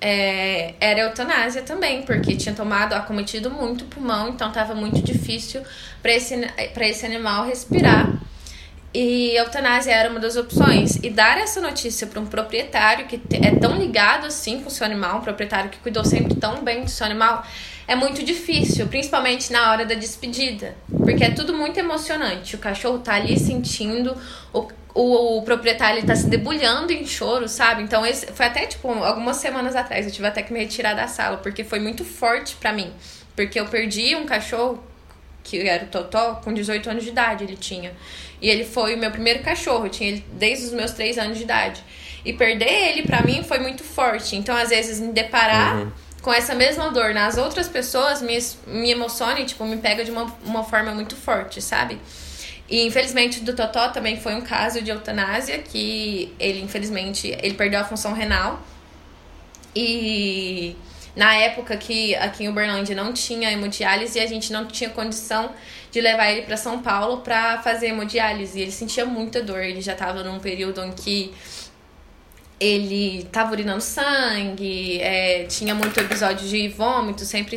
[0.00, 5.62] é, era eutanásia também, porque tinha tomado, acometido muito pulmão, então estava muito difícil
[6.02, 6.34] para esse,
[6.80, 8.12] esse animal respirar
[8.96, 10.96] e eutanásia era uma das opções.
[11.02, 14.86] E dar essa notícia para um proprietário que é tão ligado assim com o seu
[14.86, 17.44] animal, um proprietário que cuidou sempre tão bem do seu animal,
[17.86, 20.74] é muito difícil, principalmente na hora da despedida.
[20.88, 22.56] Porque é tudo muito emocionante.
[22.56, 24.16] O cachorro tá ali sentindo,
[24.50, 27.82] o, o, o proprietário tá se debulhando em choro, sabe?
[27.82, 31.06] Então esse foi até tipo algumas semanas atrás, eu tive até que me retirar da
[31.06, 32.90] sala, porque foi muito forte para mim.
[33.36, 34.82] Porque eu perdi um cachorro
[35.46, 37.92] que era o Totó, com 18 anos de idade ele tinha.
[38.42, 41.38] E ele foi o meu primeiro cachorro, eu tinha ele desde os meus 3 anos
[41.38, 41.82] de idade.
[42.24, 44.34] E perder ele para mim foi muito forte.
[44.34, 45.92] Então, às vezes, me deparar uhum.
[46.20, 48.36] com essa mesma dor nas outras pessoas me,
[48.66, 51.98] me emociona e, tipo, me pega de uma, uma forma muito forte, sabe?
[52.68, 57.78] E infelizmente do Totó também foi um caso de eutanásia que ele infelizmente ele perdeu
[57.78, 58.60] a função renal.
[59.74, 60.74] E
[61.16, 65.50] na época que aqui em Uberlândia não tinha hemodiálise e a gente não tinha condição
[65.90, 68.60] de levar ele para São Paulo para fazer hemodiálise.
[68.60, 71.32] Ele sentia muita dor, ele já estava num período em que
[72.60, 77.56] ele estava urinando sangue, é, tinha muito episódio de vômito, sempre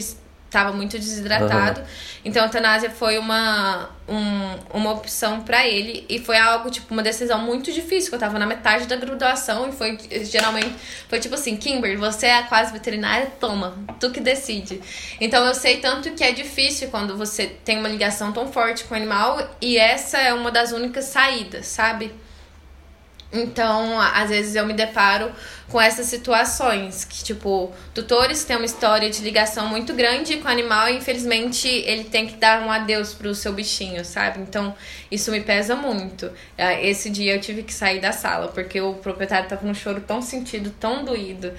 [0.49, 1.79] estava muito desidratado.
[1.79, 1.85] Uhum.
[2.25, 7.03] Então a eutanásia foi uma, um, uma opção para ele e foi algo tipo uma
[7.03, 10.75] decisão muito difícil, que eu tava na metade da graduação e foi geralmente
[11.07, 14.81] foi tipo assim, Kimber, você é a quase veterinária, toma, tu que decide.
[15.21, 18.95] Então eu sei tanto que é difícil quando você tem uma ligação tão forte com
[18.95, 22.13] o animal e essa é uma das únicas saídas, sabe?
[23.31, 25.31] Então, às vezes eu me deparo
[25.69, 30.51] com essas situações que, tipo, tutores têm uma história de ligação muito grande com o
[30.51, 34.39] animal e, infelizmente, ele tem que dar um adeus pro seu bichinho, sabe?
[34.41, 34.75] Então,
[35.11, 36.31] isso me pesa muito.
[36.57, 40.01] Ah, esse dia eu tive que sair da sala porque o proprietário tava num choro
[40.01, 41.53] tão sentido, tão doído.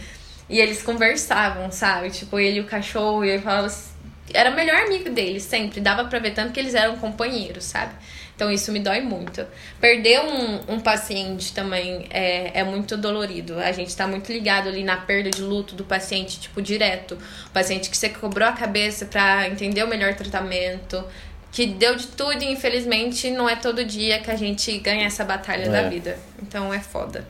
[0.49, 2.11] E eles conversavam, sabe?
[2.11, 3.91] Tipo, ele e o cachorro, e ele falava assim,
[4.35, 5.81] era o melhor amigo dele, sempre.
[5.81, 7.93] Dava pra ver tanto que eles eram companheiros, sabe?
[8.35, 9.45] Então isso me dói muito.
[9.79, 13.59] Perder um, um paciente também é, é muito dolorido.
[13.59, 17.19] A gente tá muito ligado ali na perda de luto do paciente, tipo, direto.
[17.47, 21.05] O paciente que você cobrou a cabeça para entender o melhor tratamento,
[21.53, 25.23] que deu de tudo e infelizmente não é todo dia que a gente ganha essa
[25.23, 25.69] batalha é.
[25.69, 26.19] da vida.
[26.43, 27.29] Então é foda.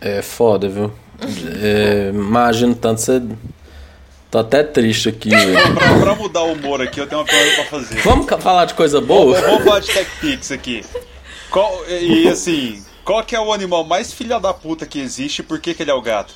[0.00, 0.92] É foda, viu?
[1.62, 3.22] é, imagino tanto você
[4.34, 5.30] Tô até triste aqui,
[5.78, 8.00] pra, pra, mudar o humor aqui, eu tenho uma pergunta pra fazer.
[8.00, 9.40] Vamos falar de coisa boa?
[9.40, 10.84] Vamos, vamos falar de TechPix aqui.
[11.48, 15.42] Qual, e assim, qual que é o animal mais filha da puta que existe e
[15.44, 16.34] por que, que ele é o gato?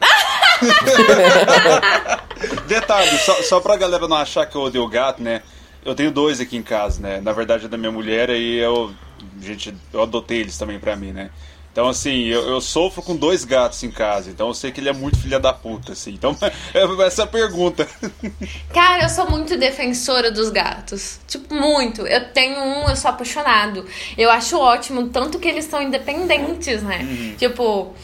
[2.68, 5.40] Detalhe, só, só pra galera não achar que eu odeio o gato, né?
[5.82, 7.22] Eu tenho dois aqui em casa, né?
[7.22, 8.92] Na verdade é da minha mulher e eu,
[9.40, 11.30] gente, eu adotei eles também pra mim, né?
[11.78, 14.88] Então, assim, eu, eu, sofro com dois gatos em casa, então eu sei que ele
[14.88, 16.10] é muito filha da puta, assim.
[16.12, 16.36] Então,
[16.74, 17.86] é essa pergunta.
[18.74, 21.20] Cara, eu sou muito defensora dos gatos.
[21.28, 22.04] Tipo, muito.
[22.04, 23.86] Eu tenho um, eu sou apaixonado.
[24.16, 26.98] Eu acho ótimo, tanto que eles são independentes, né?
[27.08, 27.34] Uhum.
[27.38, 27.94] Tipo,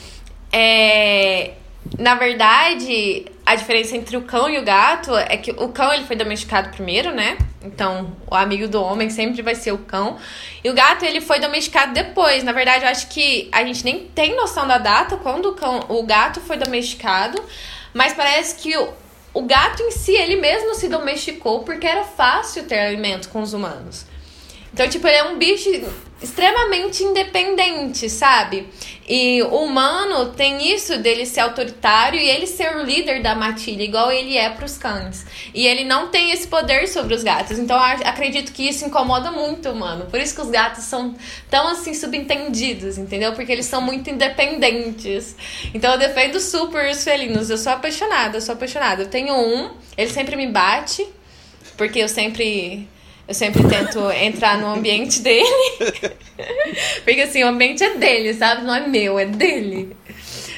[0.52, 1.54] é
[1.98, 6.04] na verdade, a diferença entre o cão e o gato é que o cão ele
[6.04, 7.36] foi domesticado primeiro, né?
[7.62, 10.16] Então, o amigo do homem sempre vai ser o cão.
[10.62, 12.42] E o gato ele foi domesticado depois.
[12.42, 15.84] Na verdade, eu acho que a gente nem tem noção da data quando o cão,
[15.88, 17.42] o gato foi domesticado,
[17.92, 18.88] mas parece que o,
[19.34, 23.52] o gato em si ele mesmo se domesticou porque era fácil ter alimento com os
[23.52, 24.06] humanos.
[24.74, 25.70] Então, tipo, ele é um bicho
[26.20, 28.66] extremamente independente, sabe?
[29.08, 33.84] E o humano tem isso dele ser autoritário e ele ser o líder da matilha,
[33.84, 35.24] igual ele é para os cães.
[35.54, 37.56] E ele não tem esse poder sobre os gatos.
[37.56, 40.06] Então acredito que isso incomoda muito o humano.
[40.06, 41.14] Por isso que os gatos são
[41.48, 43.32] tão assim subentendidos, entendeu?
[43.32, 45.36] Porque eles são muito independentes.
[45.72, 47.48] Então eu defendo super os felinos.
[47.48, 49.04] Eu sou apaixonada, eu sou apaixonada.
[49.04, 51.06] Eu tenho um, ele sempre me bate,
[51.76, 52.88] porque eu sempre
[53.26, 55.48] eu sempre tento entrar no ambiente dele.
[57.04, 58.64] Porque assim, o ambiente é dele, sabe?
[58.64, 59.96] Não é meu, é dele.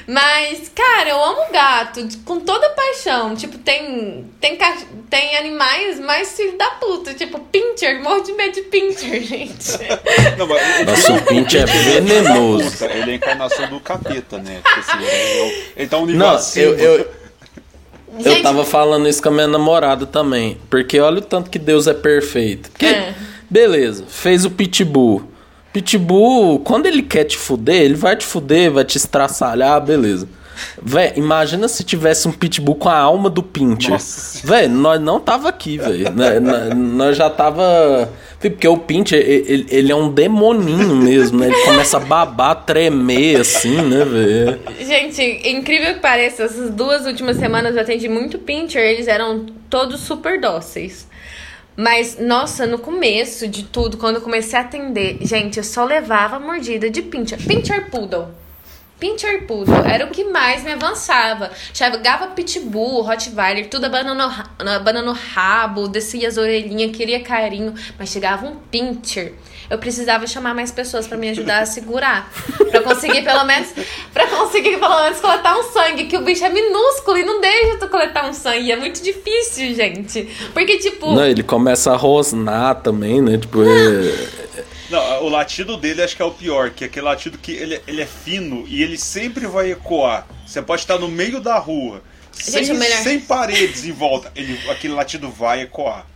[0.09, 3.35] Mas, cara, eu amo gato com toda paixão.
[3.35, 4.57] Tipo, tem tem,
[5.11, 7.13] tem animais mais filho da puta.
[7.13, 9.73] Tipo, pincher, morro de medo de pincher, gente.
[10.39, 12.85] Não, mas, Nossa, o pincher é venenoso.
[12.85, 14.61] Ele é a encarnação do capeta, né?
[14.65, 16.65] Tipo assim, ele, ele tá um nível Não, acima.
[16.67, 17.11] eu, eu,
[18.19, 18.29] Gente...
[18.29, 20.59] Eu tava falando isso com a minha namorada também.
[20.71, 22.71] Porque olha o tanto que Deus é perfeito.
[22.71, 23.15] Porque, é.
[23.51, 25.25] beleza, fez o pitbull.
[25.73, 30.27] Pitbull, quando ele quer te fuder, ele vai te fuder, vai te estraçalhar, beleza.
[30.81, 33.97] Véi, imagina se tivesse um pitbull com a alma do Pincher.
[34.45, 36.07] Véi, nós não tava aqui, velho.
[36.75, 41.47] nós já tava porque o Pincher, ele, ele, é um demoninho mesmo, né?
[41.47, 44.61] Ele começa a babar, tremer, assim, né, velho?
[44.79, 50.01] Gente, incrível que pareça, essas duas últimas semanas eu atendi muito Pincher, eles eram todos
[50.01, 51.09] super dóceis.
[51.77, 56.39] Mas, nossa, no começo de tudo, quando eu comecei a atender, gente, eu só levava
[56.39, 57.39] mordida de Pincher.
[57.39, 58.29] Pincher Poodle.
[58.99, 61.51] Pincher Poodle era o que mais me avançava.
[61.73, 64.23] Chegava Pitbull, Rottweiler, tudo abanando,
[64.59, 69.35] abanando rabo, descia as orelhinhas, queria carinho, mas chegava um Pincher
[69.69, 72.31] eu precisava chamar mais pessoas para me ajudar a segurar.
[72.71, 73.69] para conseguir pelo menos.
[74.13, 76.05] para conseguir pelo menos coletar um sangue.
[76.07, 78.71] Que o bicho é minúsculo e não deixa tu coletar um sangue.
[78.71, 80.29] É muito difícil, gente.
[80.53, 81.13] Porque, tipo.
[81.13, 83.39] Não, ele começa a rosnar também, né?
[83.39, 84.65] Tipo, é.
[84.91, 87.81] Não, o latido dele acho que é o pior, que é aquele latido que ele,
[87.87, 90.27] ele é fino e ele sempre vai ecoar.
[90.47, 92.03] Você pode estar no meio da rua,
[92.33, 92.99] Gente, sem, melhor...
[92.99, 96.07] sem paredes em volta, ele, aquele latido vai ecoar.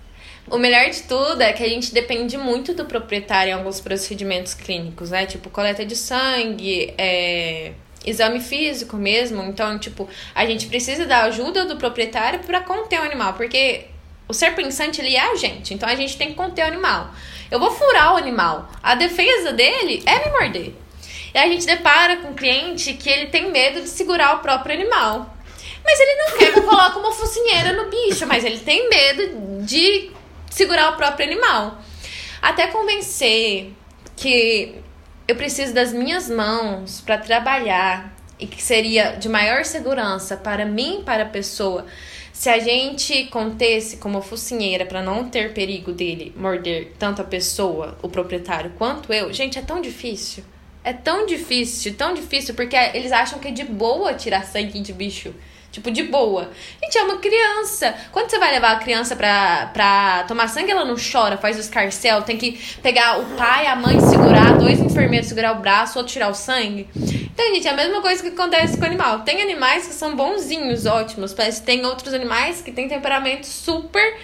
[0.49, 4.53] O melhor de tudo é que a gente depende muito do proprietário em alguns procedimentos
[4.53, 5.25] clínicos, né?
[5.25, 7.73] Tipo, coleta de sangue, é,
[8.05, 9.43] exame físico mesmo.
[9.45, 13.87] Então, tipo, a gente precisa da ajuda do proprietário para conter o animal, porque
[14.27, 17.13] o ser pensante ele é a gente, então a gente tem que conter o animal.
[17.51, 18.69] Eu vou furar o animal.
[18.83, 20.75] A defesa dele é me morder.
[21.35, 24.75] E a gente depara com um cliente que ele tem medo de segurar o próprio
[24.75, 25.35] animal.
[25.85, 29.63] Mas ele não quer que eu coloque uma focinheira no bicho, mas ele tem medo
[29.65, 30.11] de
[30.51, 31.79] segurar o próprio animal.
[32.43, 33.73] Até convencer
[34.17, 34.77] que
[35.27, 41.03] eu preciso das minhas mãos para trabalhar e que seria de maior segurança para mim
[41.05, 41.87] para a pessoa
[42.41, 47.99] se a gente contesse como focinheira para não ter perigo dele morder tanto a pessoa,
[48.01, 49.31] o proprietário, quanto eu.
[49.31, 50.43] Gente, é tão difícil.
[50.83, 54.91] É tão difícil, tão difícil, porque eles acham que é de boa tirar sangue de
[54.91, 55.35] bicho.
[55.71, 56.51] Tipo, de boa.
[56.83, 57.95] Gente, é uma criança.
[58.11, 61.61] Quando você vai levar a criança pra, pra tomar sangue, ela não chora, faz o
[61.61, 66.13] escarcel, tem que pegar o pai, a mãe segurar, dois enfermeiros segurar o braço, outro
[66.13, 66.89] tirar o sangue.
[66.95, 69.21] Então, gente, é a mesma coisa que acontece com o animal.
[69.21, 74.19] Tem animais que são bonzinhos, ótimos, mas tem outros animais que têm temperamento super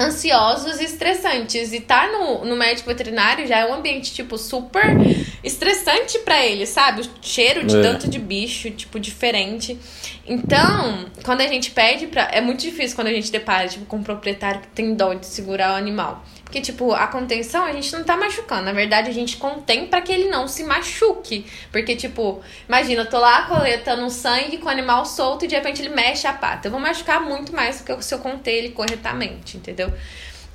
[0.00, 1.72] ansiosos e estressantes.
[1.72, 4.96] E tá no, no médico veterinário já é um ambiente, tipo, super
[5.44, 7.02] estressante para ele, sabe?
[7.02, 7.82] O cheiro de é.
[7.82, 9.78] tanto de bicho, tipo, diferente.
[10.26, 12.28] Então, quando a gente pede pra.
[12.32, 15.26] É muito difícil quando a gente depara, tipo, com um proprietário que tem dó de
[15.26, 16.24] segurar o animal.
[16.50, 18.64] Porque, tipo, a contenção a gente não tá machucando.
[18.64, 21.46] Na verdade, a gente contém para que ele não se machuque.
[21.70, 25.80] Porque, tipo, imagina, eu tô lá coletando sangue com o animal solto e de repente
[25.80, 26.66] ele mexe a pata.
[26.66, 29.92] Eu vou machucar muito mais do que se eu conter ele corretamente, entendeu?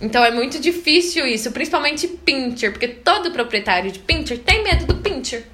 [0.02, 4.96] Então é muito difícil isso, principalmente pincher, porque todo proprietário de pincher tem medo do
[4.96, 5.46] pincher.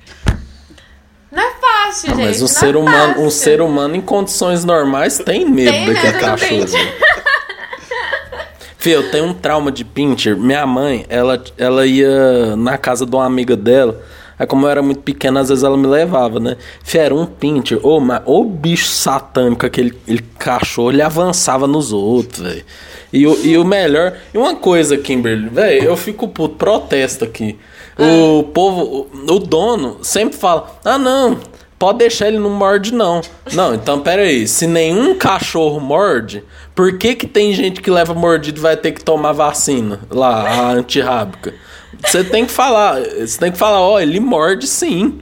[1.31, 2.25] Não é fácil, gente.
[2.25, 6.19] Mas um ser, é humano, um ser humano em condições normais tem medo tem daquele
[6.19, 6.65] cachorro.
[8.81, 10.35] Fê, eu tenho um trauma de pincher.
[10.35, 14.01] Minha mãe, ela, ela ia na casa de uma amiga dela.
[14.39, 16.57] Aí, como eu era muito pequena, às vezes ela me levava, né?
[16.83, 17.77] Fê, era um pincher.
[17.85, 22.65] Ô, oh, oh, bicho satânico, aquele, aquele cachorro, ele avançava nos outros, velho.
[23.13, 24.15] E, o, e o melhor.
[24.33, 27.59] E uma coisa, Kimberly, velho, eu fico puto, protesto aqui.
[27.99, 28.51] O ah.
[28.51, 31.37] povo, o, o dono sempre fala: ah, não,
[31.81, 33.21] pode deixar ele não morde, não.
[33.53, 34.47] Não, então pera aí.
[34.47, 36.43] Se nenhum cachorro morde,
[36.75, 40.47] por que, que tem gente que leva mordido e vai ter que tomar vacina lá,
[40.47, 41.55] a antirrábica?
[42.05, 45.21] Você tem que falar, você tem que falar, ó, oh, ele morde sim.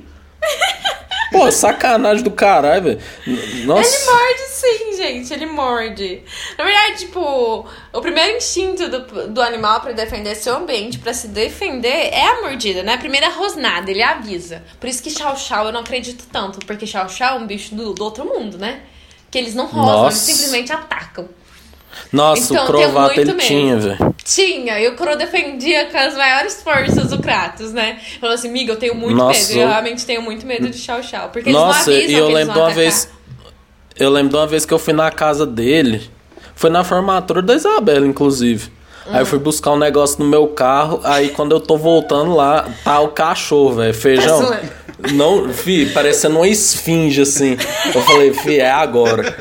[1.31, 2.99] Pô, sacanagem do caralho, velho.
[3.65, 3.95] Nossa.
[3.95, 5.33] Ele morde sim, gente.
[5.33, 6.23] Ele morde.
[6.57, 11.27] Na verdade, tipo, o primeiro instinto do, do animal para defender seu ambiente, para se
[11.27, 12.93] defender, é a mordida, né?
[12.93, 14.63] A primeira rosnada, ele avisa.
[14.79, 16.59] Por isso que Chau Chau eu não acredito tanto.
[16.65, 18.81] Porque Chau Chau é um bicho do, do outro mundo, né?
[19.29, 21.29] Que eles não rosnam, eles simplesmente atacam.
[22.11, 23.45] Nossa, então, o Crovato ele medo.
[23.45, 24.15] tinha, velho.
[24.23, 27.99] Tinha, e o Cro defendia com as maiores forças o Kratos, né?
[28.19, 29.53] Falou assim, amiga, eu tenho muito Nossa, medo.
[29.53, 29.61] Eu...
[29.61, 31.29] eu realmente tenho muito medo de Chau Chau.
[31.29, 33.09] Porque Nossa, eles não avisam e eu lembro de uma vez.
[33.95, 36.09] Eu lembro de uma vez que eu fui na casa dele.
[36.55, 38.69] Foi na formatura da Isabela, inclusive.
[39.05, 39.13] Uhum.
[39.13, 41.01] Aí eu fui buscar um negócio no meu carro.
[41.03, 43.93] Aí quando eu tô voltando lá, tá o cachorro, velho.
[43.93, 44.57] Feijão.
[45.13, 47.57] Não, fi, parecendo uma esfinge assim.
[47.93, 49.35] Eu falei, fi, é agora.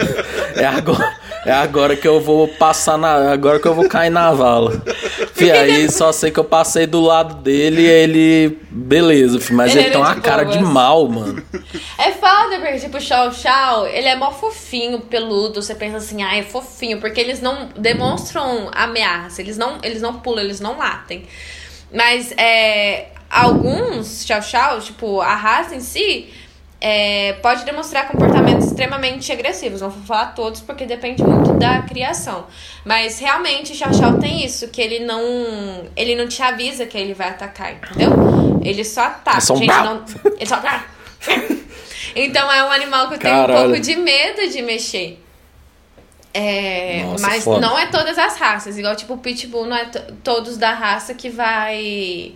[0.55, 1.17] É agora.
[1.49, 3.33] É agora que eu vou passar na.
[3.33, 4.83] Agora que eu vou cair na vala.
[5.33, 8.59] Fih, aí só sei que eu passei do lado dele e ele.
[8.71, 11.43] Beleza, fi, mas ele, ele tem uma cara de mal, mano.
[11.97, 15.63] É foda, porque, tipo, o Chau, ele é mó fofinho, peludo.
[15.63, 20.21] Você pensa assim, ah, é fofinho, porque eles não demonstram ameaça, eles não, eles não
[20.21, 21.25] pulam, eles não latem.
[21.91, 26.29] Mas é, alguns Chau Chau, tipo, a raça em si
[26.81, 29.81] é, pode demonstrar comportamentos extremamente agressivos.
[29.81, 32.47] Não vou falar todos porque depende muito da criação.
[32.85, 35.21] Mas realmente Chau Chau tem isso, que ele não.
[35.97, 38.13] Ele não te avisa que ele vai atacar, entendeu?
[38.63, 39.39] Ele só ataca.
[39.39, 40.05] É só um Gente, não,
[40.37, 40.61] ele só
[42.15, 43.61] Então é um animal que eu tenho Caralho.
[43.61, 45.23] um pouco de medo de mexer.
[46.33, 47.61] É, Nossa, mas foda.
[47.61, 48.79] não é todas as raças.
[48.79, 49.87] Igual tipo o Pitbull, não é
[50.23, 52.35] todos da raça que vai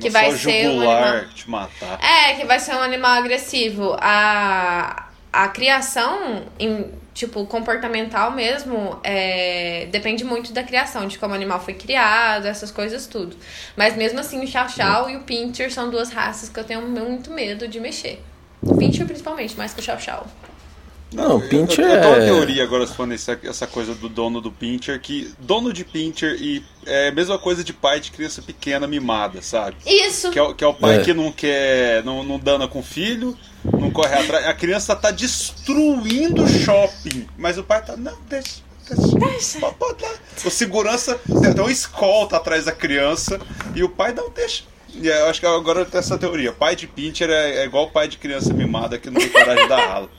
[0.00, 1.24] que vai ser um animal...
[1.34, 1.98] te matar.
[2.02, 3.96] É, que vai ser um animal agressivo.
[4.00, 11.36] A, a criação, em, tipo, comportamental mesmo, é, depende muito da criação, de como o
[11.36, 13.36] animal foi criado, essas coisas tudo.
[13.76, 16.82] Mas mesmo assim, o Chow Chow e o Pinscher são duas raças que eu tenho
[16.82, 18.22] muito medo de mexer.
[18.62, 20.26] O Pinscher principalmente, mais que o Chow Chow.
[21.12, 22.06] Não, o Pincher eu, eu, é.
[22.06, 26.36] Uma teoria agora falando essa, essa coisa do dono do Pincher, que dono de Pincher
[26.40, 29.76] e é a mesma coisa de pai de criança pequena mimada, sabe?
[29.86, 30.30] Isso.
[30.30, 31.04] Que é, que é o pai é.
[31.04, 34.46] que não quer, não, não dana com o filho, não corre atrás.
[34.46, 38.62] A criança tá destruindo o shopping, mas o pai tá, não, deixa.
[38.88, 39.58] Deixa.
[40.44, 43.40] O segurança tem uma escolta atrás da criança
[43.74, 44.64] e o pai não deixa.
[44.94, 46.52] E eu acho que agora tem essa teoria.
[46.52, 49.68] Pai de Pincher é, é igual pai de criança mimada que não tem coragem de
[49.68, 50.10] dar rala.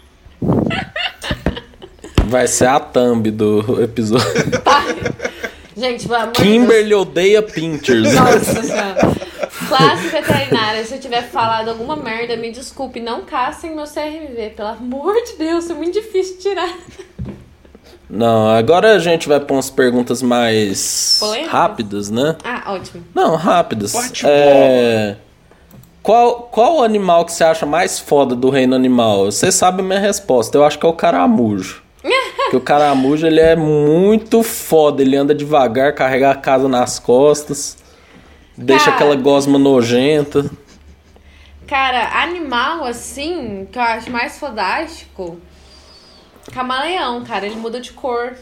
[2.26, 4.28] Vai ser a thumb do episódio.
[5.76, 7.02] Gente, pelo amor Kimberly Deus.
[7.02, 8.14] odeia Pinchers.
[8.14, 9.14] Nossa senhora.
[9.68, 13.00] Classe veterinária, se eu tiver falado alguma merda, me desculpe.
[13.00, 16.76] Não caçem meu CRV, pelo amor de Deus, é muito difícil tirar.
[18.10, 21.52] Não, agora a gente vai para umas perguntas mais Polêmicas?
[21.52, 22.36] rápidas, né?
[22.44, 23.04] Ah, ótimo.
[23.16, 23.94] Não, rápidas.
[24.24, 25.16] É...
[26.04, 29.32] Qual, qual animal que você acha mais foda do reino animal?
[29.32, 30.58] Você sabe a minha resposta.
[30.58, 31.82] Eu acho que é o caramujo.
[32.04, 35.02] Porque o caramujo ele é muito foda.
[35.02, 37.78] Ele anda devagar, carrega a casa nas costas,
[38.58, 40.52] deixa cara, aquela gosma nojenta.
[41.66, 45.40] Cara, animal assim, que eu acho mais fodástico.
[46.54, 48.34] Camaleão, cara, ele muda de cor.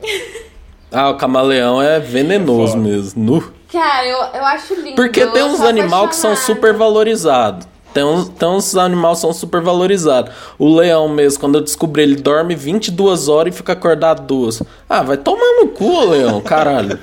[0.92, 3.22] Ah, o camaleão é venenoso mesmo.
[3.22, 3.52] Nu.
[3.72, 4.96] Cara, eu, eu acho lindo.
[4.96, 7.68] Porque tem uns animais que são super valorizados.
[7.92, 10.32] Tem uns, tem uns animais que são super valorizados.
[10.58, 14.62] O leão mesmo, quando eu descobri, ele dorme 22 horas e fica acordado duas.
[14.88, 16.98] Ah, vai tomar no cu, leão, caralho.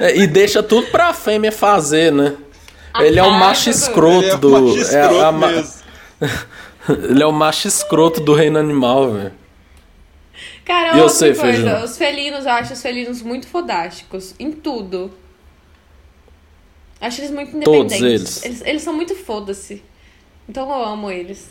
[0.00, 2.34] é, e deixa tudo pra fêmea fazer, né?
[3.00, 4.74] Ele é o macho escroto é do.
[4.78, 5.64] É
[7.10, 9.32] ele é o macho escroto do reino animal, velho.
[10.66, 11.84] Cara, e outra sei, coisa, feijão?
[11.84, 15.12] os felinos, eu acho os felinos muito fodásticos em tudo.
[17.00, 17.98] Acho eles muito independentes.
[17.98, 18.44] Todos eles.
[18.44, 19.82] Eles, eles são muito foda-se.
[20.48, 21.48] Então eu amo eles.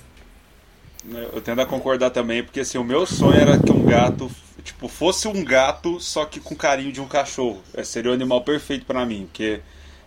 [1.34, 4.30] Eu tendo a concordar também, porque assim, o meu sonho era que um gato,
[4.64, 7.62] tipo, fosse um gato, só que com carinho de um cachorro.
[7.74, 9.62] É, seria o animal perfeito para mim, porque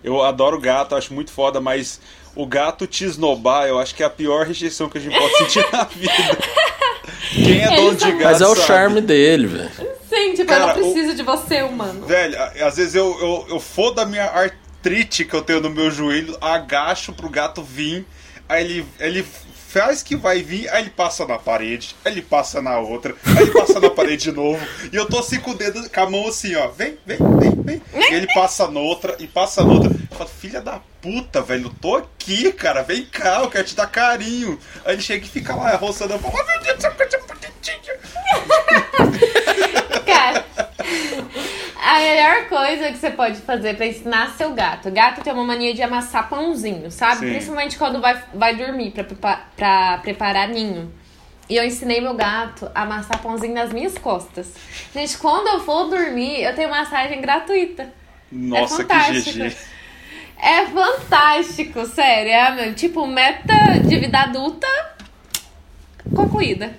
[0.04, 2.00] eu adoro gato, acho muito foda, mas
[2.38, 5.38] o gato te esnobar, eu acho que é a pior rejeição que a gente pode
[5.38, 6.38] sentir na vida.
[7.34, 8.22] Quem é dono de gato.
[8.22, 8.66] Mas é o sabe?
[8.68, 9.70] charme dele, velho.
[10.08, 11.16] Sim, tipo, Cara, eu não preciso o...
[11.16, 12.06] de você, humano.
[12.06, 15.90] Velho, às vezes eu, eu, eu foda a minha artrite que eu tenho no meu
[15.90, 18.06] joelho, agacho pro gato vir,
[18.48, 19.26] aí ele, ele
[19.68, 23.42] faz que vai vir, aí ele passa na parede, aí ele passa na outra, aí
[23.42, 24.58] ele passa na parede de novo,
[24.90, 27.62] e eu tô assim com o dedo, com a mão assim, ó, vem, vem, vem,
[27.62, 27.82] vem.
[28.10, 29.90] E ele passa noutra, e passa noutra.
[29.90, 33.76] Eu falo, filha da puta, velho, eu tô aqui, cara, vem cá, eu quero te
[33.76, 34.58] dar carinho.
[34.86, 37.98] Aí ele chega e fica lá roçando, eu falo, oh, meu Deus, essa coisa bonitinha.
[40.06, 40.46] cara,
[41.80, 44.88] a melhor coisa que você pode fazer para ensinar seu gato.
[44.88, 47.26] O gato tem uma mania de amassar pãozinho, sabe?
[47.26, 47.30] Sim.
[47.30, 50.92] Principalmente quando vai, vai dormir pra, pra preparar ninho.
[51.48, 54.52] E eu ensinei meu gato a amassar pãozinho nas minhas costas.
[54.92, 57.92] Gente, quando eu for dormir, eu tenho massagem gratuita.
[58.30, 59.56] Nossa, é que GG.
[60.40, 62.30] É fantástico, sério.
[62.30, 64.68] É, tipo, meta de vida adulta
[66.14, 66.70] concluída.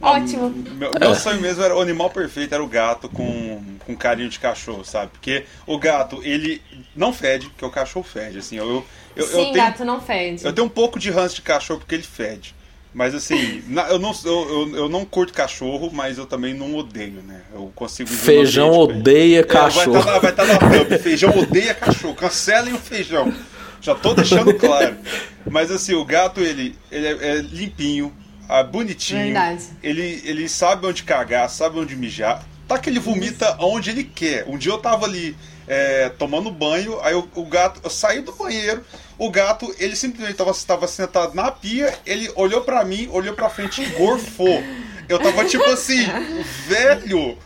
[0.00, 0.50] Ótimo.
[0.50, 4.38] Meu, meu, sonho mesmo era o animal perfeito, era o gato com, com carinho de
[4.38, 5.10] cachorro, sabe?
[5.12, 6.62] Porque o gato, ele
[6.94, 8.56] não fede, porque o cachorro fede, assim.
[8.56, 8.84] Eu,
[9.16, 10.44] eu, Sim, eu tenho, gato não fede.
[10.44, 12.54] Eu tenho um pouco de ranço de cachorro porque ele fede.
[12.94, 17.42] Mas assim, eu não, eu, eu não curto cachorro, mas eu também não odeio, né?
[17.52, 19.96] Eu consigo Feijão odeia cachorro.
[19.96, 20.98] É, vai estar tá, tá na thumb.
[20.98, 22.14] Feijão odeia cachorro.
[22.14, 23.32] Cancelem o feijão.
[23.80, 24.96] Já tô deixando claro.
[25.50, 28.12] Mas assim, o gato, ele, ele é, é limpinho,
[28.48, 29.24] ah, bonitinho.
[29.24, 29.64] Verdade.
[29.82, 32.44] Ele, ele sabe onde cagar, sabe onde mijar.
[32.66, 34.44] Tá que ele vomita onde ele quer.
[34.46, 38.32] Um dia eu tava ali é, tomando banho, aí o, o, gato, eu saí do
[38.32, 38.84] banheiro,
[39.18, 43.50] o gato, ele simplesmente tava, tava sentado na pia, ele olhou para mim, olhou pra
[43.50, 44.62] frente e gorfou.
[45.08, 46.06] Eu tava tipo assim,
[46.66, 47.36] velho,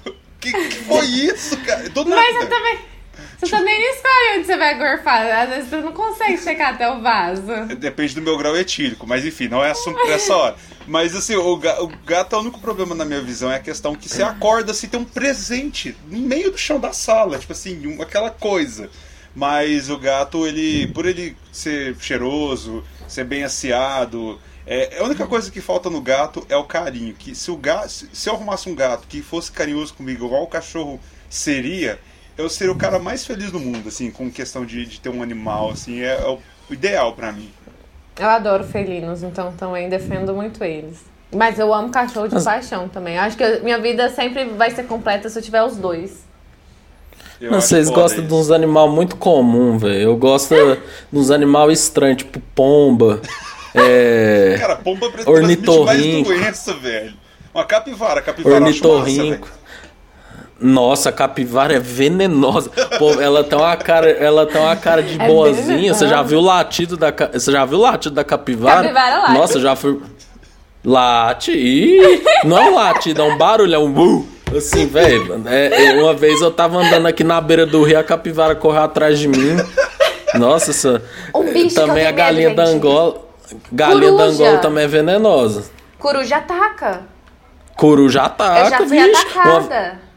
[0.40, 1.88] que, que foi isso, cara?
[1.88, 2.20] Do nada.
[2.20, 2.91] Mas eu também.
[3.42, 5.42] Você tipo, também não escolhe onde você vai gorfar.
[5.42, 7.42] Às vezes você não consegue chegar até o vaso.
[7.76, 10.56] Depende do meu grau etílico, mas enfim, não é assunto pra essa hora.
[10.86, 14.08] Mas assim, o, o gato, o único problema na minha visão é a questão que
[14.08, 18.00] você acorda assim, tem um presente no meio do chão da sala, tipo assim, um,
[18.00, 18.88] aquela coisa.
[19.34, 25.50] Mas o gato, ele, por ele ser cheiroso, ser bem assiado, é, a única coisa
[25.50, 27.14] que falta no gato é o carinho.
[27.14, 30.48] Que se o gato, se eu arrumasse um gato que fosse carinhoso comigo, igual o
[30.48, 31.98] cachorro seria,
[32.36, 35.22] eu seria o cara mais feliz do mundo, assim, com questão de, de ter um
[35.22, 36.38] animal, assim, é, é o
[36.72, 37.50] ideal para mim.
[38.18, 40.98] Eu adoro felinos, então também defendo muito eles.
[41.34, 42.44] Mas eu amo cachorro de Mas...
[42.44, 43.18] paixão também.
[43.18, 46.24] Acho que minha vida sempre vai ser completa se eu tiver os dois.
[47.40, 50.00] Não, vocês gostam de uns animais muito comum, velho.
[50.00, 50.54] Eu gosto
[51.10, 53.20] de uns animais estranhos, tipo pomba.
[53.74, 54.56] é...
[54.60, 56.28] Cara, pomba ornitorrinco.
[56.28, 57.14] mais doença, velho.
[57.54, 59.48] Uma capivara, capivara Ornitorrinco.
[60.62, 62.70] Nossa, a capivara é venenosa.
[62.98, 65.92] Pô, ela tem uma cara, ela tem uma cara de é boazinha.
[65.92, 68.82] Você já viu o latido da você já viu o latido da capivara?
[68.82, 69.34] Capivara late.
[69.34, 70.00] Nossa, já fui
[70.84, 71.52] Late.
[71.52, 74.26] Ih, não é um latido, é um barulho, é um bu.
[74.56, 78.04] Assim, velho, é, é, uma vez eu tava andando aqui na beira do rio, a
[78.04, 79.56] capivara correu atrás de mim.
[80.34, 81.02] Nossa, essa,
[81.34, 83.22] um bicho também a galinha medo, da Angola.
[83.70, 84.16] Galinha Coruja.
[84.16, 85.64] da Angola também é venenosa.
[85.98, 87.00] Coruja ataca.
[87.76, 89.20] Coruja ataca, Eu já fui bicho.
[89.20, 89.76] atacada.
[89.76, 90.11] Uma,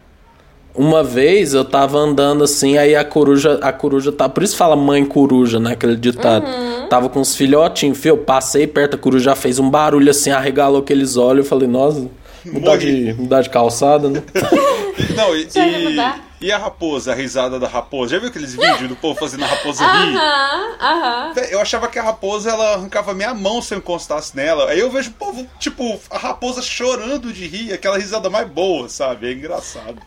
[0.75, 4.27] uma vez eu tava andando assim, aí a coruja, a coruja tá.
[4.27, 5.73] Por isso fala mãe coruja, né?
[5.73, 6.45] Aquele ditado.
[6.45, 6.87] Uhum.
[6.87, 8.17] Tava com os filhotinhos, fio.
[8.17, 11.45] Passei perto, a coruja já fez um barulho assim, arregalou aqueles olhos.
[11.45, 12.07] Eu falei, nossa.
[12.45, 14.21] Mudar de, mudar de calçada, né?
[15.15, 18.15] Não, e, e, e, a raposa, a risada da raposa?
[18.15, 20.15] Já viu aqueles vídeos do povo fazendo a raposa rir?
[20.15, 21.33] Aham, aham.
[21.49, 24.69] Eu achava que a raposa, ela arrancava minha mão se eu encostasse nela.
[24.69, 28.87] Aí eu vejo o povo, tipo, a raposa chorando de rir, aquela risada mais boa,
[28.87, 29.27] sabe?
[29.27, 29.97] É engraçado.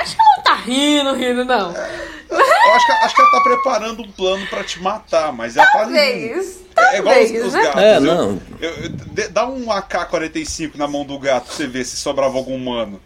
[0.00, 1.76] Acho que ela não tá rindo, rindo, não.
[1.76, 5.56] É, eu acho que, acho que ela tá preparando um plano pra te matar, mas
[5.56, 6.56] ela Talvez.
[6.74, 6.82] tá.
[6.82, 7.62] Talvez, é igual os, os né?
[7.62, 7.82] gatos.
[7.82, 8.40] É, não.
[8.60, 12.54] Eu, eu, dá um AK-45 na mão do gato pra você ver se sobrava algum
[12.54, 13.00] humano.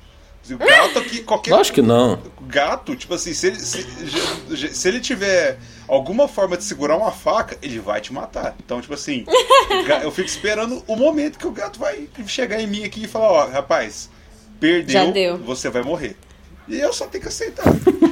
[0.50, 1.54] O gato aqui, qualquer.
[1.54, 2.18] Acho que não.
[2.42, 7.56] Gato, tipo assim, se ele, se, se ele tiver alguma forma de segurar uma faca,
[7.62, 8.56] ele vai te matar.
[8.58, 9.24] Então, tipo assim,
[10.02, 13.30] eu fico esperando o momento que o gato vai chegar em mim aqui e falar:
[13.30, 14.10] Ó, rapaz,
[14.58, 16.16] perdeu, você vai morrer.
[16.68, 17.64] E eu só tenho que aceitar.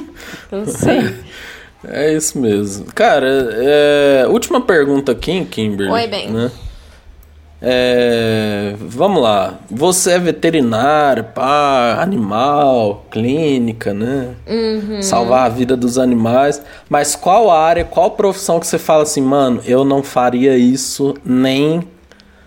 [0.51, 1.15] Não sei.
[1.87, 2.85] É isso mesmo.
[2.93, 4.25] Cara, é...
[4.27, 5.91] última pergunta aqui, Kimberly.
[5.91, 6.29] Oi, bem.
[6.29, 6.51] Né?
[7.61, 8.75] É...
[8.79, 9.59] Vamos lá.
[9.71, 14.35] Você é veterinário, pá, animal, clínica, né?
[14.45, 15.01] Uhum.
[15.01, 16.61] Salvar a vida dos animais.
[16.89, 21.87] Mas qual área, qual profissão que você fala assim, mano, eu não faria isso nem.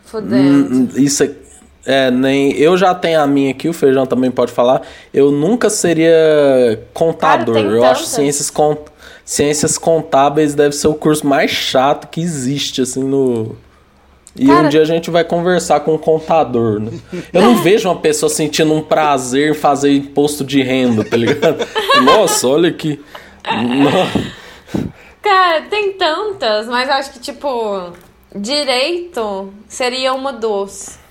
[0.05, 1.01] Fudendo.
[1.01, 1.42] Isso aqui
[1.85, 2.53] é, nem.
[2.53, 4.83] Eu já tenho a minha aqui, o feijão também pode falar.
[5.13, 7.55] Eu nunca seria contador.
[7.55, 8.79] Cara, eu acho ciências, cont...
[9.25, 13.57] ciências contábeis deve ser o curso mais chato que existe, assim, no.
[14.35, 14.67] E Cara...
[14.67, 16.93] um dia a gente vai conversar com um contador, né?
[17.33, 21.67] Eu não vejo uma pessoa sentindo um prazer em fazer imposto de renda, tá ligado?
[22.03, 23.03] Nossa, olha aqui.
[25.21, 27.93] Cara, tem tantas, mas acho que, tipo,
[28.35, 31.02] direito seria uma dos.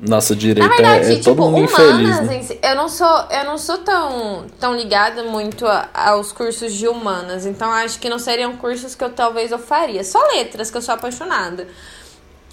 [0.00, 2.20] Nossa direita verdade, é, é tipo, todo mundo infeliz.
[2.20, 2.42] Né?
[2.42, 6.86] Si, eu não sou, eu não sou tão, tão ligada muito a, aos cursos de
[6.86, 10.04] humanas, então acho que não seriam cursos que eu talvez eu faria.
[10.04, 11.66] Só letras, que eu sou apaixonada.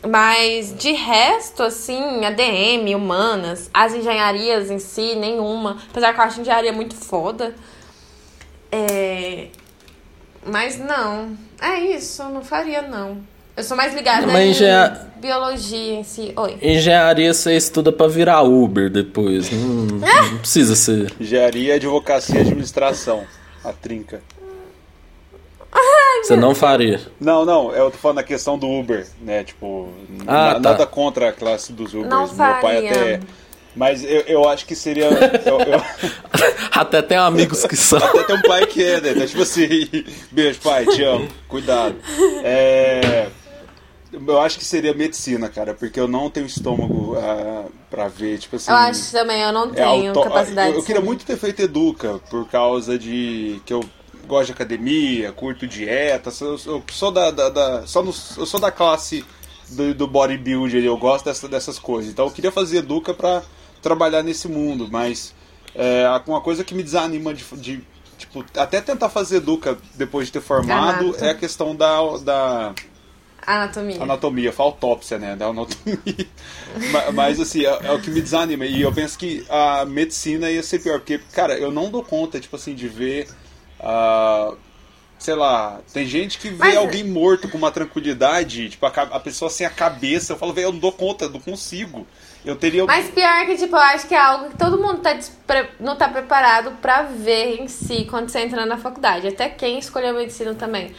[0.08, 5.78] Mas de resto, assim, ADM, humanas, as engenharias em si, nenhuma.
[5.90, 7.56] Apesar que eu acho engenharia muito foda.
[8.72, 9.50] É...
[10.44, 11.38] Mas não.
[11.62, 13.35] É isso, não faria não.
[13.56, 15.08] Eu sou mais ligada não, em engenha...
[15.16, 16.34] biologia em si.
[16.36, 16.58] Oi.
[16.62, 19.50] Engenharia você estuda para virar Uber depois.
[19.52, 20.00] Não,
[20.32, 21.14] não precisa ser.
[21.20, 23.26] Engenharia, advocacia e administração.
[23.64, 24.22] A trinca.
[26.22, 27.00] Você não faria.
[27.20, 29.44] Não, não, eu tô falando a questão do Uber, né?
[29.44, 29.90] Tipo,
[30.26, 30.60] ah, tá.
[30.60, 32.10] nada contra a classe dos Ubers.
[32.10, 33.20] Não Meu pai até.
[33.76, 35.06] Mas eu, eu acho que seria.
[35.06, 35.82] Eu, eu...
[36.72, 38.00] Até tem amigos que são.
[38.00, 39.12] Até tem um pai que é, né?
[39.12, 39.90] Então, tipo assim,
[40.32, 41.96] beijo, pai, te amo, cuidado.
[42.44, 43.28] É.
[44.28, 48.56] Eu acho que seria medicina, cara, porque eu não tenho estômago uh, pra ver, tipo
[48.56, 48.72] assim.
[48.72, 50.22] Eu acho também, eu não é tenho é auto...
[50.22, 50.72] capacidade.
[50.72, 53.84] Eu, eu queria muito ter feito Educa, por causa de que eu
[54.26, 58.60] gosto de academia, curto dieta, eu, eu sou da, da, da só no, eu sou
[58.60, 59.24] da classe
[59.70, 62.12] do, do bodybuilder, eu gosto dessa, dessas coisas.
[62.12, 63.44] Então eu queria fazer Educa pra
[63.82, 65.34] trabalhar nesse mundo, mas
[65.74, 67.84] é, uma coisa que me desanima de, de
[68.18, 72.74] tipo, até tentar fazer Educa depois de ter formado é a questão da, da
[73.46, 74.02] Anatomia.
[74.02, 75.36] Anatomia, autópsia, né?
[75.36, 76.00] Da anatomia.
[76.92, 78.66] mas, mas, assim, é, é, o que me desanima.
[78.66, 81.00] E eu penso que a medicina ia ser pior.
[81.00, 83.28] Porque, cara, eu não dou conta, tipo assim, de ver.
[83.80, 84.58] Uh,
[85.20, 86.78] sei lá, tem gente que vê mas...
[86.78, 90.34] alguém morto com uma tranquilidade, tipo, a, a pessoa sem a cabeça.
[90.34, 92.06] Eu falo, velho, eu não dou conta, eu não consigo.
[92.44, 92.86] Eu teria.
[92.86, 95.70] Mas pior que, tipo, eu acho que é algo que todo mundo tá despre...
[95.80, 99.28] não tá preparado para ver em si quando você entra na faculdade.
[99.28, 100.94] Até quem escolheu medicina também.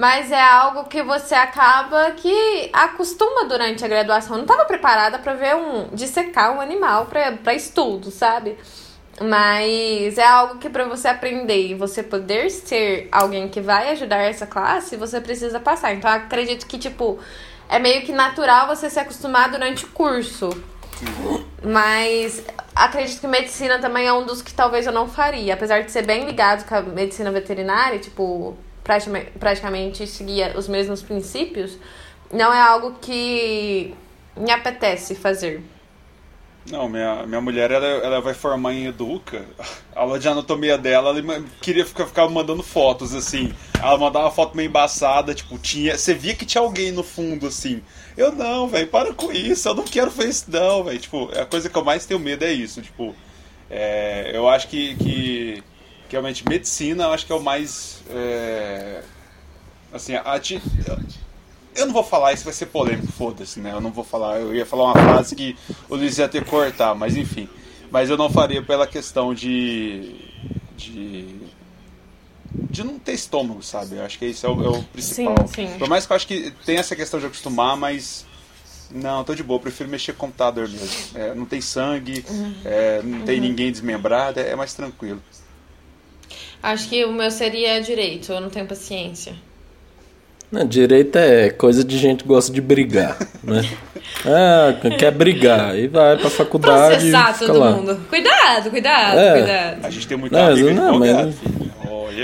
[0.00, 4.32] Mas é algo que você acaba que acostuma durante a graduação.
[4.32, 8.56] Eu não estava preparada para ver um dissecar um animal para estudo, sabe?
[9.20, 14.22] Mas é algo que para você aprender e você poder ser alguém que vai ajudar
[14.22, 15.92] essa classe, você precisa passar.
[15.92, 17.18] Então acredito que, tipo,
[17.68, 20.48] é meio que natural você se acostumar durante o curso.
[21.62, 22.42] Mas
[22.74, 25.52] acredito que medicina também é um dos que talvez eu não faria.
[25.52, 31.78] Apesar de ser bem ligado com a medicina veterinária, tipo, praticamente seguir os mesmos princípios,
[32.32, 33.94] não é algo que
[34.36, 35.62] me apetece fazer.
[36.70, 39.44] Não, minha, minha mulher ela, ela vai formar em Educa.
[39.94, 43.52] A aula de anatomia dela, ela queria ficar, ficar mandando fotos, assim.
[43.78, 45.96] Ela mandava uma foto meio embaçada, tipo, tinha.
[45.96, 47.82] Você via que tinha alguém no fundo, assim.
[48.16, 50.98] Eu não, velho, para com isso, eu não quero fazer isso, não, velho.
[50.98, 52.82] Tipo, a coisa que eu mais tenho medo é isso.
[52.82, 53.14] Tipo,
[53.70, 55.62] é, eu acho que, que,
[56.10, 58.02] que realmente medicina, eu acho que é o mais.
[58.10, 59.00] É,
[59.92, 60.40] assim, a,
[61.76, 63.72] eu não vou falar, isso vai ser polêmico, foda-se, né?
[63.72, 65.56] Eu não vou falar, eu ia falar uma frase que
[65.88, 67.48] o Luiz ia ter que cortar, mas enfim.
[67.92, 70.16] Mas eu não faria pela questão de.
[70.76, 71.36] de.
[72.54, 73.96] de não ter estômago, sabe?
[73.96, 75.46] Eu acho que isso é o, é o principal.
[75.46, 75.78] Sim, sim.
[75.78, 78.26] Por mais que eu acho que tem essa questão de acostumar, mas.
[78.92, 81.16] Não, tô de boa, prefiro mexer com computador mesmo.
[81.16, 82.54] É, não tem sangue, uhum.
[82.64, 83.46] é, não tem uhum.
[83.46, 85.22] ninguém desmembrado, é, é mais tranquilo.
[86.62, 89.32] Acho que o meu seria direito, eu não tenho paciência.
[90.50, 93.62] Não, direita é coisa de gente que gosta de brigar, né?
[94.26, 95.78] Ah, quer brigar.
[95.78, 97.10] E vai pra faculdade.
[97.10, 97.70] Processar todo lá.
[97.70, 98.00] mundo.
[98.08, 99.32] Cuidado, cuidado, é.
[99.38, 99.86] cuidado.
[99.86, 101.36] A gente tem muito não, não, mas...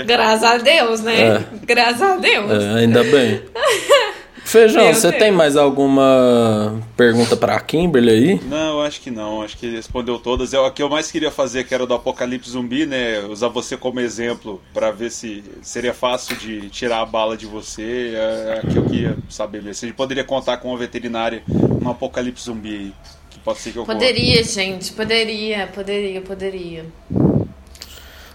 [0.05, 1.27] Graças a Deus, né?
[1.27, 1.43] É.
[1.65, 2.51] Graças a Deus.
[2.51, 3.41] É, ainda bem.
[4.47, 8.41] Feijão, você tem mais alguma pergunta pra Kimberly aí?
[8.45, 9.41] Não, acho que não.
[9.41, 10.53] Acho que ele respondeu todas.
[10.53, 13.19] É o que eu mais queria fazer, que era do Apocalipse Zumbi, né?
[13.25, 18.13] Usar você como exemplo para ver se seria fácil de tirar a bala de você.
[18.15, 19.73] É, é que eu queria saber mesmo.
[19.73, 22.93] Se a gente poderia contar com uma veterinária no Apocalipse Zumbi aí.
[23.29, 24.93] Que pode ser que eu Poderia, gente.
[24.93, 26.85] Poderia, poderia, poderia.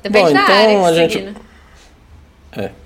[0.02, 1.20] Depende Bom, da então área a gente...
[1.22, 1.34] Né?
[2.54, 2.81] É.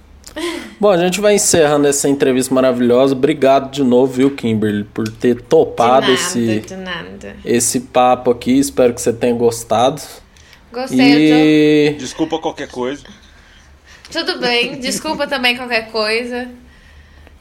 [0.78, 3.14] Bom, a gente vai encerrando essa entrevista maravilhosa.
[3.14, 6.62] Obrigado de novo, viu, Kimberly, por ter topado nada, esse,
[7.44, 8.58] esse papo aqui.
[8.58, 10.02] Espero que você tenha gostado.
[10.72, 11.92] Gostei, e...
[11.92, 11.98] tô...
[11.98, 13.02] Desculpa qualquer coisa.
[14.12, 16.48] Tudo bem, desculpa também qualquer coisa.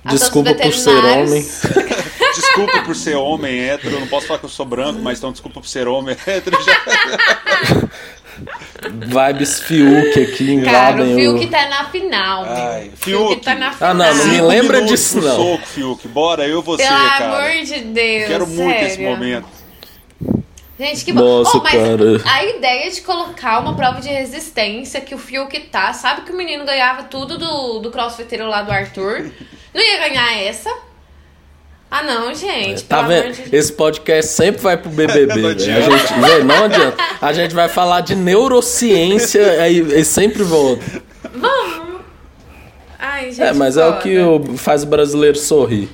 [0.03, 1.41] A desculpa por ser homem.
[2.35, 3.95] desculpa por ser homem hétero.
[3.95, 6.57] Eu não posso falar que eu sou branco, mas então desculpa por ser homem hétero.
[6.63, 7.89] Já...
[8.91, 12.45] Vibes Fiuk aqui invadem Cara, o Fiuk tá na final.
[12.47, 13.27] Ai, Fiuk.
[13.29, 13.91] Fiuk tá na final.
[13.91, 15.35] Ah, não, não me lembra disso, não.
[15.35, 16.07] soco, Fiuk.
[16.07, 17.17] Bora, eu você, Pelo cara.
[17.17, 18.87] Pelo amor de Deus, Quero muito sério.
[18.87, 19.47] esse momento.
[20.77, 21.21] Gente, que bom.
[21.21, 22.21] Nossa, oh, mas cara.
[22.25, 26.35] a ideia de colocar uma prova de resistência que o Fiuk tá, sabe que o
[26.35, 29.31] menino ganhava tudo do, do crossfiteiro lá do Arthur.
[29.73, 30.69] Não ia ganhar essa.
[31.97, 32.83] Ah, não, gente.
[32.83, 33.31] Tá vendo?
[33.31, 33.55] De...
[33.55, 35.33] Esse podcast sempre vai pro BBB.
[35.41, 36.97] não, a gente, não adianta.
[37.21, 40.83] A gente vai falar de neurociência aí, e sempre volta.
[41.33, 42.01] Vamos.
[42.99, 43.41] Ai, gente.
[43.43, 43.85] É, mas foda.
[43.85, 45.87] é o que faz o brasileiro sorrir.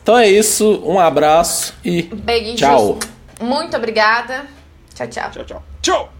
[0.00, 0.80] Então é isso.
[0.84, 2.54] Um abraço e Beijos.
[2.54, 2.98] tchau.
[3.40, 4.46] Muito obrigada.
[4.94, 5.30] Tchau, tchau.
[5.32, 5.62] Tchau, tchau.
[5.82, 6.17] Tchau.